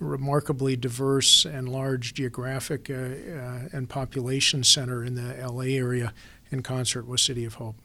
remarkably 0.00 0.76
diverse 0.76 1.44
and 1.44 1.68
large 1.68 2.14
geographic 2.14 2.88
uh, 2.88 2.94
uh, 2.94 3.68
and 3.72 3.88
population 3.88 4.62
center 4.62 5.04
in 5.04 5.14
the 5.14 5.34
LA 5.44 5.64
area 5.64 6.12
in 6.50 6.62
concert 6.62 7.06
with 7.06 7.20
City 7.20 7.44
of 7.44 7.54
Hope. 7.54 7.76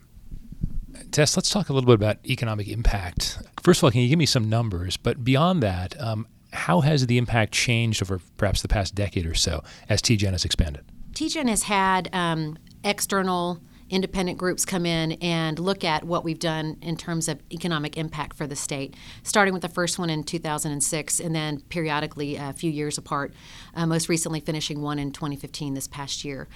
Tess, 1.11 1.35
let's 1.35 1.49
talk 1.49 1.69
a 1.69 1.73
little 1.73 1.87
bit 1.87 1.95
about 1.95 2.17
economic 2.25 2.67
impact. 2.67 3.39
First 3.63 3.79
of 3.79 3.85
all, 3.85 3.91
can 3.91 4.01
you 4.01 4.09
give 4.09 4.19
me 4.19 4.27
some 4.27 4.47
numbers? 4.47 4.95
But 4.95 5.23
beyond 5.23 5.63
that, 5.63 5.99
um, 5.99 6.27
how 6.51 6.81
has 6.81 7.07
the 7.07 7.17
impact 7.17 7.51
changed 7.51 8.03
over 8.03 8.21
perhaps 8.37 8.61
the 8.61 8.67
past 8.67 8.93
decade 8.93 9.25
or 9.25 9.33
so 9.33 9.63
as 9.89 10.01
TGen 10.01 10.31
has 10.31 10.45
expanded? 10.45 10.85
TGen 11.13 11.49
has 11.49 11.63
had 11.63 12.09
um, 12.13 12.57
external 12.83 13.59
independent 13.93 14.39
groups 14.39 14.65
come 14.65 14.85
in 14.87 15.13
and 15.13 15.59
look 15.59 15.83
at 15.83 16.03
what 16.03 16.23
we've 16.23 16.39
done 16.39 16.77
in 16.81 16.97
terms 16.97 17.27
of 17.27 17.39
economic 17.51 17.95
impact 17.95 18.35
for 18.35 18.47
the 18.47 18.55
state, 18.55 18.95
starting 19.21 19.53
with 19.53 19.61
the 19.61 19.69
first 19.69 19.99
one 19.99 20.09
in 20.09 20.23
2006 20.23 21.19
and 21.19 21.35
then 21.35 21.59
periodically 21.69 22.35
a 22.35 22.51
few 22.53 22.71
years 22.71 22.97
apart, 22.97 23.33
uh, 23.75 23.85
most 23.85 24.09
recently 24.09 24.39
finishing 24.39 24.81
one 24.81 24.97
in 24.97 25.11
2015 25.11 25.75
this 25.75 25.87
past 25.87 26.25
year 26.25 26.47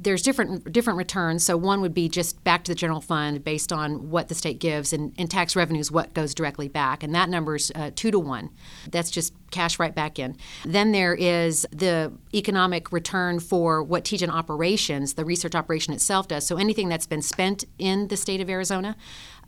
there's 0.00 0.22
different 0.22 0.72
different 0.72 0.96
returns. 0.96 1.44
So 1.44 1.56
one 1.56 1.82
would 1.82 1.92
be 1.92 2.08
just 2.08 2.42
back 2.42 2.64
to 2.64 2.72
the 2.72 2.74
general 2.74 3.00
fund 3.00 3.44
based 3.44 3.72
on 3.72 4.10
what 4.10 4.28
the 4.28 4.34
state 4.34 4.58
gives, 4.58 4.92
and, 4.92 5.12
and 5.18 5.30
tax 5.30 5.54
revenues 5.54 5.90
what 5.90 6.14
goes 6.14 6.34
directly 6.34 6.68
back, 6.68 7.02
and 7.02 7.14
that 7.14 7.28
number's 7.28 7.70
uh, 7.74 7.90
two 7.94 8.10
to 8.10 8.18
one. 8.18 8.50
That's 8.90 9.10
just 9.10 9.34
cash 9.50 9.78
right 9.78 9.94
back 9.94 10.18
in. 10.18 10.36
Then 10.64 10.92
there 10.92 11.14
is 11.14 11.66
the 11.70 12.12
economic 12.32 12.92
return 12.92 13.40
for 13.40 13.82
what 13.82 14.04
TGen 14.04 14.30
operations, 14.30 15.14
the 15.14 15.24
research 15.24 15.54
operation 15.54 15.92
itself 15.92 16.28
does. 16.28 16.46
So 16.46 16.56
anything 16.56 16.88
that's 16.88 17.06
been 17.06 17.22
spent 17.22 17.64
in 17.78 18.08
the 18.08 18.16
state 18.16 18.40
of 18.40 18.48
Arizona 18.48 18.96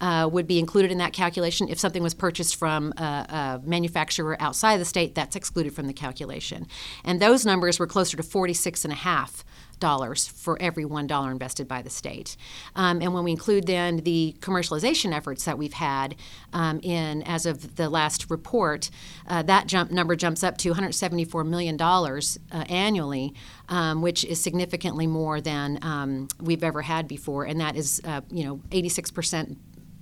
uh, 0.00 0.28
would 0.30 0.48
be 0.48 0.58
included 0.58 0.90
in 0.90 0.98
that 0.98 1.12
calculation. 1.12 1.68
If 1.68 1.78
something 1.78 2.02
was 2.02 2.12
purchased 2.12 2.56
from 2.56 2.92
a, 2.96 3.02
a, 3.02 3.60
manufacturer 3.64 4.36
outside 4.40 4.74
of 4.74 4.80
the 4.80 4.84
state, 4.84 5.14
that's 5.14 5.36
excluded 5.36 5.72
from 5.72 5.86
the 5.86 5.92
calculation. 5.92 6.66
And 7.04 7.20
those 7.20 7.46
numbers 7.46 7.78
were 7.78 7.86
closer 7.86 8.16
to 8.16 8.22
46 8.22 8.84
and 8.84 8.92
a 8.92 8.96
half 8.96 9.44
dollars 9.82 10.26
for 10.26 10.56
every 10.62 10.86
one 10.86 11.06
dollar 11.06 11.30
invested 11.30 11.68
by 11.68 11.82
the 11.82 11.90
state. 11.90 12.36
Um, 12.74 13.02
and 13.02 13.12
when 13.12 13.24
we 13.24 13.32
include 13.32 13.66
then 13.66 13.98
the 13.98 14.34
commercialization 14.40 15.14
efforts 15.14 15.44
that 15.44 15.58
we've 15.58 15.74
had 15.74 16.14
um, 16.52 16.80
in 16.82 17.22
as 17.24 17.44
of 17.44 17.76
the 17.76 17.90
last 17.90 18.30
report, 18.30 18.90
uh, 19.26 19.42
that 19.42 19.66
jump 19.66 19.90
number 19.90 20.16
jumps 20.16 20.42
up 20.42 20.56
to 20.58 20.70
174 20.70 21.44
million 21.44 21.76
dollars 21.76 22.38
uh, 22.52 22.64
annually, 22.68 23.34
um, 23.68 24.00
which 24.00 24.24
is 24.24 24.40
significantly 24.40 25.06
more 25.06 25.40
than 25.40 25.78
um, 25.82 26.28
we've 26.40 26.62
ever 26.62 26.82
had 26.82 27.08
before, 27.08 27.44
and 27.44 27.60
that 27.60 27.76
is 27.76 28.00
uh, 28.04 28.20
you 28.30 28.44
know 28.44 28.60
86 28.70 29.10
percent 29.10 29.58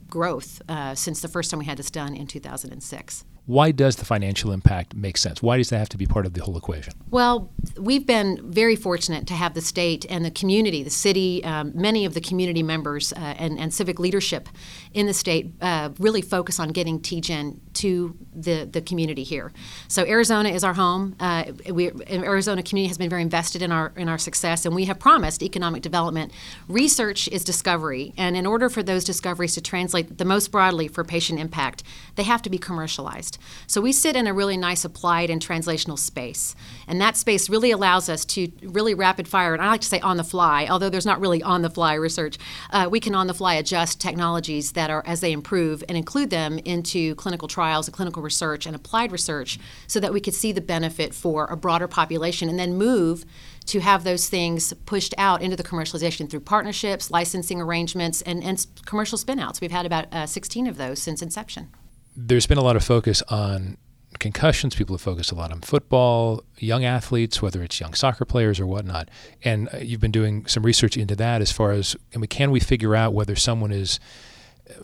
growth 0.09 0.61
uh, 0.69 0.95
since 0.95 1.23
the 1.23 1.29
first 1.29 1.51
time 1.51 1.59
we 1.59 1.65
had 1.65 1.79
this 1.79 1.91
done 1.91 2.15
in 2.15 2.27
2006 2.27 3.25
why 3.51 3.73
does 3.73 3.97
the 3.97 4.05
financial 4.05 4.53
impact 4.53 4.95
make 4.95 5.17
sense? 5.17 5.43
Why 5.43 5.57
does 5.57 5.71
that 5.71 5.79
have 5.79 5.89
to 5.89 5.99
be 5.99 6.07
part 6.07 6.25
of 6.25 6.35
the 6.35 6.41
whole 6.41 6.57
equation? 6.57 6.93
Well, 7.11 7.51
we've 7.77 8.07
been 8.07 8.39
very 8.49 8.77
fortunate 8.77 9.27
to 9.27 9.35
have 9.35 9.55
the 9.55 9.61
state 9.61 10.07
and 10.09 10.25
the 10.25 10.31
community, 10.31 10.85
the 10.85 10.91
city, 10.91 11.43
um, 11.43 11.73
many 11.75 12.05
of 12.05 12.15
the 12.15 12.21
community 12.21 12.63
members 12.63 13.13
uh, 13.13 13.17
and, 13.17 13.59
and, 13.59 13.75
civic 13.75 13.99
leadership 13.99 14.49
in 14.95 15.07
the 15.07 15.15
state 15.15 15.53
uh, 15.61 15.91
really 15.99 16.23
focus 16.23 16.61
on 16.61 16.69
getting 16.69 17.01
TGen 17.01 17.59
to 17.73 18.17
the, 18.33 18.69
the 18.71 18.81
community 18.81 19.25
here. 19.25 19.53
So 19.89 20.05
Arizona 20.05 20.51
is 20.51 20.63
our 20.63 20.75
home. 20.75 21.17
Uh, 21.19 21.45
we, 21.73 21.91
Arizona 22.09 22.63
community 22.63 22.89
has 22.89 22.99
been 22.99 23.11
very 23.11 23.23
invested 23.23 23.63
in 23.63 23.73
our 23.73 23.93
in 23.97 24.09
our 24.09 24.19
success, 24.19 24.65
and 24.65 24.75
we 24.75 24.85
have 24.85 24.99
promised 24.99 25.43
economic 25.43 25.83
development. 25.83 26.33
Research 26.69 27.27
is 27.29 27.43
discovery, 27.43 28.13
and 28.17 28.37
in 28.37 28.47
order 28.47 28.69
for 28.69 28.83
those 28.83 29.03
discoveries 29.03 29.55
to 29.55 29.61
translate 29.61 30.19
the 30.19 30.25
most 30.25 30.53
broadly 30.53 30.87
for 30.87 31.03
patient 31.03 31.41
impact, 31.41 31.83
they 32.15 32.23
have 32.23 32.43
to 32.43 32.51
be 32.51 32.59
commercialized. 32.59 33.39
So 33.67 33.81
we 33.81 33.93
sit 33.93 34.17
in 34.17 34.27
a 34.27 34.35
really 34.35 34.57
nice 34.57 34.85
applied 34.85 35.31
and 35.31 35.41
translational 35.41 35.99
space. 35.99 36.55
And 36.87 37.01
that 37.01 37.17
space 37.17 37.49
really 37.49 37.71
allows 37.71 38.09
us 38.09 38.25
to 38.27 38.51
really 38.63 38.95
rapid 38.95 39.29
fire, 39.29 39.53
and 39.55 39.63
I 39.63 39.69
like 39.69 39.81
to 39.83 39.89
say 39.89 40.01
on 40.01 40.17
the 40.17 40.25
fly, 40.25 40.67
although 40.69 40.91
there's 40.91 41.07
not 41.07 41.21
really 41.21 41.43
on 41.43 41.63
the 41.63 41.71
fly 41.71 41.95
research, 41.95 42.39
uh, 42.71 42.89
we 42.91 43.01
can 43.01 43.15
on 43.15 43.27
the 43.27 43.35
fly 43.35 43.55
adjust 43.55 44.01
technologies 44.01 44.73
that 44.73 44.91
are 44.91 45.03
as 45.07 45.21
they 45.21 45.33
improve 45.33 45.85
and 45.89 45.97
include 45.97 46.31
them 46.31 46.59
into 46.61 47.15
clinical 47.17 47.49
trials 47.49 47.87
and 47.87 47.95
clinical 47.95 48.23
research 48.23 48.67
and 48.67 48.77
applied 48.77 49.13
research 49.13 49.59
so 49.87 50.01
that 50.01 50.13
we 50.13 50.21
could 50.21 50.35
see 50.35 50.53
the 50.53 50.61
benefit 50.61 51.15
for 51.15 51.47
a 51.47 51.57
broader 51.57 51.89
population 51.89 52.49
and 52.49 52.59
then 52.59 52.75
move 52.75 53.25
to 53.67 53.81
have 53.81 54.05
those 54.05 54.29
things 54.29 54.73
pushed 54.87 55.15
out 55.17 55.43
into 55.43 55.57
the 55.57 55.63
commercialization 55.63 56.29
through 56.29 56.41
partnerships, 56.41 57.11
licensing 57.11 57.61
arrangements, 57.61 58.23
and, 58.23 58.43
and 58.43 58.67
commercial 58.85 59.19
spinouts. 59.19 59.61
We've 59.61 59.71
had 59.71 59.87
about 59.87 60.13
uh, 60.13 60.27
16 60.27 60.67
of 60.67 60.77
those 60.77 61.01
since 61.01 61.23
inception 61.23 61.71
there's 62.17 62.47
been 62.47 62.59
a 62.59 62.63
lot 62.63 62.77
of 62.77 62.85
focus 62.85 63.23
on 63.29 63.77
concussions. 64.19 64.75
People 64.75 64.95
have 64.95 65.01
focused 65.01 65.33
a 65.33 65.35
lot 65.35 65.53
on 65.53 65.61
football, 65.61 66.45
young 66.59 66.85
athletes, 66.85 67.41
whether 67.41 67.63
it's 67.63 67.81
young 67.81 67.95
soccer 67.95 68.25
players 68.25 68.61
or 68.61 68.67
whatnot. 68.67 69.09
And 69.45 69.69
uh, 69.73 69.79
you've 69.79 70.01
been 70.01 70.11
doing 70.11 70.47
some 70.47 70.65
research 70.65 70.97
into 70.97 71.17
that 71.17 71.41
as 71.41 71.53
far 71.53 71.73
as 71.73 71.97
I 72.15 72.19
mean, 72.19 72.29
can 72.29 72.51
we 72.51 72.61
figure 72.61 72.95
out 72.95 73.15
whether 73.15 73.37
someone 73.37 73.73
is 73.73 74.01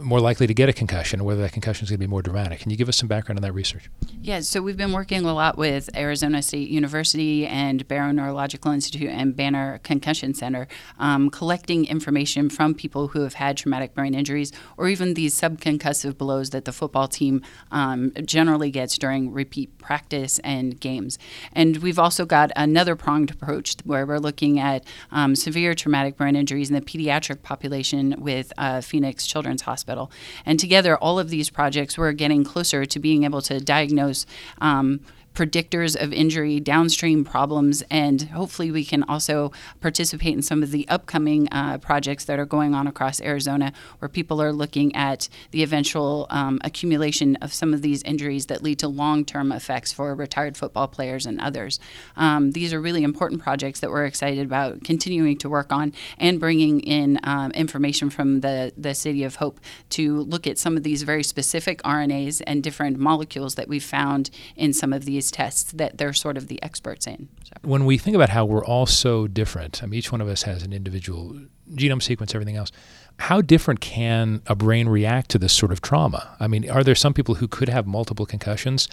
more 0.00 0.20
likely 0.20 0.46
to 0.46 0.54
get 0.54 0.68
a 0.68 0.72
concussion, 0.72 1.20
or 1.20 1.24
whether 1.24 1.42
that 1.42 1.52
concussion 1.52 1.84
is 1.84 1.90
going 1.90 1.98
to 1.98 2.06
be 2.06 2.10
more 2.10 2.22
dramatic. 2.22 2.60
Can 2.60 2.70
you 2.70 2.76
give 2.76 2.88
us 2.88 2.96
some 2.96 3.08
background 3.08 3.38
on 3.38 3.42
that 3.42 3.52
research? 3.52 3.88
Yeah, 4.20 4.40
so 4.40 4.60
we've 4.60 4.76
been 4.76 4.92
working 4.92 5.24
a 5.24 5.34
lot 5.34 5.56
with 5.56 5.88
Arizona 5.96 6.42
State 6.42 6.68
University 6.68 7.46
and 7.46 7.86
Barrow 7.88 8.10
Neurological 8.12 8.72
Institute 8.72 9.10
and 9.10 9.36
Banner 9.36 9.78
Concussion 9.82 10.34
Center, 10.34 10.66
um, 10.98 11.30
collecting 11.30 11.86
information 11.86 12.50
from 12.50 12.74
people 12.74 13.08
who 13.08 13.20
have 13.20 13.34
had 13.34 13.56
traumatic 13.56 13.94
brain 13.94 14.14
injuries 14.14 14.52
or 14.76 14.88
even 14.88 15.14
these 15.14 15.34
subconcussive 15.38 16.18
blows 16.18 16.50
that 16.50 16.64
the 16.64 16.72
football 16.72 17.08
team 17.08 17.42
um, 17.70 18.12
generally 18.24 18.70
gets 18.70 18.98
during 18.98 19.32
repeat 19.32 19.78
practice 19.78 20.38
and 20.40 20.80
games. 20.80 21.18
And 21.52 21.78
we've 21.78 21.98
also 21.98 22.26
got 22.26 22.50
another 22.56 22.96
pronged 22.96 23.30
approach 23.30 23.76
where 23.84 24.04
we're 24.04 24.18
looking 24.18 24.58
at 24.58 24.84
um, 25.10 25.36
severe 25.36 25.74
traumatic 25.74 26.16
brain 26.16 26.36
injuries 26.36 26.70
in 26.70 26.74
the 26.74 26.80
pediatric 26.80 27.42
population 27.42 28.14
with 28.18 28.52
uh, 28.58 28.80
Phoenix 28.80 29.26
Children's 29.26 29.62
Hospital 29.62 29.75
hospital. 29.76 30.10
And 30.46 30.58
together, 30.58 30.96
all 30.96 31.18
of 31.18 31.28
these 31.28 31.50
projects, 31.50 31.98
we're 31.98 32.12
getting 32.12 32.44
closer 32.44 32.86
to 32.86 32.98
being 32.98 33.24
able 33.24 33.42
to 33.42 33.60
diagnose 33.60 34.24
um, 34.58 35.00
predictors 35.36 35.94
of 36.02 36.12
injury, 36.14 36.58
downstream 36.58 37.22
problems, 37.22 37.82
and 37.90 38.22
hopefully 38.22 38.70
we 38.70 38.84
can 38.84 39.02
also 39.02 39.52
participate 39.80 40.32
in 40.32 40.40
some 40.40 40.62
of 40.62 40.70
the 40.70 40.88
upcoming 40.88 41.46
uh, 41.52 41.76
projects 41.78 42.24
that 42.24 42.38
are 42.38 42.46
going 42.46 42.74
on 42.74 42.86
across 42.86 43.20
Arizona 43.20 43.72
where 43.98 44.08
people 44.08 44.40
are 44.40 44.52
looking 44.52 44.96
at 44.96 45.28
the 45.50 45.62
eventual 45.62 46.26
um, 46.30 46.58
accumulation 46.64 47.36
of 47.36 47.52
some 47.52 47.74
of 47.74 47.82
these 47.82 48.02
injuries 48.04 48.46
that 48.46 48.62
lead 48.62 48.78
to 48.78 48.88
long 48.88 49.24
term 49.24 49.52
effects 49.52 49.92
for 49.92 50.14
retired 50.14 50.56
football 50.56 50.88
players 50.88 51.26
and 51.26 51.38
others. 51.38 51.78
Um, 52.16 52.52
these 52.52 52.72
are 52.72 52.80
really 52.80 53.04
important 53.04 53.42
projects 53.42 53.80
that 53.80 53.90
we're 53.90 54.06
excited 54.06 54.46
about 54.46 54.84
continuing 54.84 55.36
to 55.38 55.50
work 55.50 55.70
on 55.70 55.92
and 56.16 56.40
bringing 56.40 56.80
in 56.80 57.20
um, 57.24 57.50
information 57.52 58.08
from 58.08 58.40
the, 58.40 58.72
the 58.76 58.94
City 58.94 59.22
of 59.22 59.36
Hope 59.36 59.60
to 59.90 60.22
look 60.22 60.46
at 60.46 60.58
some 60.58 60.78
of 60.78 60.82
these 60.82 61.02
very 61.02 61.22
specific 61.22 61.82
RNAs 61.82 62.40
and 62.46 62.62
different 62.62 62.98
molecules 62.98 63.56
that 63.56 63.68
we've 63.68 63.84
found 63.84 64.30
in 64.56 64.72
some 64.72 64.94
of 64.94 65.04
these 65.04 65.25
these 65.26 65.30
tests 65.30 65.72
that 65.72 65.98
they're 65.98 66.12
sort 66.12 66.36
of 66.36 66.48
the 66.48 66.62
experts 66.62 67.06
in. 67.06 67.28
So. 67.44 67.52
When 67.62 67.84
we 67.84 67.98
think 67.98 68.14
about 68.14 68.30
how 68.30 68.44
we're 68.44 68.64
all 68.64 68.86
so 68.86 69.26
different, 69.26 69.82
I 69.82 69.86
mean, 69.86 69.98
each 69.98 70.12
one 70.12 70.20
of 70.20 70.28
us 70.28 70.42
has 70.44 70.62
an 70.62 70.72
individual 70.72 71.40
genome 71.74 72.02
sequence, 72.02 72.34
everything 72.34 72.56
else. 72.56 72.70
How 73.18 73.40
different 73.40 73.80
can 73.80 74.42
a 74.46 74.54
brain 74.54 74.88
react 74.88 75.30
to 75.30 75.38
this 75.38 75.52
sort 75.52 75.72
of 75.72 75.80
trauma? 75.80 76.36
I 76.38 76.46
mean, 76.46 76.68
are 76.70 76.84
there 76.84 76.94
some 76.94 77.14
people 77.14 77.36
who 77.36 77.48
could 77.48 77.68
have 77.68 77.86
multiple 77.86 78.26
concussions 78.26 78.88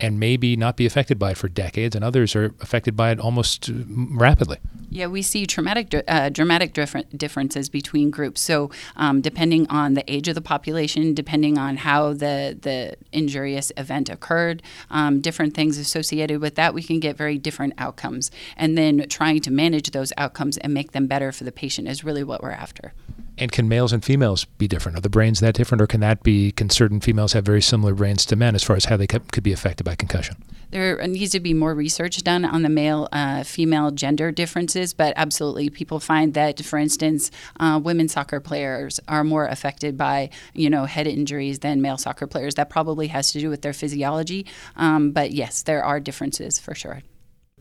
and 0.00 0.20
maybe 0.20 0.56
not 0.56 0.76
be 0.76 0.86
affected 0.86 1.18
by 1.18 1.32
it 1.32 1.36
for 1.36 1.48
decades, 1.48 1.94
and 1.94 2.04
others 2.04 2.36
are 2.36 2.54
affected 2.60 2.96
by 2.96 3.10
it 3.10 3.18
almost 3.18 3.68
uh, 3.68 3.72
rapidly. 4.10 4.58
Yeah, 4.90 5.06
we 5.06 5.22
see 5.22 5.46
traumatic, 5.46 5.94
uh, 6.08 6.30
dramatic 6.30 6.72
differences 6.72 7.68
between 7.68 8.10
groups. 8.10 8.40
So, 8.40 8.70
um, 8.96 9.20
depending 9.20 9.68
on 9.68 9.94
the 9.94 10.10
age 10.10 10.28
of 10.28 10.34
the 10.34 10.40
population, 10.40 11.14
depending 11.14 11.58
on 11.58 11.78
how 11.78 12.12
the 12.12 12.58
the 12.60 12.96
injurious 13.12 13.70
event 13.76 14.08
occurred, 14.08 14.62
um, 14.90 15.20
different 15.20 15.54
things 15.54 15.78
associated 15.78 16.40
with 16.40 16.54
that, 16.54 16.72
we 16.74 16.82
can 16.82 17.00
get 17.00 17.16
very 17.16 17.38
different 17.38 17.74
outcomes. 17.78 18.30
And 18.56 18.78
then 18.78 19.06
trying 19.08 19.40
to 19.42 19.50
manage 19.50 19.90
those 19.90 20.12
outcomes 20.16 20.56
and 20.58 20.72
make 20.72 20.92
them 20.92 21.06
better 21.06 21.32
for 21.32 21.44
the 21.44 21.52
patient 21.52 21.88
is 21.88 22.04
really 22.04 22.24
what 22.24 22.42
we're 22.42 22.50
after. 22.50 22.94
And 23.38 23.52
can 23.52 23.68
males 23.68 23.92
and 23.92 24.04
females 24.04 24.44
be 24.44 24.66
different? 24.66 24.98
Are 24.98 25.00
the 25.00 25.08
brains 25.08 25.38
that 25.40 25.54
different, 25.54 25.80
or 25.80 25.86
can 25.86 26.00
that 26.00 26.22
be? 26.22 26.50
Can 26.52 26.70
certain 26.70 27.00
females 27.00 27.32
have 27.34 27.44
very 27.44 27.62
similar 27.62 27.94
brains 27.94 28.26
to 28.26 28.36
men 28.36 28.54
as 28.54 28.64
far 28.64 28.74
as 28.74 28.86
how 28.86 28.96
they 28.96 29.06
could 29.06 29.42
be 29.42 29.52
affected 29.52 29.84
by 29.84 29.94
concussion? 29.94 30.36
There 30.70 31.06
needs 31.06 31.32
to 31.32 31.40
be 31.40 31.54
more 31.54 31.74
research 31.74 32.22
done 32.24 32.44
on 32.44 32.62
the 32.62 32.68
male 32.68 33.08
uh, 33.12 33.44
female 33.44 33.90
gender 33.90 34.32
differences, 34.32 34.92
but 34.92 35.14
absolutely, 35.16 35.70
people 35.70 36.00
find 36.00 36.34
that, 36.34 36.62
for 36.64 36.78
instance, 36.78 37.30
uh, 37.60 37.80
women 37.82 38.08
soccer 38.08 38.40
players 38.40 39.00
are 39.08 39.24
more 39.24 39.46
affected 39.46 39.96
by 39.96 40.30
you 40.52 40.68
know 40.68 40.84
head 40.84 41.06
injuries 41.06 41.60
than 41.60 41.80
male 41.80 41.96
soccer 41.96 42.26
players. 42.26 42.56
That 42.56 42.70
probably 42.70 43.06
has 43.06 43.32
to 43.32 43.40
do 43.40 43.48
with 43.48 43.62
their 43.62 43.72
physiology, 43.72 44.46
um, 44.76 45.12
but 45.12 45.30
yes, 45.30 45.62
there 45.62 45.84
are 45.84 46.00
differences 46.00 46.58
for 46.58 46.74
sure. 46.74 47.02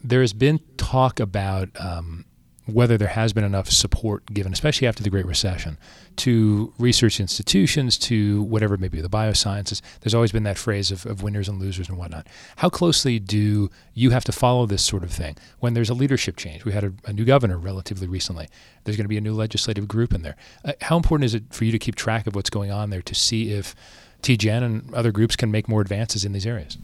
There 0.04 0.22
has 0.22 0.34
been 0.34 0.60
talk 0.78 1.20
about. 1.20 1.70
Um, 1.80 2.26
whether 2.68 2.98
there 2.98 3.08
has 3.08 3.34
been 3.34 3.44
enough 3.44 3.70
support 3.70 4.26
given, 4.34 4.52
especially 4.52 4.88
after 4.88 5.02
the 5.02 5.10
Great 5.10 5.26
Recession, 5.26 5.78
to 6.18 6.74
research 6.78 7.20
institutions, 7.20 7.98
to 7.98 8.44
whatever 8.44 8.74
it 8.74 8.80
may 8.80 8.90
be, 8.90 9.02
the 9.02 9.10
biosciences. 9.10 9.82
There's 10.02 10.14
always 10.14 10.32
been 10.32 10.44
that 10.44 10.58
phrase 10.58 10.92
of, 10.92 11.06
of 11.06 11.24
winners 11.24 11.48
and 11.48 11.60
losers 11.60 11.88
and 11.88 11.98
whatnot. 11.98 12.28
How 12.58 12.70
closely 12.70 13.20
do 13.20 13.70
you 13.94 14.10
have 14.10 14.26
to 14.26 14.32
follow 14.32 14.66
this 14.66 14.84
sort 14.84 15.04
of 15.04 15.12
thing 15.12 15.38
when 15.60 15.74
there's 15.74 15.90
a 15.90 15.94
leadership 15.94 16.36
change? 16.36 16.66
We 16.66 16.74
had 16.74 16.84
a, 16.84 16.94
a 17.06 17.14
new 17.14 17.26
governor 17.26 17.58
relatively 17.58 18.08
recently. 18.08 18.48
There's 18.84 18.98
going 18.98 19.06
to 19.06 19.10
be 19.10 19.18
a 19.18 19.22
new 19.22 19.34
legislative 19.34 19.88
group 19.88 20.14
in 20.14 20.22
there. 20.22 20.36
Uh, 20.66 20.74
how 20.82 20.98
important 20.98 21.26
is 21.26 21.34
it 21.34 21.44
for 21.52 21.64
you 21.64 21.72
to 21.72 21.80
keep 21.80 21.96
track 21.96 22.28
of 22.28 22.36
what's 22.36 22.50
going 22.50 22.72
on 22.72 22.90
there 22.90 23.02
to 23.02 23.16
see 23.16 23.54
if 23.54 23.76
TGen 24.22 24.64
and 24.64 24.94
other 24.94 25.12
groups 25.12 25.36
can 25.36 25.52
make 25.52 25.68
more 25.68 25.82
advances 25.82 26.26
in 26.26 26.34
these 26.34 26.46
areas? 26.46 26.78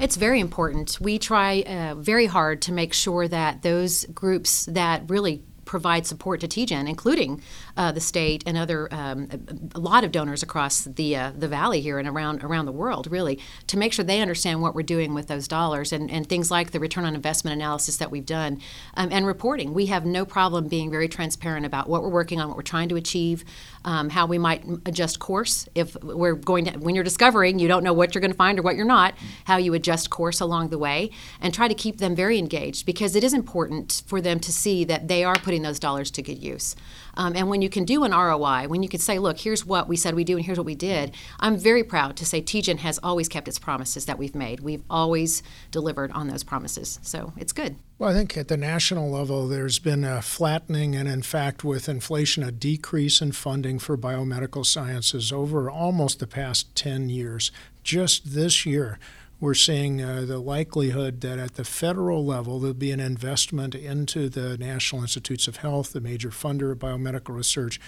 It's 0.00 0.16
very 0.16 0.40
important. 0.40 0.98
We 1.00 1.18
try 1.18 1.62
uh, 1.62 1.94
very 1.94 2.26
hard 2.26 2.62
to 2.62 2.72
make 2.72 2.94
sure 2.94 3.28
that 3.28 3.62
those 3.62 4.04
groups 4.06 4.64
that 4.66 5.08
really 5.08 5.42
provide 5.66 6.04
support 6.06 6.40
to 6.40 6.48
TGen, 6.48 6.88
including 6.88 7.40
uh, 7.76 7.92
the 7.92 8.00
state 8.00 8.42
and 8.46 8.56
other 8.56 8.92
um, 8.92 9.28
a, 9.74 9.78
lot 9.78 10.04
of 10.04 10.12
donors 10.12 10.42
across 10.42 10.84
the 10.84 11.16
uh, 11.16 11.32
the 11.36 11.48
valley 11.48 11.80
here 11.80 11.98
and 11.98 12.08
around 12.08 12.42
around 12.42 12.66
the 12.66 12.72
world, 12.72 13.08
really, 13.10 13.38
to 13.66 13.76
make 13.76 13.92
sure 13.92 14.04
they 14.04 14.20
understand 14.20 14.62
what 14.62 14.74
we're 14.74 14.82
doing 14.82 15.14
with 15.14 15.28
those 15.28 15.48
dollars 15.48 15.92
and, 15.92 16.10
and 16.10 16.28
things 16.28 16.50
like 16.50 16.70
the 16.70 16.80
return 16.80 17.04
on 17.04 17.14
investment 17.14 17.54
analysis 17.54 17.96
that 17.96 18.10
we've 18.10 18.26
done 18.26 18.60
um, 18.94 19.08
and 19.12 19.26
reporting. 19.26 19.72
We 19.72 19.86
have 19.86 20.04
no 20.04 20.24
problem 20.24 20.68
being 20.68 20.90
very 20.90 21.08
transparent 21.08 21.66
about 21.66 21.88
what 21.88 22.02
we're 22.02 22.08
working 22.08 22.40
on, 22.40 22.48
what 22.48 22.56
we're 22.56 22.62
trying 22.62 22.88
to 22.90 22.96
achieve, 22.96 23.44
um, 23.84 24.10
how 24.10 24.26
we 24.26 24.38
might 24.38 24.64
adjust 24.86 25.18
course 25.18 25.68
if 25.74 25.96
we're 26.02 26.34
going 26.34 26.64
to 26.66 26.78
when 26.78 26.94
you're 26.94 27.04
discovering 27.04 27.58
you 27.58 27.68
don't 27.68 27.84
know 27.84 27.92
what 27.92 28.14
you're 28.14 28.20
going 28.20 28.30
to 28.30 28.36
find 28.36 28.58
or 28.58 28.62
what 28.62 28.76
you're 28.76 28.84
not, 28.84 29.14
how 29.44 29.56
you 29.56 29.74
adjust 29.74 30.10
course 30.10 30.40
along 30.40 30.68
the 30.68 30.78
way, 30.78 31.10
and 31.40 31.54
try 31.54 31.68
to 31.68 31.74
keep 31.74 31.98
them 31.98 32.14
very 32.14 32.38
engaged 32.38 32.86
because 32.86 33.16
it 33.16 33.24
is 33.24 33.32
important 33.32 34.02
for 34.06 34.20
them 34.20 34.40
to 34.40 34.52
see 34.52 34.84
that 34.84 35.08
they 35.08 35.24
are 35.24 35.36
putting 35.36 35.62
those 35.62 35.78
dollars 35.78 36.10
to 36.10 36.22
good 36.22 36.42
use. 36.42 36.76
Um, 37.16 37.34
and 37.36 37.48
when 37.48 37.62
you 37.62 37.68
can 37.68 37.84
do 37.84 38.04
an 38.04 38.12
ROI, 38.12 38.68
when 38.68 38.82
you 38.82 38.88
can 38.88 39.00
say, 39.00 39.18
look, 39.18 39.38
here's 39.38 39.64
what 39.64 39.88
we 39.88 39.96
said 39.96 40.14
we 40.14 40.24
do 40.24 40.36
and 40.36 40.44
here's 40.44 40.58
what 40.58 40.66
we 40.66 40.74
did, 40.74 41.14
I'm 41.38 41.56
very 41.56 41.84
proud 41.84 42.16
to 42.16 42.24
say 42.24 42.42
TGen 42.42 42.78
has 42.78 42.98
always 43.02 43.28
kept 43.28 43.48
its 43.48 43.58
promises 43.58 44.06
that 44.06 44.18
we've 44.18 44.34
made. 44.34 44.60
We've 44.60 44.82
always 44.88 45.42
delivered 45.70 46.10
on 46.12 46.28
those 46.28 46.42
promises. 46.42 46.98
So 47.02 47.32
it's 47.36 47.52
good. 47.52 47.76
Well, 47.98 48.08
I 48.08 48.14
think 48.14 48.36
at 48.36 48.48
the 48.48 48.56
national 48.56 49.10
level, 49.10 49.46
there's 49.46 49.78
been 49.78 50.04
a 50.04 50.22
flattening 50.22 50.96
and, 50.96 51.06
in 51.06 51.22
fact, 51.22 51.64
with 51.64 51.88
inflation, 51.88 52.42
a 52.42 52.50
decrease 52.50 53.20
in 53.20 53.32
funding 53.32 53.78
for 53.78 53.98
biomedical 53.98 54.64
sciences 54.64 55.30
over 55.32 55.70
almost 55.70 56.18
the 56.18 56.26
past 56.26 56.74
10 56.74 57.10
years. 57.10 57.52
Just 57.82 58.34
this 58.34 58.64
year, 58.64 58.98
we're 59.40 59.54
seeing 59.54 60.02
uh, 60.02 60.24
the 60.26 60.38
likelihood 60.38 61.22
that 61.22 61.38
at 61.38 61.54
the 61.54 61.64
federal 61.64 62.24
level 62.24 62.60
there'll 62.60 62.74
be 62.74 62.92
an 62.92 63.00
investment 63.00 63.74
into 63.74 64.28
the 64.28 64.58
National 64.58 65.00
Institutes 65.00 65.48
of 65.48 65.56
Health, 65.56 65.92
the 65.92 66.00
major 66.00 66.28
funder 66.28 66.70
of 66.72 66.78
biomedical 66.78 67.34
research, 67.34 67.80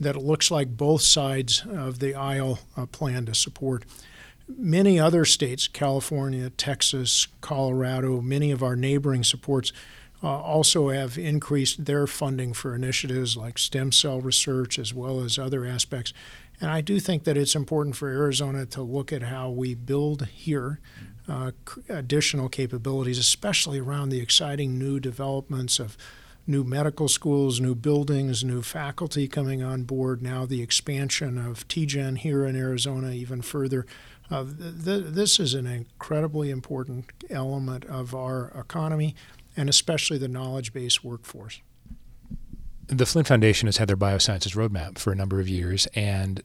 that 0.00 0.16
it 0.16 0.22
looks 0.22 0.50
like 0.50 0.76
both 0.76 1.02
sides 1.02 1.64
of 1.70 2.00
the 2.00 2.14
aisle 2.14 2.58
uh, 2.76 2.86
plan 2.86 3.24
to 3.26 3.34
support. 3.34 3.84
Many 4.48 4.98
other 4.98 5.24
states, 5.24 5.68
California, 5.68 6.50
Texas, 6.50 7.28
Colorado, 7.40 8.20
many 8.20 8.50
of 8.50 8.62
our 8.62 8.76
neighboring 8.76 9.24
supports 9.24 9.72
uh, 10.22 10.28
also 10.28 10.88
have 10.88 11.18
increased 11.18 11.84
their 11.84 12.06
funding 12.06 12.52
for 12.52 12.74
initiatives 12.74 13.36
like 13.36 13.58
stem 13.58 13.92
cell 13.92 14.20
research 14.20 14.78
as 14.78 14.94
well 14.94 15.20
as 15.20 15.38
other 15.38 15.64
aspects. 15.64 16.12
And 16.60 16.70
I 16.70 16.80
do 16.80 17.00
think 17.00 17.24
that 17.24 17.36
it's 17.36 17.54
important 17.54 17.96
for 17.96 18.08
Arizona 18.08 18.66
to 18.66 18.82
look 18.82 19.12
at 19.12 19.22
how 19.22 19.50
we 19.50 19.74
build 19.74 20.26
here 20.26 20.80
uh, 21.28 21.50
additional 21.88 22.48
capabilities, 22.48 23.18
especially 23.18 23.80
around 23.80 24.10
the 24.10 24.20
exciting 24.20 24.78
new 24.78 25.00
developments 25.00 25.78
of 25.78 25.96
new 26.46 26.62
medical 26.62 27.08
schools, 27.08 27.60
new 27.60 27.74
buildings, 27.74 28.44
new 28.44 28.62
faculty 28.62 29.26
coming 29.26 29.62
on 29.62 29.82
board, 29.82 30.22
now 30.22 30.46
the 30.46 30.62
expansion 30.62 31.36
of 31.36 31.66
TGen 31.66 32.18
here 32.18 32.44
in 32.44 32.54
Arizona 32.54 33.10
even 33.10 33.42
further. 33.42 33.84
Uh, 34.30 34.44
th- 34.44 34.84
th- 34.84 35.04
this 35.08 35.40
is 35.40 35.54
an 35.54 35.66
incredibly 35.66 36.50
important 36.50 37.06
element 37.28 37.84
of 37.86 38.14
our 38.14 38.52
economy 38.56 39.14
and 39.56 39.68
especially 39.68 40.18
the 40.18 40.28
knowledge 40.28 40.72
based 40.72 41.02
workforce 41.02 41.60
the 42.88 43.06
Flinn 43.06 43.24
Foundation 43.24 43.66
has 43.66 43.78
had 43.78 43.88
their 43.88 43.96
biosciences 43.96 44.54
roadmap 44.56 44.98
for 44.98 45.12
a 45.12 45.16
number 45.16 45.40
of 45.40 45.48
years, 45.48 45.86
and 45.94 46.42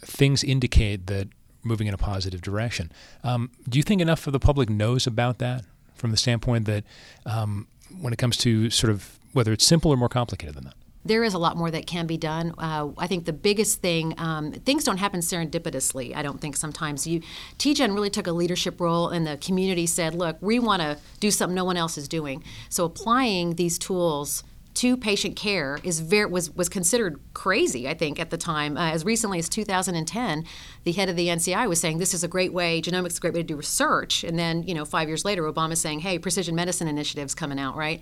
things 0.00 0.42
indicate 0.42 1.06
that 1.06 1.28
moving 1.62 1.86
in 1.86 1.94
a 1.94 1.98
positive 1.98 2.40
direction. 2.40 2.90
Um, 3.24 3.50
do 3.68 3.78
you 3.78 3.82
think 3.82 4.00
enough 4.00 4.26
of 4.26 4.32
the 4.32 4.40
public 4.40 4.70
knows 4.70 5.06
about 5.06 5.38
that 5.38 5.64
from 5.94 6.10
the 6.10 6.16
standpoint 6.16 6.66
that 6.66 6.84
um, 7.26 7.66
when 8.00 8.12
it 8.12 8.18
comes 8.18 8.36
to 8.38 8.70
sort 8.70 8.90
of 8.90 9.18
whether 9.32 9.52
it's 9.52 9.66
simple 9.66 9.90
or 9.90 9.96
more 9.96 10.08
complicated 10.08 10.54
than 10.54 10.64
that? 10.64 10.74
there 11.04 11.24
is 11.24 11.32
a 11.32 11.38
lot 11.38 11.56
more 11.56 11.70
that 11.70 11.86
can 11.86 12.06
be 12.06 12.16
done. 12.18 12.54
Uh, 12.58 12.88
I 12.98 13.06
think 13.06 13.24
the 13.24 13.32
biggest 13.32 13.80
thing, 13.80 14.14
um, 14.18 14.52
things 14.52 14.84
don't 14.84 14.98
happen 14.98 15.20
serendipitously. 15.20 16.14
I 16.14 16.22
don't 16.22 16.40
think 16.40 16.56
sometimes 16.56 17.06
you, 17.06 17.22
TGen 17.58 17.94
really 17.94 18.10
took 18.10 18.26
a 18.26 18.32
leadership 18.32 18.80
role, 18.80 19.08
and 19.08 19.26
the 19.26 19.38
community 19.38 19.86
said, 19.86 20.14
"Look, 20.14 20.36
we 20.40 20.58
want 20.58 20.82
to 20.82 20.98
do 21.18 21.30
something 21.30 21.54
no 21.54 21.64
one 21.64 21.76
else 21.76 21.96
is 21.96 22.08
doing." 22.08 22.44
So 22.68 22.84
applying 22.84 23.54
these 23.54 23.78
tools 23.78 24.44
to 24.78 24.96
patient 24.96 25.34
care 25.34 25.80
is 25.82 25.98
very 25.98 26.26
was 26.26 26.54
was 26.54 26.68
considered 26.68 27.18
crazy. 27.34 27.88
I 27.88 27.94
think 27.94 28.20
at 28.20 28.30
the 28.30 28.36
time, 28.36 28.76
uh, 28.76 28.92
as 28.92 29.04
recently 29.04 29.40
as 29.40 29.48
2010, 29.48 30.44
the 30.84 30.92
head 30.92 31.08
of 31.08 31.16
the 31.16 31.26
NCI 31.26 31.68
was 31.68 31.80
saying 31.80 31.98
this 31.98 32.14
is 32.14 32.22
a 32.22 32.28
great 32.28 32.52
way, 32.52 32.80
genomics 32.80 33.08
is 33.08 33.18
a 33.18 33.20
great 33.20 33.34
way 33.34 33.40
to 33.40 33.46
do 33.46 33.56
research. 33.56 34.22
And 34.22 34.38
then 34.38 34.62
you 34.62 34.74
know, 34.74 34.84
five 34.84 35.08
years 35.08 35.24
later, 35.24 35.42
Obama's 35.42 35.80
saying, 35.80 36.00
hey, 36.00 36.16
precision 36.20 36.54
medicine 36.54 36.86
initiatives 36.86 37.34
coming 37.34 37.58
out, 37.58 37.74
right? 37.74 38.00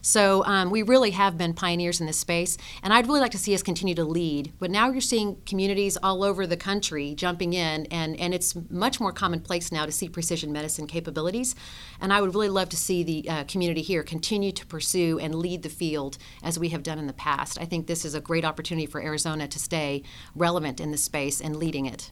So 0.00 0.44
um, 0.44 0.70
we 0.70 0.82
really 0.82 1.10
have 1.12 1.36
been 1.36 1.54
pioneers 1.54 2.00
in 2.00 2.06
this 2.06 2.18
space, 2.18 2.56
and 2.82 2.92
I'd 2.92 3.06
really 3.06 3.20
like 3.20 3.32
to 3.32 3.38
see 3.38 3.54
us 3.54 3.62
continue 3.62 3.94
to 3.94 4.04
lead. 4.04 4.52
But 4.58 4.70
now 4.70 4.90
you're 4.90 5.00
seeing 5.00 5.40
communities 5.46 5.96
all 6.02 6.24
over 6.24 6.46
the 6.46 6.56
country 6.56 7.14
jumping 7.14 7.52
in, 7.52 7.86
and, 7.86 8.18
and 8.18 8.34
it's 8.34 8.56
much 8.70 9.00
more 9.00 9.12
commonplace 9.12 9.72
now 9.72 9.86
to 9.86 9.92
see 9.92 10.08
precision 10.08 10.52
medicine 10.52 10.86
capabilities. 10.86 11.54
And 12.00 12.12
I 12.12 12.20
would 12.20 12.34
really 12.34 12.48
love 12.48 12.68
to 12.70 12.76
see 12.76 13.02
the 13.02 13.28
uh, 13.28 13.44
community 13.44 13.82
here 13.82 14.02
continue 14.02 14.52
to 14.52 14.66
pursue 14.66 15.18
and 15.18 15.34
lead 15.34 15.62
the 15.62 15.68
field 15.68 16.18
as 16.42 16.58
we 16.58 16.68
have 16.70 16.82
done 16.82 16.98
in 16.98 17.06
the 17.06 17.12
past. 17.12 17.58
I 17.60 17.64
think 17.64 17.86
this 17.86 18.04
is 18.04 18.14
a 18.14 18.20
great 18.20 18.44
opportunity 18.44 18.86
for 18.86 19.00
Arizona 19.00 19.48
to 19.48 19.58
stay 19.58 20.02
relevant 20.34 20.80
in 20.80 20.90
this 20.90 21.04
space 21.04 21.40
and 21.40 21.56
leading 21.56 21.86
it. 21.86 22.10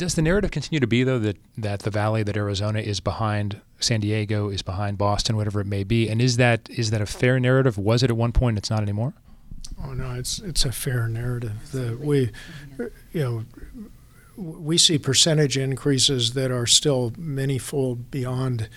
Does 0.00 0.14
the 0.14 0.22
narrative 0.22 0.50
continue 0.50 0.80
to 0.80 0.86
be 0.86 1.04
though 1.04 1.18
that 1.18 1.36
that 1.58 1.80
the 1.80 1.90
valley 1.90 2.22
that 2.22 2.34
Arizona 2.34 2.78
is 2.78 3.00
behind 3.00 3.60
San 3.80 4.00
Diego 4.00 4.48
is 4.48 4.62
behind 4.62 4.96
Boston, 4.96 5.36
whatever 5.36 5.60
it 5.60 5.66
may 5.66 5.84
be, 5.84 6.08
and 6.08 6.22
is 6.22 6.38
that 6.38 6.70
is 6.70 6.88
that 6.88 7.02
a 7.02 7.06
fair 7.06 7.38
narrative? 7.38 7.76
Was 7.76 8.02
it 8.02 8.08
at 8.08 8.16
one 8.16 8.32
point? 8.32 8.56
It's 8.56 8.70
not 8.70 8.80
anymore. 8.80 9.12
Oh 9.84 9.92
no, 9.92 10.12
it's 10.12 10.38
it's 10.38 10.64
a 10.64 10.72
fair 10.72 11.06
narrative. 11.06 11.70
The, 11.72 11.98
we, 12.00 12.30
you 13.12 13.20
know, 13.20 13.44
we 14.38 14.78
see 14.78 14.96
percentage 14.96 15.58
increases 15.58 16.32
that 16.32 16.50
are 16.50 16.66
still 16.66 17.10
manyfold 17.10 18.10
beyond 18.10 18.70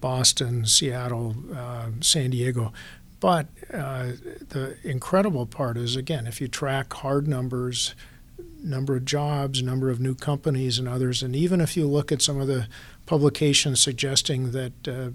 Boston, 0.00 0.64
Seattle, 0.64 1.36
uh, 1.54 1.90
San 2.00 2.30
Diego. 2.30 2.72
But 3.20 3.48
uh, 3.70 4.12
the 4.48 4.78
incredible 4.82 5.44
part 5.44 5.76
is 5.76 5.94
again, 5.94 6.26
if 6.26 6.40
you 6.40 6.48
track 6.48 6.90
hard 6.94 7.28
numbers 7.28 7.94
number 8.62 8.96
of 8.96 9.04
jobs, 9.04 9.62
number 9.62 9.90
of 9.90 10.00
new 10.00 10.14
companies, 10.14 10.78
and 10.78 10.88
others. 10.88 11.22
And 11.22 11.34
even 11.34 11.60
if 11.60 11.76
you 11.76 11.86
look 11.86 12.12
at 12.12 12.22
some 12.22 12.40
of 12.40 12.46
the 12.46 12.68
publications 13.06 13.80
suggesting 13.80 14.52
that 14.52 14.88
uh, 14.88 15.10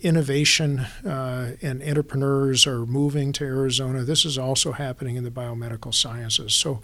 innovation 0.00 0.80
uh, 1.04 1.52
and 1.62 1.82
entrepreneurs 1.82 2.66
are 2.66 2.86
moving 2.86 3.32
to 3.32 3.44
Arizona, 3.44 4.02
this 4.02 4.24
is 4.24 4.38
also 4.38 4.72
happening 4.72 5.16
in 5.16 5.24
the 5.24 5.30
biomedical 5.30 5.94
sciences. 5.94 6.54
So 6.54 6.80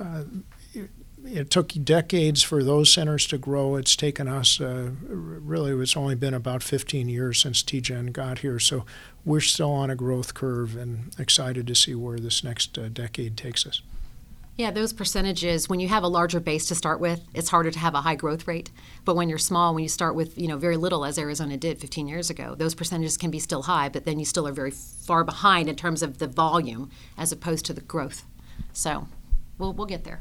uh, 0.00 0.24
it 1.24 1.50
took 1.50 1.68
decades 1.68 2.42
for 2.42 2.62
those 2.62 2.92
centers 2.92 3.26
to 3.28 3.38
grow. 3.38 3.76
It's 3.76 3.96
taken 3.96 4.28
us, 4.28 4.60
uh, 4.60 4.90
really, 5.02 5.72
it's 5.82 5.96
only 5.96 6.14
been 6.14 6.34
about 6.34 6.62
15 6.62 7.08
years 7.08 7.40
since 7.40 7.62
TGen 7.62 8.12
got 8.12 8.40
here. 8.40 8.58
So 8.58 8.84
we're 9.24 9.40
still 9.40 9.70
on 9.70 9.90
a 9.90 9.96
growth 9.96 10.34
curve 10.34 10.76
and 10.76 11.14
excited 11.18 11.66
to 11.66 11.74
see 11.74 11.94
where 11.94 12.18
this 12.18 12.44
next 12.44 12.76
uh, 12.78 12.88
decade 12.88 13.36
takes 13.36 13.66
us. 13.66 13.80
Yeah, 14.56 14.70
those 14.70 14.92
percentages, 14.92 15.68
when 15.68 15.80
you 15.80 15.88
have 15.88 16.04
a 16.04 16.08
larger 16.08 16.38
base 16.38 16.66
to 16.66 16.76
start 16.76 17.00
with, 17.00 17.20
it's 17.34 17.48
harder 17.48 17.72
to 17.72 17.78
have 17.80 17.96
a 17.96 18.02
high 18.02 18.14
growth 18.14 18.46
rate. 18.46 18.70
But 19.04 19.16
when 19.16 19.28
you're 19.28 19.36
small, 19.36 19.74
when 19.74 19.82
you 19.82 19.88
start 19.88 20.14
with, 20.14 20.38
you 20.38 20.46
know, 20.46 20.56
very 20.56 20.76
little 20.76 21.04
as 21.04 21.18
Arizona 21.18 21.56
did 21.56 21.80
15 21.80 22.06
years 22.06 22.30
ago, 22.30 22.54
those 22.54 22.72
percentages 22.72 23.16
can 23.16 23.32
be 23.32 23.40
still 23.40 23.62
high, 23.62 23.88
but 23.88 24.04
then 24.04 24.20
you 24.20 24.24
still 24.24 24.46
are 24.46 24.52
very 24.52 24.70
far 24.70 25.24
behind 25.24 25.68
in 25.68 25.74
terms 25.74 26.04
of 26.04 26.18
the 26.18 26.28
volume 26.28 26.88
as 27.18 27.32
opposed 27.32 27.64
to 27.66 27.72
the 27.72 27.80
growth. 27.80 28.26
So 28.72 29.08
we'll, 29.58 29.72
we'll 29.72 29.88
get 29.88 30.04
there. 30.04 30.20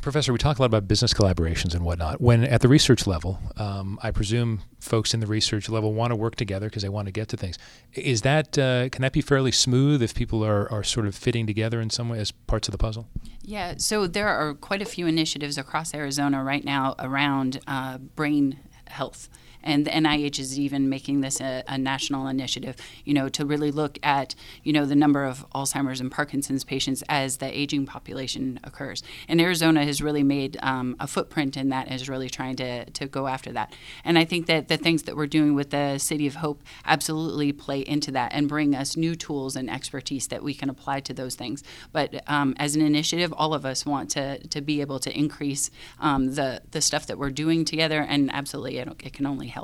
Professor, 0.00 0.32
we 0.32 0.38
talk 0.38 0.58
a 0.58 0.62
lot 0.62 0.66
about 0.66 0.86
business 0.86 1.12
collaborations 1.12 1.74
and 1.74 1.84
whatnot. 1.84 2.20
When 2.20 2.44
at 2.44 2.60
the 2.60 2.68
research 2.68 3.06
level, 3.06 3.40
um, 3.56 3.98
I 4.02 4.10
presume 4.10 4.62
folks 4.78 5.12
in 5.12 5.20
the 5.20 5.26
research 5.26 5.68
level 5.68 5.92
want 5.92 6.12
to 6.12 6.16
work 6.16 6.36
together 6.36 6.68
because 6.68 6.82
they 6.82 6.88
want 6.88 7.06
to 7.06 7.12
get 7.12 7.28
to 7.28 7.36
things. 7.36 7.58
Is 7.94 8.22
that 8.22 8.56
uh, 8.56 8.88
can 8.90 9.02
that 9.02 9.12
be 9.12 9.20
fairly 9.20 9.52
smooth 9.52 10.02
if 10.02 10.14
people 10.14 10.44
are, 10.44 10.70
are 10.72 10.84
sort 10.84 11.06
of 11.06 11.14
fitting 11.14 11.46
together 11.46 11.80
in 11.80 11.90
some 11.90 12.08
way 12.08 12.20
as 12.20 12.30
parts 12.30 12.68
of 12.68 12.72
the 12.72 12.78
puzzle? 12.78 13.08
Yeah, 13.42 13.74
so 13.78 14.06
there 14.06 14.28
are 14.28 14.54
quite 14.54 14.82
a 14.82 14.86
few 14.86 15.06
initiatives 15.06 15.58
across 15.58 15.94
Arizona 15.94 16.44
right 16.44 16.64
now 16.64 16.94
around 16.98 17.60
uh, 17.66 17.98
brain 17.98 18.58
health 18.86 19.28
and 19.68 19.84
the 19.84 19.90
NIH 19.90 20.38
is 20.38 20.58
even 20.58 20.88
making 20.88 21.20
this 21.20 21.40
a, 21.42 21.62
a, 21.68 21.76
national 21.76 22.26
initiative, 22.26 22.74
you 23.04 23.12
know, 23.12 23.28
to 23.28 23.44
really 23.44 23.70
look 23.70 23.98
at, 24.02 24.34
you 24.64 24.72
know, 24.72 24.86
the 24.86 24.96
number 24.96 25.24
of 25.24 25.48
Alzheimer's 25.50 26.00
and 26.00 26.10
Parkinson's 26.10 26.64
patients 26.64 27.02
as 27.08 27.36
the 27.36 27.58
aging 27.58 27.84
population 27.84 28.58
occurs. 28.64 29.02
And 29.28 29.42
Arizona 29.42 29.84
has 29.84 30.00
really 30.00 30.22
made 30.22 30.56
um, 30.62 30.96
a 30.98 31.06
footprint 31.06 31.56
in 31.56 31.68
that, 31.68 31.92
is 31.92 32.08
really 32.08 32.30
trying 32.30 32.56
to, 32.56 32.86
to 32.86 33.06
go 33.06 33.26
after 33.26 33.52
that. 33.52 33.74
And 34.04 34.18
I 34.18 34.24
think 34.24 34.46
that 34.46 34.68
the 34.68 34.78
things 34.78 35.02
that 35.02 35.16
we're 35.16 35.26
doing 35.26 35.54
with 35.54 35.68
the 35.68 35.98
City 35.98 36.26
of 36.26 36.36
Hope 36.36 36.62
absolutely 36.86 37.52
play 37.52 37.80
into 37.80 38.10
that 38.12 38.32
and 38.32 38.48
bring 38.48 38.74
us 38.74 38.96
new 38.96 39.14
tools 39.14 39.54
and 39.54 39.68
expertise 39.68 40.28
that 40.28 40.42
we 40.42 40.54
can 40.54 40.70
apply 40.70 41.00
to 41.00 41.12
those 41.12 41.34
things. 41.34 41.62
But 41.92 42.22
um, 42.26 42.54
as 42.56 42.74
an 42.74 42.80
initiative, 42.80 43.34
all 43.36 43.52
of 43.52 43.66
us 43.66 43.84
want 43.84 44.10
to, 44.12 44.38
to 44.48 44.62
be 44.62 44.80
able 44.80 44.98
to 45.00 45.16
increase 45.16 45.70
um, 46.00 46.34
the, 46.36 46.62
the 46.70 46.80
stuff 46.80 47.06
that 47.06 47.18
we're 47.18 47.30
doing 47.30 47.66
together, 47.66 48.00
and 48.00 48.32
absolutely, 48.32 48.78
it, 48.78 48.88
it 49.04 49.12
can 49.12 49.26
only 49.26 49.48
help. 49.48 49.57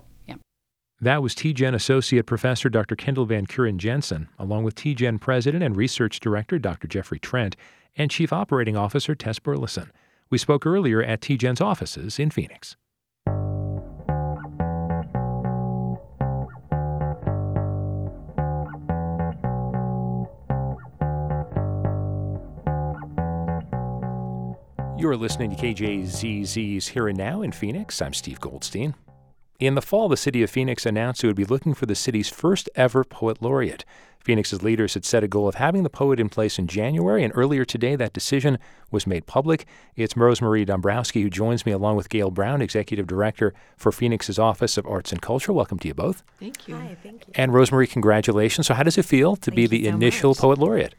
That 1.04 1.22
was 1.22 1.34
TGen 1.34 1.74
Associate 1.74 2.24
Professor 2.24 2.70
Dr. 2.70 2.96
Kendall 2.96 3.26
Van 3.26 3.44
Keuren 3.46 3.76
Jensen, 3.76 4.30
along 4.38 4.64
with 4.64 4.74
TGen 4.74 5.20
President 5.20 5.62
and 5.62 5.76
Research 5.76 6.18
Director 6.18 6.58
Dr. 6.58 6.88
Jeffrey 6.88 7.18
Trent 7.18 7.56
and 7.94 8.10
Chief 8.10 8.32
Operating 8.32 8.74
Officer 8.74 9.14
Tess 9.14 9.38
Burleson. 9.38 9.92
We 10.30 10.38
spoke 10.38 10.64
earlier 10.64 11.02
at 11.02 11.20
TGen's 11.20 11.60
offices 11.60 12.18
in 12.18 12.30
Phoenix. 12.30 12.76
You're 24.98 25.18
listening 25.18 25.54
to 25.54 25.56
KJZZ's 25.56 26.88
Here 26.88 27.08
and 27.08 27.18
Now 27.18 27.42
in 27.42 27.52
Phoenix. 27.52 28.00
I'm 28.00 28.14
Steve 28.14 28.40
Goldstein. 28.40 28.94
In 29.60 29.76
the 29.76 29.82
fall, 29.82 30.08
the 30.08 30.16
city 30.16 30.42
of 30.42 30.50
Phoenix 30.50 30.84
announced 30.84 31.22
it 31.22 31.28
would 31.28 31.36
be 31.36 31.44
looking 31.44 31.74
for 31.74 31.86
the 31.86 31.94
city's 31.94 32.28
first 32.28 32.68
ever 32.74 33.04
poet 33.04 33.40
laureate. 33.40 33.84
Phoenix's 34.18 34.62
leaders 34.62 34.94
had 34.94 35.04
set 35.04 35.22
a 35.22 35.28
goal 35.28 35.46
of 35.46 35.56
having 35.56 35.82
the 35.82 35.90
poet 35.90 36.18
in 36.18 36.28
place 36.28 36.58
in 36.58 36.66
January, 36.66 37.22
and 37.22 37.32
earlier 37.36 37.64
today 37.64 37.94
that 37.94 38.12
decision 38.14 38.58
was 38.90 39.06
made 39.06 39.26
public. 39.26 39.66
It's 39.96 40.14
Rosemarie 40.14 40.66
Dombrowski 40.66 41.22
who 41.22 41.30
joins 41.30 41.64
me 41.66 41.72
along 41.72 41.96
with 41.96 42.08
Gail 42.08 42.30
Browne, 42.30 42.62
Executive 42.62 43.06
Director 43.06 43.52
for 43.76 43.92
Phoenix's 43.92 44.38
Office 44.38 44.76
of 44.76 44.86
Arts 44.86 45.12
and 45.12 45.20
Culture. 45.20 45.52
Welcome 45.52 45.78
to 45.80 45.88
you 45.88 45.94
both. 45.94 46.24
Thank 46.40 46.66
you. 46.66 46.74
Hi, 46.74 46.96
thank 47.02 47.28
you. 47.28 47.32
And 47.36 47.52
Rosemarie, 47.52 47.90
congratulations. 47.90 48.66
So, 48.66 48.74
how 48.74 48.82
does 48.82 48.98
it 48.98 49.04
feel 49.04 49.36
to 49.36 49.50
Thank 49.50 49.56
be 49.56 49.66
the 49.66 49.84
so 49.84 49.90
initial 49.90 50.30
much. 50.30 50.38
poet 50.38 50.58
laureate? 50.58 50.94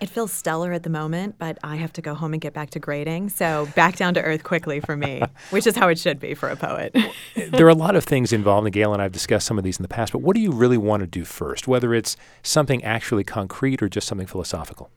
It 0.00 0.08
feels 0.08 0.32
stellar 0.32 0.72
at 0.72 0.84
the 0.84 0.90
moment, 0.90 1.36
but 1.38 1.58
I 1.64 1.74
have 1.76 1.92
to 1.94 2.02
go 2.02 2.14
home 2.14 2.32
and 2.32 2.40
get 2.40 2.52
back 2.52 2.70
to 2.70 2.78
grading. 2.78 3.30
So 3.30 3.66
back 3.74 3.96
down 3.96 4.14
to 4.14 4.22
earth 4.22 4.44
quickly 4.44 4.78
for 4.78 4.96
me, 4.96 5.22
which 5.50 5.66
is 5.66 5.74
how 5.74 5.88
it 5.88 5.98
should 5.98 6.20
be 6.20 6.34
for 6.34 6.48
a 6.48 6.56
poet. 6.56 6.96
there 7.50 7.66
are 7.66 7.70
a 7.70 7.74
lot 7.74 7.96
of 7.96 8.04
things 8.04 8.32
involved, 8.32 8.66
and 8.66 8.72
Gail 8.72 8.92
and 8.92 9.02
I 9.02 9.06
have 9.06 9.12
discussed 9.12 9.46
some 9.46 9.58
of 9.58 9.64
these 9.64 9.78
in 9.78 9.82
the 9.82 9.88
past, 9.88 10.12
but 10.12 10.20
what 10.20 10.36
do 10.36 10.40
you 10.40 10.52
really 10.52 10.78
want 10.78 11.00
to 11.00 11.06
do 11.08 11.24
first, 11.24 11.66
whether 11.66 11.94
it's 11.94 12.16
something 12.44 12.82
actually 12.84 13.24
concrete 13.24 13.82
or 13.82 13.88
just 13.88 14.06
something 14.06 14.26
philosophical? 14.26 14.90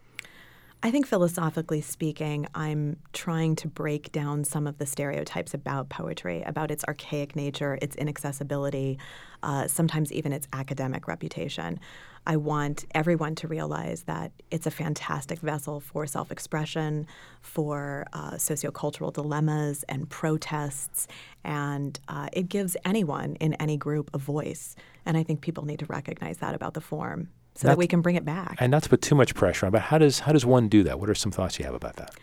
I 0.84 0.90
think 0.90 1.06
philosophically 1.06 1.82
speaking, 1.82 2.48
I'm 2.56 2.98
trying 3.14 3.56
to 3.58 3.68
break 3.68 4.12
down 4.12 4.44
some 4.44 4.66
of 4.66 4.80
the 4.80 4.88
stereotypes 4.88 5.54
about 5.54 5.90
poetry, 5.90 6.42
about 6.42 6.72
its 6.72 6.84
archaic 6.86 7.36
nature, 7.36 7.78
its 7.84 7.96
inaccessibility, 7.96 8.98
uh, 9.44 9.68
sometimes 9.68 10.12
even 10.12 10.34
its 10.34 10.48
academic 10.54 11.08
reputation. 11.08 11.80
I 12.26 12.38
want 12.38 12.86
everyone 12.94 13.36
to 13.36 13.48
realize 13.48 14.04
that 14.04 14.32
it's 14.52 14.68
a 14.68 14.72
fantastic 14.72 15.40
vessel 15.40 15.80
for 15.80 16.06
self 16.06 16.32
expression, 16.32 17.08
for 17.42 18.06
uh, 18.14 18.32
sociocultural 18.34 19.12
dilemmas 19.14 19.84
and 19.90 20.10
protests, 20.10 21.08
and 21.44 22.00
uh, 22.08 22.30
it 22.34 22.50
gives 22.50 22.78
anyone 22.86 23.36
in 23.36 23.54
any 23.56 23.78
group 23.78 24.12
a 24.14 24.18
voice. 24.18 24.76
And 25.06 25.18
I 25.18 25.24
think 25.24 25.42
people 25.42 25.66
need 25.66 25.80
to 25.80 25.86
recognize 25.88 26.38
that 26.38 26.54
about 26.54 26.74
the 26.76 26.82
form 26.82 27.30
so 27.56 27.68
that 27.68 27.78
we 27.78 27.88
can 27.88 28.02
bring 28.02 28.16
it 28.16 28.26
back. 28.26 28.58
And 28.60 28.72
not 28.72 28.84
to 28.84 28.90
put 28.90 29.02
too 29.02 29.16
much 29.16 29.36
pressure 29.36 29.66
on, 29.66 29.72
but 29.72 29.82
how 29.82 29.98
does 29.98 30.20
how 30.20 30.32
does 30.32 30.46
one 30.46 30.68
do 30.70 30.84
that? 30.84 31.00
What 31.00 31.10
are 31.10 31.16
some 31.16 31.32
thoughts 31.32 31.60
you 31.60 31.66
have 31.66 31.76
about 31.76 31.96
that? 31.98 32.16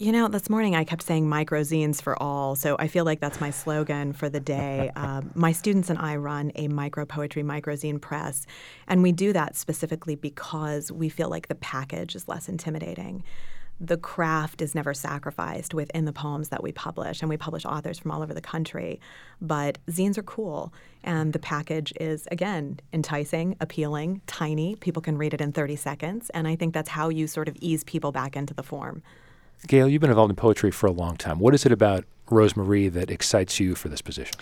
You 0.00 0.12
know, 0.12 0.28
this 0.28 0.48
morning 0.48 0.74
I 0.74 0.84
kept 0.84 1.02
saying 1.02 1.26
microzines 1.26 2.00
for 2.00 2.20
all, 2.22 2.56
so 2.56 2.74
I 2.78 2.88
feel 2.88 3.04
like 3.04 3.20
that's 3.20 3.38
my 3.38 3.50
slogan 3.50 4.14
for 4.14 4.30
the 4.30 4.40
day. 4.40 4.90
Um, 5.00 5.30
my 5.34 5.52
students 5.52 5.90
and 5.90 5.98
I 5.98 6.16
run 6.16 6.52
a 6.54 6.68
micro 6.68 7.04
poetry 7.04 7.42
microzine 7.42 8.00
press, 8.00 8.46
and 8.88 9.02
we 9.02 9.12
do 9.12 9.32
that 9.34 9.56
specifically 9.56 10.14
because 10.14 10.90
we 10.90 11.10
feel 11.10 11.28
like 11.28 11.48
the 11.48 11.54
package 11.54 12.14
is 12.16 12.28
less 12.28 12.48
intimidating. 12.48 13.24
The 13.78 13.98
craft 13.98 14.62
is 14.62 14.74
never 14.74 14.94
sacrificed 14.94 15.74
within 15.74 16.06
the 16.06 16.12
poems 16.12 16.48
that 16.48 16.62
we 16.62 16.72
publish, 16.72 17.20
and 17.20 17.28
we 17.28 17.36
publish 17.36 17.66
authors 17.66 17.98
from 17.98 18.10
all 18.10 18.22
over 18.22 18.34
the 18.34 18.40
country. 18.40 19.00
But 19.40 19.78
zines 19.90 20.16
are 20.16 20.22
cool, 20.22 20.72
and 21.04 21.34
the 21.34 21.38
package 21.38 21.92
is, 22.00 22.26
again, 22.30 22.80
enticing, 22.92 23.56
appealing, 23.60 24.22
tiny. 24.26 24.76
People 24.76 25.02
can 25.02 25.18
read 25.18 25.34
it 25.34 25.42
in 25.42 25.52
30 25.52 25.76
seconds, 25.76 26.30
and 26.30 26.48
I 26.48 26.56
think 26.56 26.72
that's 26.72 26.90
how 26.90 27.10
you 27.10 27.26
sort 27.26 27.48
of 27.48 27.56
ease 27.60 27.84
people 27.84 28.12
back 28.12 28.34
into 28.34 28.54
the 28.54 28.62
form. 28.62 29.02
Gail, 29.66 29.88
you've 29.88 30.00
been 30.00 30.10
involved 30.10 30.30
in 30.30 30.36
poetry 30.36 30.70
for 30.70 30.86
a 30.86 30.92
long 30.92 31.16
time. 31.16 31.38
What 31.38 31.54
is 31.54 31.66
it 31.66 31.72
about 31.72 32.04
Rosemarie 32.28 32.92
that 32.92 33.10
excites 33.10 33.60
you 33.60 33.74
for 33.74 33.88
this 33.88 34.00
position? 34.00 34.36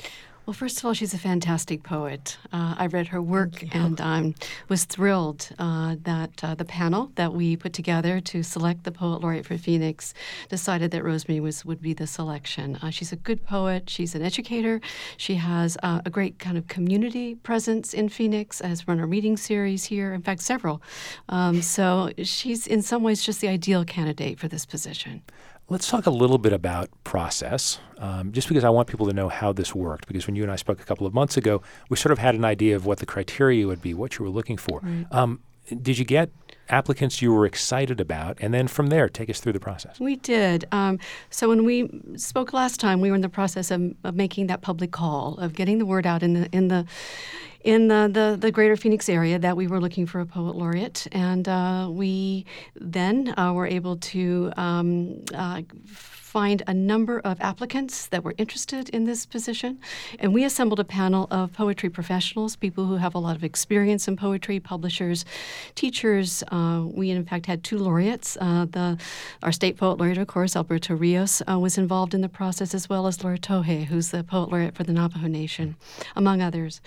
Well, 0.48 0.54
first 0.54 0.78
of 0.78 0.86
all, 0.86 0.94
she's 0.94 1.12
a 1.12 1.18
fantastic 1.18 1.82
poet. 1.82 2.38
Uh, 2.50 2.74
I 2.78 2.86
read 2.86 3.08
her 3.08 3.20
work 3.20 3.62
and 3.74 4.00
um, 4.00 4.34
was 4.70 4.86
thrilled 4.86 5.50
uh, 5.58 5.96
that 6.04 6.42
uh, 6.42 6.54
the 6.54 6.64
panel 6.64 7.12
that 7.16 7.34
we 7.34 7.54
put 7.54 7.74
together 7.74 8.18
to 8.22 8.42
select 8.42 8.84
the 8.84 8.90
poet 8.90 9.20
laureate 9.20 9.44
for 9.44 9.58
Phoenix 9.58 10.14
decided 10.48 10.90
that 10.92 11.02
Rosemarie 11.02 11.42
was 11.42 11.66
would 11.66 11.82
be 11.82 11.92
the 11.92 12.06
selection. 12.06 12.76
Uh, 12.76 12.88
she's 12.88 13.12
a 13.12 13.16
good 13.16 13.44
poet. 13.44 13.90
She's 13.90 14.14
an 14.14 14.22
educator. 14.22 14.80
She 15.18 15.34
has 15.34 15.76
uh, 15.82 16.00
a 16.06 16.08
great 16.08 16.38
kind 16.38 16.56
of 16.56 16.66
community 16.66 17.34
presence 17.34 17.92
in 17.92 18.08
Phoenix. 18.08 18.62
Has 18.62 18.88
run 18.88 19.00
a 19.00 19.06
reading 19.06 19.36
series 19.36 19.84
here. 19.84 20.14
In 20.14 20.22
fact, 20.22 20.40
several. 20.40 20.80
Um, 21.28 21.60
so 21.60 22.10
she's 22.22 22.66
in 22.66 22.80
some 22.80 23.02
ways 23.02 23.22
just 23.22 23.42
the 23.42 23.48
ideal 23.48 23.84
candidate 23.84 24.40
for 24.40 24.48
this 24.48 24.64
position. 24.64 25.20
Let's 25.70 25.86
talk 25.86 26.06
a 26.06 26.10
little 26.10 26.38
bit 26.38 26.54
about 26.54 26.88
process, 27.04 27.78
um, 27.98 28.32
just 28.32 28.48
because 28.48 28.64
I 28.64 28.70
want 28.70 28.88
people 28.88 29.06
to 29.06 29.12
know 29.12 29.28
how 29.28 29.52
this 29.52 29.74
worked. 29.74 30.08
Because 30.08 30.26
when 30.26 30.34
you 30.34 30.42
and 30.42 30.50
I 30.50 30.56
spoke 30.56 30.80
a 30.80 30.84
couple 30.84 31.06
of 31.06 31.12
months 31.12 31.36
ago, 31.36 31.60
we 31.90 31.96
sort 31.98 32.10
of 32.10 32.18
had 32.18 32.34
an 32.34 32.44
idea 32.44 32.74
of 32.74 32.86
what 32.86 33.00
the 33.00 33.06
criteria 33.06 33.66
would 33.66 33.82
be, 33.82 33.92
what 33.92 34.18
you 34.18 34.24
were 34.24 34.30
looking 34.30 34.56
for. 34.56 34.80
Um, 35.10 35.40
did 35.82 35.98
you 35.98 36.06
get 36.06 36.30
applicants 36.70 37.20
you 37.20 37.32
were 37.32 37.44
excited 37.44 38.00
about? 38.00 38.38
And 38.40 38.54
then 38.54 38.66
from 38.66 38.86
there, 38.86 39.10
take 39.10 39.28
us 39.28 39.40
through 39.40 39.52
the 39.52 39.60
process. 39.60 40.00
We 40.00 40.16
did. 40.16 40.66
Um, 40.72 40.98
so 41.28 41.50
when 41.50 41.64
we 41.64 41.90
spoke 42.16 42.54
last 42.54 42.80
time, 42.80 43.02
we 43.02 43.10
were 43.10 43.16
in 43.16 43.20
the 43.20 43.28
process 43.28 43.70
of, 43.70 43.94
of 44.04 44.14
making 44.14 44.46
that 44.46 44.62
public 44.62 44.90
call, 44.90 45.36
of 45.38 45.52
getting 45.54 45.78
the 45.78 45.86
word 45.86 46.06
out 46.06 46.22
in 46.22 46.32
the 46.32 46.48
in 46.52 46.68
the 46.68 46.86
in 47.62 47.88
the, 47.88 48.08
the, 48.12 48.36
the 48.38 48.50
greater 48.50 48.76
Phoenix 48.76 49.08
area 49.08 49.38
that 49.38 49.56
we 49.56 49.66
were 49.66 49.80
looking 49.80 50.06
for 50.06 50.20
a 50.20 50.26
poet 50.26 50.56
laureate. 50.56 51.06
And 51.12 51.48
uh, 51.48 51.88
we 51.90 52.46
then 52.76 53.34
uh, 53.38 53.52
were 53.52 53.66
able 53.66 53.96
to 53.96 54.52
um, 54.56 55.24
uh, 55.34 55.62
find 56.28 56.62
a 56.66 56.74
number 56.74 57.18
of 57.20 57.40
applicants 57.40 58.06
that 58.06 58.22
were 58.22 58.34
interested 58.36 58.90
in 58.90 59.04
this 59.04 59.24
position. 59.24 59.78
And 60.18 60.34
we 60.34 60.44
assembled 60.44 60.78
a 60.78 60.84
panel 60.84 61.26
of 61.30 61.54
poetry 61.54 61.88
professionals, 61.88 62.54
people 62.54 62.84
who 62.84 62.96
have 62.96 63.14
a 63.14 63.18
lot 63.18 63.34
of 63.34 63.42
experience 63.42 64.06
in 64.06 64.16
poetry, 64.16 64.60
publishers, 64.60 65.24
teachers. 65.74 66.42
Uh, 66.52 66.84
we, 66.84 67.10
in 67.10 67.24
fact, 67.24 67.46
had 67.46 67.64
two 67.64 67.78
laureates. 67.78 68.36
Uh, 68.40 68.66
the, 68.70 68.98
our 69.42 69.52
state 69.52 69.78
poet 69.78 69.98
laureate, 69.98 70.18
of 70.18 70.26
course, 70.26 70.54
Alberto 70.54 70.94
Rios, 70.94 71.40
uh, 71.50 71.58
was 71.58 71.78
involved 71.78 72.12
in 72.12 72.20
the 72.20 72.28
process, 72.28 72.74
as 72.74 72.88
well 72.90 73.06
as 73.06 73.24
Laura 73.24 73.38
Tohe, 73.38 73.86
who's 73.86 74.10
the 74.10 74.22
poet 74.22 74.50
laureate 74.50 74.74
for 74.74 74.84
the 74.84 74.92
Navajo 74.92 75.28
Nation, 75.28 75.76
among 76.14 76.42
others. 76.42 76.82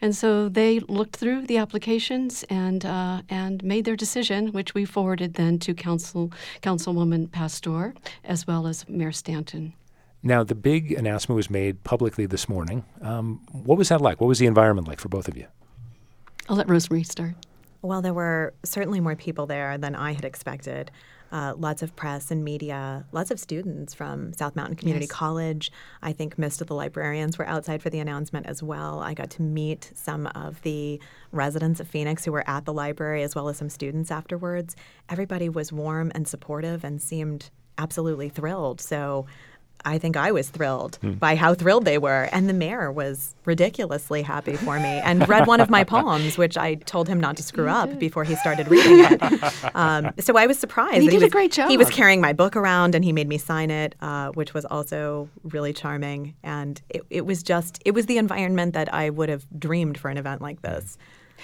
And 0.00 0.16
so 0.16 0.48
they 0.48 0.80
looked 0.80 1.16
through 1.16 1.46
the 1.46 1.58
applications 1.58 2.44
and 2.48 2.84
uh, 2.84 3.22
and 3.28 3.62
made 3.62 3.84
their 3.84 3.96
decision, 3.96 4.52
which 4.52 4.74
we 4.74 4.84
forwarded 4.84 5.34
then 5.34 5.58
to 5.60 5.74
Council 5.74 6.32
Councilwoman 6.62 7.30
Pastor, 7.30 7.94
as 8.24 8.46
well 8.46 8.66
as 8.66 8.86
Mayor 8.96 9.12
Stanton. 9.12 9.74
Now, 10.22 10.42
the 10.42 10.54
big 10.54 10.92
announcement 10.92 11.36
was 11.36 11.50
made 11.50 11.84
publicly 11.84 12.26
this 12.26 12.48
morning. 12.48 12.84
Um, 13.02 13.40
what 13.52 13.78
was 13.78 13.90
that 13.90 14.00
like? 14.00 14.20
What 14.20 14.26
was 14.26 14.38
the 14.38 14.46
environment 14.46 14.88
like 14.88 14.98
for 14.98 15.08
both 15.08 15.28
of 15.28 15.36
you? 15.36 15.46
I'll 16.48 16.56
let 16.56 16.66
Rosemarie 16.66 17.06
start. 17.06 17.34
Well, 17.82 18.02
there 18.02 18.14
were 18.14 18.54
certainly 18.64 18.98
more 19.00 19.14
people 19.14 19.46
there 19.46 19.78
than 19.78 19.94
I 19.94 20.12
had 20.12 20.24
expected. 20.24 20.90
Uh, 21.32 21.54
lots 21.56 21.82
of 21.82 21.94
press 21.96 22.30
and 22.30 22.44
media, 22.44 23.04
lots 23.12 23.30
of 23.32 23.38
students 23.40 23.92
from 23.92 24.32
South 24.32 24.54
Mountain 24.54 24.76
Community 24.76 25.06
Yes. 25.06 25.12
College. 25.12 25.72
I 26.00 26.12
think 26.12 26.38
most 26.38 26.60
of 26.60 26.68
the 26.68 26.74
librarians 26.74 27.36
were 27.36 27.46
outside 27.46 27.82
for 27.82 27.90
the 27.90 27.98
announcement 27.98 28.46
as 28.46 28.62
well. 28.62 29.00
I 29.00 29.12
got 29.12 29.30
to 29.30 29.42
meet 29.42 29.90
some 29.94 30.28
of 30.28 30.62
the 30.62 31.00
residents 31.32 31.80
of 31.80 31.88
Phoenix 31.88 32.24
who 32.24 32.32
were 32.32 32.48
at 32.48 32.64
the 32.64 32.72
library 32.72 33.22
as 33.24 33.34
well 33.34 33.48
as 33.48 33.56
some 33.56 33.68
students 33.68 34.10
afterwards. 34.12 34.76
Everybody 35.08 35.48
was 35.48 35.72
warm 35.72 36.12
and 36.14 36.26
supportive 36.28 36.84
and 36.84 37.02
seemed 37.02 37.50
absolutely 37.78 38.28
thrilled. 38.28 38.80
So 38.80 39.26
I 39.86 39.98
think 39.98 40.16
I 40.16 40.32
was 40.32 40.48
thrilled 40.48 40.98
by 41.02 41.36
how 41.36 41.54
thrilled 41.54 41.84
they 41.84 41.96
were. 41.96 42.28
And 42.32 42.48
the 42.48 42.52
mayor 42.52 42.90
was 42.90 43.36
ridiculously 43.44 44.22
happy 44.22 44.56
for 44.56 44.80
me 44.80 44.88
and 44.88 45.26
read 45.28 45.46
one 45.46 45.60
of 45.60 45.70
my 45.70 45.84
poems, 45.96 46.36
which 46.36 46.58
I 46.58 46.74
told 46.74 47.08
him 47.08 47.20
not 47.20 47.36
to 47.36 47.42
screw 47.44 47.68
up 47.68 47.96
before 48.00 48.24
he 48.24 48.34
started 48.34 48.68
reading 48.68 49.04
it. 49.04 49.22
Um, 49.74 50.10
so 50.18 50.36
I 50.36 50.46
was 50.46 50.58
surprised. 50.58 50.94
And 50.94 51.02
he 51.02 51.08
did 51.08 51.22
a 51.22 51.26
was, 51.26 51.32
great 51.32 51.52
job. 51.52 51.68
He 51.68 51.76
was 51.76 51.90
carrying 51.90 52.20
my 52.20 52.32
book 52.32 52.56
around 52.56 52.94
and 52.94 53.04
he 53.04 53.12
made 53.12 53.28
me 53.28 53.36
sign 53.36 53.70
it, 53.70 53.94
uh, 54.00 54.30
which 54.30 54.54
was 54.54 54.64
also 54.64 55.28
really 55.42 55.72
charming. 55.72 56.34
And 56.42 56.80
it, 56.88 57.02
it 57.10 57.26
was 57.26 57.42
just, 57.42 57.80
it 57.84 57.92
was 57.92 58.06
the 58.06 58.16
environment 58.16 58.72
that 58.74 58.92
I 58.92 59.10
would 59.10 59.28
have 59.28 59.46
dreamed 59.58 59.98
for 59.98 60.08
an 60.08 60.16
event 60.16 60.40
like 60.40 60.62
this. 60.62 60.96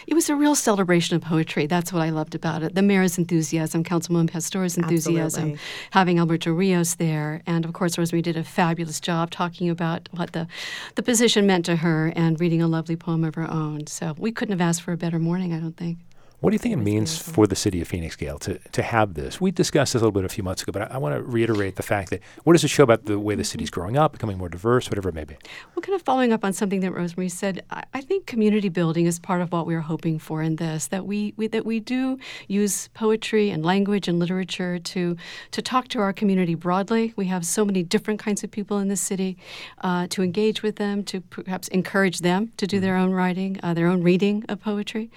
It 0.06 0.14
was 0.14 0.28
a 0.28 0.36
real 0.36 0.54
celebration 0.54 1.16
of 1.16 1.22
poetry. 1.22 1.66
That's 1.66 1.92
what 1.92 2.02
I 2.02 2.10
loved 2.10 2.34
about 2.34 2.62
it. 2.62 2.74
The 2.74 2.82
mayor's 2.82 3.18
enthusiasm, 3.18 3.84
Councilwoman 3.84 4.30
Pastor's 4.30 4.76
enthusiasm, 4.76 5.42
Absolutely. 5.42 5.60
having 5.90 6.18
Alberto 6.18 6.52
Rios 6.52 6.94
there, 6.94 7.42
and 7.46 7.64
of 7.64 7.72
course 7.72 7.96
Rosemarie 7.96 8.22
did 8.22 8.36
a 8.36 8.44
fabulous 8.44 9.00
job 9.00 9.30
talking 9.30 9.68
about 9.70 10.08
what 10.12 10.32
the 10.32 10.46
the 10.94 11.02
position 11.02 11.46
meant 11.46 11.64
to 11.66 11.76
her 11.76 12.12
and 12.16 12.40
reading 12.40 12.62
a 12.62 12.68
lovely 12.68 12.96
poem 12.96 13.24
of 13.24 13.34
her 13.34 13.50
own. 13.50 13.86
So 13.86 14.14
we 14.18 14.32
couldn't 14.32 14.52
have 14.52 14.60
asked 14.60 14.82
for 14.82 14.92
a 14.92 14.96
better 14.96 15.18
morning, 15.18 15.52
I 15.52 15.60
don't 15.60 15.76
think. 15.76 15.98
What 16.42 16.50
do 16.50 16.56
you 16.56 16.58
think 16.58 16.72
it 16.72 16.78
means 16.78 17.16
for 17.16 17.46
the 17.46 17.54
city 17.54 17.80
of 17.80 17.86
Phoenix, 17.86 18.16
Gail, 18.16 18.36
to, 18.40 18.58
to 18.58 18.82
have 18.82 19.14
this? 19.14 19.40
We 19.40 19.52
discussed 19.52 19.92
this 19.92 20.02
a 20.02 20.04
little 20.04 20.10
bit 20.10 20.24
a 20.24 20.28
few 20.28 20.42
months 20.42 20.60
ago, 20.60 20.72
but 20.72 20.90
I, 20.90 20.96
I 20.96 20.98
want 20.98 21.14
to 21.14 21.22
reiterate 21.22 21.76
the 21.76 21.84
fact 21.84 22.10
that 22.10 22.20
what 22.42 22.54
does 22.54 22.64
it 22.64 22.68
show 22.68 22.82
about 22.82 23.04
the 23.04 23.16
way 23.16 23.36
the 23.36 23.44
city's 23.44 23.70
growing 23.70 23.96
up, 23.96 24.10
becoming 24.10 24.38
more 24.38 24.48
diverse, 24.48 24.90
whatever 24.90 25.08
it 25.08 25.14
may 25.14 25.22
be? 25.22 25.36
Well, 25.76 25.82
kind 25.82 25.94
of 25.94 26.02
following 26.02 26.32
up 26.32 26.44
on 26.44 26.52
something 26.52 26.80
that 26.80 26.90
Rosemarie 26.90 27.30
said, 27.30 27.64
I, 27.70 27.84
I 27.94 28.00
think 28.00 28.26
community 28.26 28.68
building 28.68 29.06
is 29.06 29.20
part 29.20 29.40
of 29.40 29.52
what 29.52 29.68
we 29.68 29.76
are 29.76 29.82
hoping 29.82 30.18
for 30.18 30.42
in 30.42 30.56
this. 30.56 30.88
That 30.88 31.06
we, 31.06 31.32
we 31.36 31.46
that 31.46 31.64
we 31.64 31.78
do 31.78 32.18
use 32.48 32.88
poetry 32.88 33.50
and 33.50 33.64
language 33.64 34.08
and 34.08 34.18
literature 34.18 34.80
to 34.80 35.16
to 35.52 35.62
talk 35.62 35.86
to 35.88 36.00
our 36.00 36.12
community 36.12 36.56
broadly. 36.56 37.12
We 37.14 37.26
have 37.26 37.46
so 37.46 37.64
many 37.64 37.84
different 37.84 38.18
kinds 38.18 38.42
of 38.42 38.50
people 38.50 38.78
in 38.78 38.88
the 38.88 38.96
city 38.96 39.38
uh, 39.82 40.08
to 40.08 40.24
engage 40.24 40.64
with 40.64 40.74
them, 40.74 41.04
to 41.04 41.20
perhaps 41.20 41.68
encourage 41.68 42.18
them 42.18 42.50
to 42.56 42.66
do 42.66 42.80
their 42.80 42.96
own 42.96 43.12
writing, 43.12 43.60
uh, 43.62 43.74
their 43.74 43.86
own 43.86 44.02
reading 44.02 44.44
of 44.48 44.60
poetry, 44.60 45.08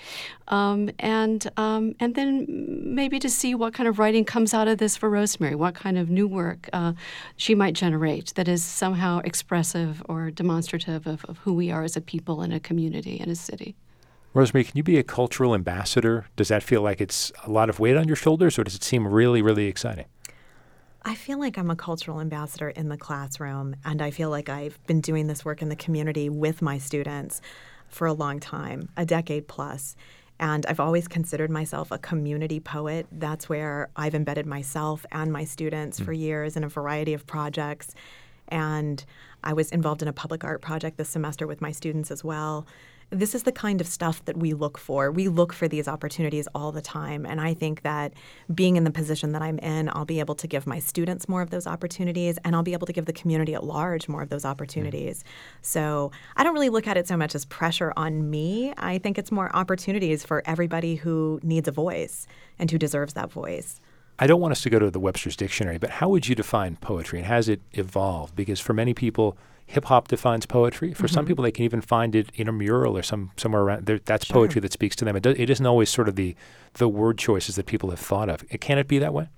um, 0.49 0.91
and 0.99 1.14
um, 1.57 1.95
and 1.99 2.15
then 2.15 2.45
maybe 2.47 3.19
to 3.19 3.29
see 3.29 3.55
what 3.55 3.73
kind 3.73 3.87
of 3.87 3.99
writing 3.99 4.25
comes 4.25 4.53
out 4.53 4.67
of 4.67 4.77
this 4.77 4.97
for 4.97 5.09
Rosemarie, 5.09 5.55
what 5.55 5.75
kind 5.75 5.97
of 5.97 6.09
new 6.09 6.27
work 6.27 6.69
uh, 6.73 6.93
she 7.37 7.55
might 7.55 7.73
generate 7.73 8.33
that 8.35 8.47
is 8.47 8.63
somehow 8.63 9.19
expressive 9.23 10.03
or 10.09 10.31
demonstrative 10.31 11.07
of, 11.07 11.23
of 11.25 11.37
who 11.39 11.53
we 11.53 11.71
are 11.71 11.83
as 11.83 11.95
a 11.95 12.01
people 12.01 12.41
and 12.41 12.53
a 12.53 12.59
community 12.59 13.19
and 13.19 13.31
a 13.31 13.35
city. 13.35 13.75
Rosemarie, 14.33 14.67
can 14.67 14.75
you 14.75 14.83
be 14.83 14.97
a 14.97 15.03
cultural 15.03 15.55
ambassador? 15.55 16.25
Does 16.35 16.49
that 16.49 16.61
feel 16.61 16.81
like 16.81 16.99
it's 16.99 17.31
a 17.45 17.49
lot 17.49 17.69
of 17.69 17.79
weight 17.79 17.95
on 17.95 18.07
your 18.07 18.17
shoulders, 18.17 18.59
or 18.59 18.65
does 18.65 18.75
it 18.75 18.83
seem 18.83 19.07
really, 19.07 19.41
really 19.41 19.67
exciting? 19.67 20.05
I 21.07 21.15
feel 21.15 21.39
like 21.39 21.57
I'm 21.57 21.69
a 21.69 21.75
cultural 21.75 22.19
ambassador 22.19 22.69
in 22.69 22.89
the 22.89 22.97
classroom, 22.97 23.75
and 23.85 24.01
I 24.01 24.11
feel 24.11 24.29
like 24.29 24.49
I've 24.49 24.77
been 24.87 25.01
doing 25.01 25.27
this 25.27 25.45
work 25.45 25.61
in 25.61 25.69
the 25.69 25.75
community 25.75 26.29
with 26.29 26.61
my 26.61 26.79
students 26.79 27.41
for 27.87 28.07
a 28.07 28.13
long 28.13 28.39
time, 28.39 28.89
a 28.97 29.05
decade 29.05 29.47
plus. 29.47 29.95
And 30.39 30.65
I've 30.65 30.79
always 30.79 31.07
considered 31.07 31.49
myself 31.49 31.91
a 31.91 31.97
community 31.97 32.59
poet. 32.59 33.07
That's 33.11 33.47
where 33.47 33.89
I've 33.95 34.15
embedded 34.15 34.45
myself 34.45 35.05
and 35.11 35.31
my 35.31 35.45
students 35.45 35.99
for 35.99 36.13
hmm. 36.13 36.19
years 36.19 36.57
in 36.57 36.63
a 36.63 36.69
variety 36.69 37.13
of 37.13 37.25
projects. 37.25 37.93
And 38.49 39.03
I 39.43 39.53
was 39.53 39.71
involved 39.71 40.01
in 40.01 40.07
a 40.07 40.13
public 40.13 40.43
art 40.43 40.61
project 40.61 40.97
this 40.97 41.09
semester 41.09 41.47
with 41.47 41.61
my 41.61 41.71
students 41.71 42.11
as 42.11 42.23
well. 42.23 42.65
This 43.11 43.35
is 43.35 43.43
the 43.43 43.51
kind 43.51 43.81
of 43.81 43.87
stuff 43.87 44.25
that 44.25 44.35
we 44.35 44.53
look 44.53 44.77
for. 44.77 45.11
We 45.11 45.27
look 45.27 45.53
for 45.53 45.67
these 45.67 45.87
opportunities 45.87 46.47
all 46.55 46.71
the 46.71 46.81
time. 46.81 47.25
And 47.25 47.39
I 47.39 47.53
think 47.53 47.83
that 47.83 48.13
being 48.53 48.75
in 48.75 48.83
the 48.83 48.91
position 48.91 49.31
that 49.33 49.41
I'm 49.41 49.59
in, 49.59 49.89
I'll 49.93 50.05
be 50.05 50.19
able 50.19 50.35
to 50.35 50.47
give 50.47 50.65
my 50.65 50.79
students 50.79 51.29
more 51.29 51.41
of 51.41 51.51
those 51.51 51.67
opportunities 51.67 52.39
and 52.43 52.55
I'll 52.55 52.63
be 52.63 52.73
able 52.73 52.87
to 52.87 52.93
give 52.93 53.05
the 53.05 53.13
community 53.13 53.53
at 53.53 53.63
large 53.63 54.07
more 54.07 54.23
of 54.23 54.29
those 54.29 54.43
opportunities. 54.43 55.23
So 55.61 56.11
I 56.35 56.43
don't 56.43 56.53
really 56.53 56.69
look 56.69 56.87
at 56.87 56.97
it 56.97 57.07
so 57.07 57.15
much 57.15 57.35
as 57.35 57.45
pressure 57.45 57.93
on 57.95 58.29
me. 58.29 58.73
I 58.77 58.97
think 58.97 59.17
it's 59.17 59.31
more 59.31 59.55
opportunities 59.55 60.25
for 60.25 60.41
everybody 60.45 60.95
who 60.95 61.39
needs 61.43 61.67
a 61.67 61.71
voice 61.71 62.27
and 62.57 62.71
who 62.71 62.77
deserves 62.77 63.13
that 63.13 63.31
voice. 63.31 63.79
I 64.17 64.27
don't 64.27 64.39
want 64.39 64.53
us 64.53 64.61
to 64.61 64.69
go 64.69 64.79
to 64.79 64.89
the 64.89 64.99
Webster's 64.99 65.35
Dictionary, 65.35 65.77
but 65.77 65.89
how 65.89 66.07
would 66.09 66.27
you 66.27 66.35
define 66.35 66.77
poetry 66.77 67.19
and 67.19 67.27
has 67.27 67.49
it 67.49 67.61
evolved? 67.73 68.35
Because 68.35 68.61
for 68.61 68.73
many 68.73 68.93
people, 68.93 69.37
hip 69.65 69.85
hop 69.85 70.07
defines 70.07 70.45
poetry. 70.45 70.93
For 70.93 71.07
some 71.07 71.21
mm-hmm. 71.21 71.27
people, 71.29 71.43
they 71.43 71.51
can 71.51 71.65
even 71.65 71.81
find 71.81 72.15
it 72.15 72.29
in 72.35 72.47
a 72.47 72.51
mural 72.51 72.97
or 72.97 73.03
some 73.03 73.31
somewhere 73.37 73.61
around 73.61 73.85
there. 73.85 73.99
That's 73.99 74.25
poetry 74.25 74.61
that 74.61 74.71
speaks 74.71 74.95
to 74.97 75.05
them. 75.05 75.15
It, 75.15 75.23
do, 75.23 75.31
it 75.31 75.49
isn't 75.49 75.65
always 75.65 75.89
sort 75.89 76.07
of 76.07 76.15
the 76.15 76.35
the 76.73 76.87
word 76.87 77.17
choices 77.17 77.55
that 77.55 77.65
people 77.65 77.89
have 77.89 77.99
thought 77.99 78.29
of. 78.29 78.47
Can 78.59 78.77
it 78.77 78.87
be 78.87 78.99
that 78.99 79.13
way? 79.13 79.29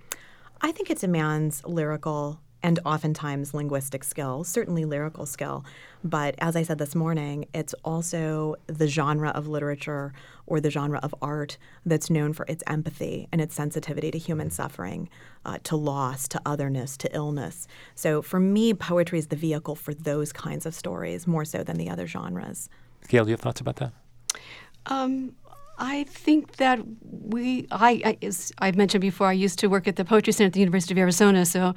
I 0.61 0.71
think 0.71 0.89
it 0.89 0.99
demands 0.99 1.63
lyrical 1.65 2.41
and 2.63 2.79
oftentimes 2.85 3.53
linguistic 3.53 4.03
skill, 4.03 4.43
certainly 4.43 4.85
lyrical 4.85 5.25
skill. 5.25 5.63
But 6.03 6.35
as 6.39 6.55
I 6.55 6.63
said 6.63 6.77
this 6.77 6.95
morning, 6.95 7.45
it's 7.53 7.73
also 7.85 8.55
the 8.67 8.87
genre 8.87 9.29
of 9.29 9.47
literature 9.47 10.13
or 10.45 10.59
the 10.59 10.71
genre 10.71 10.99
of 11.03 11.13
art 11.21 11.57
that's 11.85 12.09
known 12.09 12.33
for 12.33 12.45
its 12.47 12.63
empathy 12.67 13.27
and 13.31 13.41
its 13.41 13.55
sensitivity 13.55 14.11
to 14.11 14.17
human 14.17 14.49
suffering, 14.49 15.09
uh, 15.45 15.57
to 15.63 15.75
loss, 15.75 16.27
to 16.29 16.41
otherness, 16.45 16.97
to 16.97 17.15
illness. 17.15 17.67
So 17.95 18.21
for 18.21 18.39
me, 18.39 18.73
poetry 18.73 19.19
is 19.19 19.27
the 19.27 19.35
vehicle 19.35 19.75
for 19.75 19.93
those 19.93 20.31
kinds 20.31 20.65
of 20.65 20.73
stories 20.73 21.27
more 21.27 21.45
so 21.45 21.63
than 21.63 21.77
the 21.77 21.89
other 21.89 22.07
genres. 22.07 22.69
Gail, 23.07 23.25
do 23.25 23.29
you 23.29 23.33
have 23.33 23.41
thoughts 23.41 23.61
about 23.61 23.77
that? 23.77 23.93
Um, 24.87 25.33
I 25.79 26.05
think 26.05 26.57
that 26.57 26.79
we, 27.01 27.67
I, 27.69 28.17
I, 28.23 28.31
I've 28.59 28.75
mentioned 28.75 29.01
before, 29.01 29.27
I 29.27 29.33
used 29.33 29.59
to 29.59 29.67
work 29.67 29.87
at 29.87 29.95
the 29.95 30.05
Poetry 30.05 30.33
Center 30.33 30.47
at 30.47 30.53
the 30.53 30.59
University 30.59 30.93
of 30.93 30.97
Arizona. 30.97 31.45
So, 31.45 31.75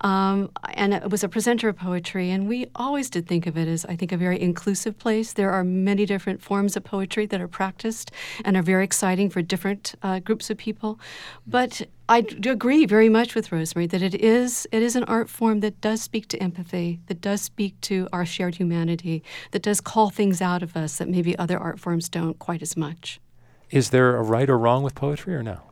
um, 0.00 0.50
and 0.74 0.94
I 0.94 1.06
was 1.06 1.22
a 1.22 1.28
presenter 1.28 1.68
of 1.68 1.76
poetry, 1.76 2.30
and 2.30 2.48
we 2.48 2.66
always 2.74 3.10
did 3.10 3.26
think 3.26 3.46
of 3.46 3.58
it 3.58 3.68
as, 3.68 3.84
I 3.86 3.96
think, 3.96 4.12
a 4.12 4.16
very 4.16 4.40
inclusive 4.40 4.98
place. 4.98 5.34
There 5.34 5.50
are 5.50 5.64
many 5.64 6.06
different 6.06 6.42
forms 6.42 6.76
of 6.76 6.84
poetry 6.84 7.26
that 7.26 7.40
are 7.40 7.48
practiced 7.48 8.10
and 8.44 8.56
are 8.56 8.62
very 8.62 8.84
exciting 8.84 9.28
for 9.28 9.42
different 9.42 9.94
uh, 10.02 10.20
groups 10.20 10.48
of 10.48 10.56
people. 10.56 10.98
But 11.46 11.82
I 12.08 12.24
agree 12.44 12.86
very 12.86 13.08
much 13.08 13.34
with 13.34 13.50
Rosemarie 13.50 13.88
that 13.90 14.02
it 14.02 14.14
is 14.14 14.66
it 14.70 14.82
is 14.82 14.96
an 14.96 15.04
art 15.04 15.30
form 15.30 15.60
that 15.60 15.80
does 15.80 16.02
speak 16.02 16.28
to 16.28 16.42
empathy, 16.42 17.00
that 17.06 17.20
does 17.20 17.40
speak 17.40 17.80
to 17.82 18.08
our 18.12 18.26
shared 18.26 18.56
humanity, 18.56 19.22
that 19.52 19.62
does 19.62 19.80
call 19.80 20.10
things 20.10 20.42
out 20.42 20.62
of 20.62 20.76
us 20.76 20.98
that 20.98 21.08
maybe 21.08 21.38
other 21.38 21.58
art 21.58 21.80
forms 21.80 22.08
don't 22.08 22.38
quite 22.38 22.60
as 22.60 22.76
much. 22.76 23.20
Is 23.72 23.88
there 23.90 24.16
a 24.16 24.22
right 24.22 24.48
or 24.48 24.58
wrong 24.58 24.82
with 24.82 24.94
poetry 24.94 25.34
or 25.34 25.42
no? 25.42 25.62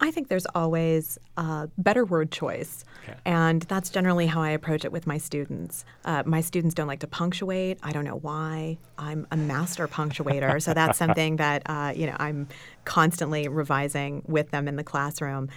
I 0.00 0.12
think 0.12 0.28
there's 0.28 0.46
always 0.54 1.18
a 1.36 1.68
better 1.76 2.04
word 2.04 2.30
choice. 2.30 2.84
Okay. 3.02 3.18
And 3.24 3.62
that's 3.62 3.90
generally 3.90 4.26
how 4.26 4.40
I 4.40 4.50
approach 4.50 4.84
it 4.84 4.92
with 4.92 5.08
my 5.08 5.18
students. 5.18 5.84
Uh, 6.04 6.22
my 6.24 6.40
students 6.40 6.74
don't 6.76 6.86
like 6.86 7.00
to 7.00 7.08
punctuate. 7.08 7.78
I 7.82 7.90
don't 7.90 8.04
know 8.04 8.16
why. 8.16 8.78
I'm 8.96 9.26
a 9.32 9.36
master 9.36 9.88
punctuator. 9.88 10.62
so 10.62 10.72
that's 10.72 10.98
something 11.04 11.36
that, 11.36 11.62
uh, 11.66 11.92
you 11.96 12.06
know, 12.06 12.16
I'm 12.20 12.46
constantly 12.84 13.48
revising 13.48 14.22
with 14.26 14.52
them 14.52 14.68
in 14.68 14.76
the 14.76 14.84
classroom. 14.84 15.48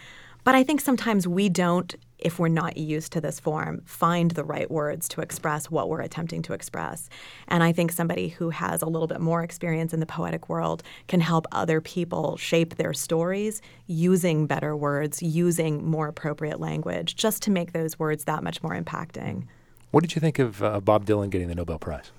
But 0.43 0.55
I 0.55 0.63
think 0.63 0.81
sometimes 0.81 1.27
we 1.27 1.49
don't, 1.49 1.95
if 2.17 2.39
we're 2.39 2.47
not 2.47 2.77
used 2.77 3.11
to 3.13 3.21
this 3.21 3.39
form, 3.39 3.81
find 3.85 4.31
the 4.31 4.43
right 4.43 4.69
words 4.71 5.07
to 5.09 5.21
express 5.21 5.69
what 5.69 5.87
we're 5.87 6.01
attempting 6.01 6.41
to 6.43 6.53
express. 6.53 7.09
And 7.47 7.63
I 7.63 7.71
think 7.71 7.91
somebody 7.91 8.29
who 8.29 8.49
has 8.49 8.81
a 8.81 8.87
little 8.87 9.07
bit 9.07 9.21
more 9.21 9.43
experience 9.43 9.93
in 9.93 9.99
the 9.99 10.05
poetic 10.05 10.49
world 10.49 10.81
can 11.07 11.19
help 11.19 11.45
other 11.51 11.79
people 11.79 12.37
shape 12.37 12.75
their 12.75 12.93
stories 12.93 13.61
using 13.85 14.47
better 14.47 14.75
words, 14.75 15.21
using 15.21 15.85
more 15.85 16.07
appropriate 16.07 16.59
language, 16.59 17.15
just 17.15 17.43
to 17.43 17.51
make 17.51 17.73
those 17.73 17.99
words 17.99 18.23
that 18.23 18.43
much 18.43 18.63
more 18.63 18.73
impacting. 18.73 19.45
What 19.91 20.01
did 20.01 20.15
you 20.15 20.19
think 20.21 20.39
of 20.39 20.63
uh, 20.63 20.79
Bob 20.79 21.05
Dylan 21.05 21.29
getting 21.29 21.49
the 21.49 21.55
Nobel 21.55 21.77
Prize? 21.77 22.11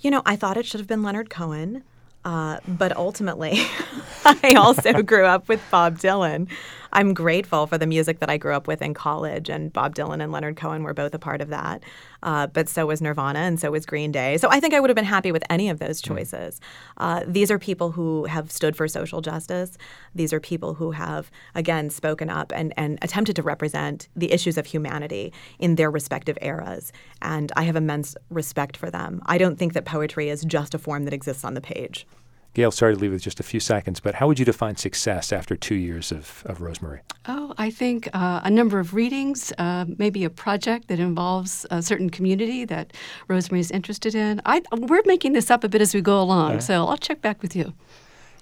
You 0.00 0.10
know, 0.10 0.22
I 0.26 0.36
thought 0.36 0.56
it 0.56 0.66
should 0.66 0.80
have 0.80 0.88
been 0.88 1.02
Leonard 1.02 1.30
Cohen. 1.30 1.84
Uh, 2.24 2.58
but 2.68 2.96
ultimately, 2.96 3.60
I 4.24 4.54
also 4.56 5.02
grew 5.02 5.24
up 5.24 5.48
with 5.48 5.60
Bob 5.70 5.98
Dylan. 5.98 6.48
I'm 6.92 7.14
grateful 7.14 7.66
for 7.66 7.78
the 7.78 7.86
music 7.86 8.20
that 8.20 8.28
I 8.28 8.36
grew 8.36 8.54
up 8.54 8.68
with 8.68 8.82
in 8.82 8.92
college, 8.92 9.48
and 9.48 9.72
Bob 9.72 9.94
Dylan 9.94 10.22
and 10.22 10.30
Leonard 10.30 10.56
Cohen 10.56 10.82
were 10.82 10.92
both 10.92 11.14
a 11.14 11.18
part 11.18 11.40
of 11.40 11.48
that. 11.48 11.82
uh, 12.22 12.46
but 12.46 12.68
so 12.68 12.86
was 12.86 13.02
Nirvana 13.02 13.40
and 13.40 13.58
so 13.58 13.70
was 13.70 13.86
Green 13.86 14.12
Day. 14.12 14.36
So 14.36 14.48
I 14.50 14.60
think 14.60 14.74
I 14.74 14.80
would 14.80 14.90
have 14.90 14.94
been 14.94 15.04
happy 15.04 15.32
with 15.32 15.42
any 15.50 15.68
of 15.68 15.78
those 15.78 16.00
mm. 16.00 16.06
choices. 16.06 16.60
Uh, 16.98 17.22
these 17.26 17.50
are 17.50 17.58
people 17.58 17.92
who 17.92 18.24
have 18.26 18.50
stood 18.50 18.76
for 18.76 18.86
social 18.88 19.20
justice. 19.20 19.76
These 20.14 20.32
are 20.32 20.40
people 20.40 20.74
who 20.74 20.92
have, 20.92 21.30
again, 21.54 21.90
spoken 21.90 22.30
up 22.30 22.52
and, 22.54 22.72
and 22.76 22.98
attempted 23.02 23.36
to 23.36 23.42
represent 23.42 24.08
the 24.14 24.32
issues 24.32 24.56
of 24.56 24.66
humanity 24.66 25.32
in 25.58 25.74
their 25.74 25.90
respective 25.90 26.38
eras. 26.42 26.92
And 27.20 27.50
I 27.56 27.62
have 27.64 27.76
immense 27.76 28.16
respect 28.30 28.76
for 28.76 28.90
them. 28.90 29.20
I 29.26 29.38
don't 29.38 29.58
think 29.58 29.72
that 29.72 29.84
poetry 29.84 30.28
is 30.28 30.44
just 30.44 30.74
a 30.74 30.78
form 30.78 31.04
that 31.04 31.14
exists 31.14 31.44
on 31.44 31.54
the 31.54 31.60
page. 31.60 32.06
Gail, 32.54 32.70
sorry 32.70 32.94
to 32.94 33.00
leave 33.00 33.12
with 33.12 33.22
just 33.22 33.40
a 33.40 33.42
few 33.42 33.60
seconds, 33.60 33.98
but 33.98 34.16
how 34.16 34.26
would 34.26 34.38
you 34.38 34.44
define 34.44 34.76
success 34.76 35.32
after 35.32 35.56
two 35.56 35.74
years 35.74 36.12
of, 36.12 36.42
of 36.44 36.58
Rosemarie? 36.58 37.00
Oh, 37.26 37.54
I 37.56 37.70
think 37.70 38.10
uh, 38.12 38.42
a 38.44 38.50
number 38.50 38.78
of 38.78 38.92
readings, 38.92 39.54
uh, 39.56 39.86
maybe 39.96 40.22
a 40.24 40.30
project 40.30 40.88
that 40.88 41.00
involves 41.00 41.64
a 41.70 41.80
certain 41.80 42.10
community 42.10 42.66
that 42.66 42.92
Rosemarie 43.26 43.60
is 43.60 43.70
interested 43.70 44.14
in. 44.14 44.42
I, 44.44 44.60
we're 44.70 45.02
making 45.06 45.32
this 45.32 45.50
up 45.50 45.64
a 45.64 45.68
bit 45.68 45.80
as 45.80 45.94
we 45.94 46.02
go 46.02 46.20
along, 46.20 46.60
so 46.60 46.86
I'll 46.86 46.98
check 46.98 47.22
back 47.22 47.40
with 47.40 47.56
you. 47.56 47.72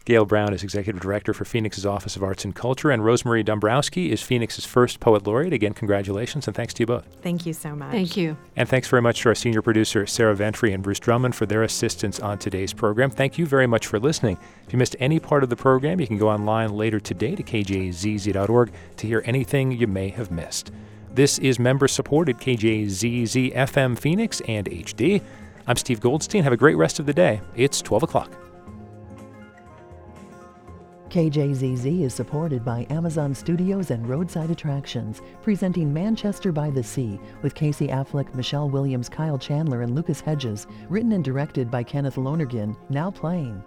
Gail 0.06 0.24
Browne 0.24 0.54
is 0.54 0.62
Executive 0.62 1.00
Director 1.00 1.34
for 1.34 1.44
Phoenix's 1.44 1.84
Office 1.84 2.16
of 2.16 2.22
Arts 2.22 2.44
and 2.44 2.54
Culture, 2.54 2.90
and 2.90 3.02
Rosemarie 3.02 3.44
Dombrowski 3.44 4.10
is 4.10 4.22
Phoenix's 4.22 4.64
first 4.64 4.98
Poet 4.98 5.26
Laureate. 5.26 5.52
Again, 5.52 5.74
congratulations, 5.74 6.46
and 6.46 6.56
thanks 6.56 6.72
to 6.74 6.82
you 6.82 6.86
both. 6.86 7.06
Thank 7.22 7.44
you 7.44 7.52
so 7.52 7.76
much. 7.76 7.90
Thank 7.90 8.16
you. 8.16 8.36
And 8.56 8.66
thanks 8.66 8.88
very 8.88 9.02
much 9.02 9.20
to 9.22 9.28
our 9.28 9.34
senior 9.34 9.60
producer, 9.60 10.06
Sarah 10.06 10.34
Ventre 10.34 10.70
and 10.70 10.82
Bruce 10.82 11.00
Drummond, 11.00 11.34
for 11.34 11.44
their 11.44 11.62
assistance 11.62 12.18
on 12.18 12.38
today's 12.38 12.72
program. 12.72 13.10
Thank 13.10 13.36
you 13.36 13.44
very 13.44 13.66
much 13.66 13.86
for 13.86 14.00
listening. 14.00 14.38
If 14.66 14.72
you 14.72 14.78
missed 14.78 14.96
any 15.00 15.20
part 15.20 15.42
of 15.42 15.50
the 15.50 15.56
program, 15.56 16.00
you 16.00 16.06
can 16.06 16.18
go 16.18 16.30
online 16.30 16.70
later 16.70 16.98
today 16.98 17.34
to 17.34 17.42
kjzz.org 17.42 18.72
to 18.96 19.06
hear 19.06 19.22
anything 19.26 19.72
you 19.72 19.86
may 19.86 20.08
have 20.08 20.30
missed. 20.30 20.72
This 21.12 21.38
is 21.38 21.58
member 21.58 21.88
supported 21.88 22.38
KJZZ 22.38 23.54
FM 23.54 23.98
Phoenix 23.98 24.40
and 24.48 24.66
HD. 24.66 25.20
I'm 25.66 25.76
Steve 25.76 26.00
Goldstein. 26.00 26.44
Have 26.44 26.52
a 26.52 26.56
great 26.56 26.76
rest 26.76 26.98
of 27.00 27.06
the 27.06 27.12
day. 27.12 27.40
It's 27.56 27.82
12 27.82 28.04
o'clock. 28.04 28.32
KJZZ 31.10 32.02
is 32.02 32.14
supported 32.14 32.64
by 32.64 32.86
Amazon 32.88 33.34
Studios 33.34 33.90
and 33.90 34.08
Roadside 34.08 34.48
Attractions, 34.48 35.22
presenting 35.42 35.92
Manchester 35.92 36.52
by 36.52 36.70
the 36.70 36.84
Sea 36.84 37.18
with 37.42 37.56
Casey 37.56 37.88
Affleck, 37.88 38.32
Michelle 38.32 38.70
Williams, 38.70 39.08
Kyle 39.08 39.36
Chandler, 39.36 39.82
and 39.82 39.96
Lucas 39.96 40.20
Hedges, 40.20 40.68
written 40.88 41.10
and 41.10 41.24
directed 41.24 41.68
by 41.68 41.82
Kenneth 41.82 42.16
Lonergan, 42.16 42.76
now 42.90 43.10
playing. 43.10 43.60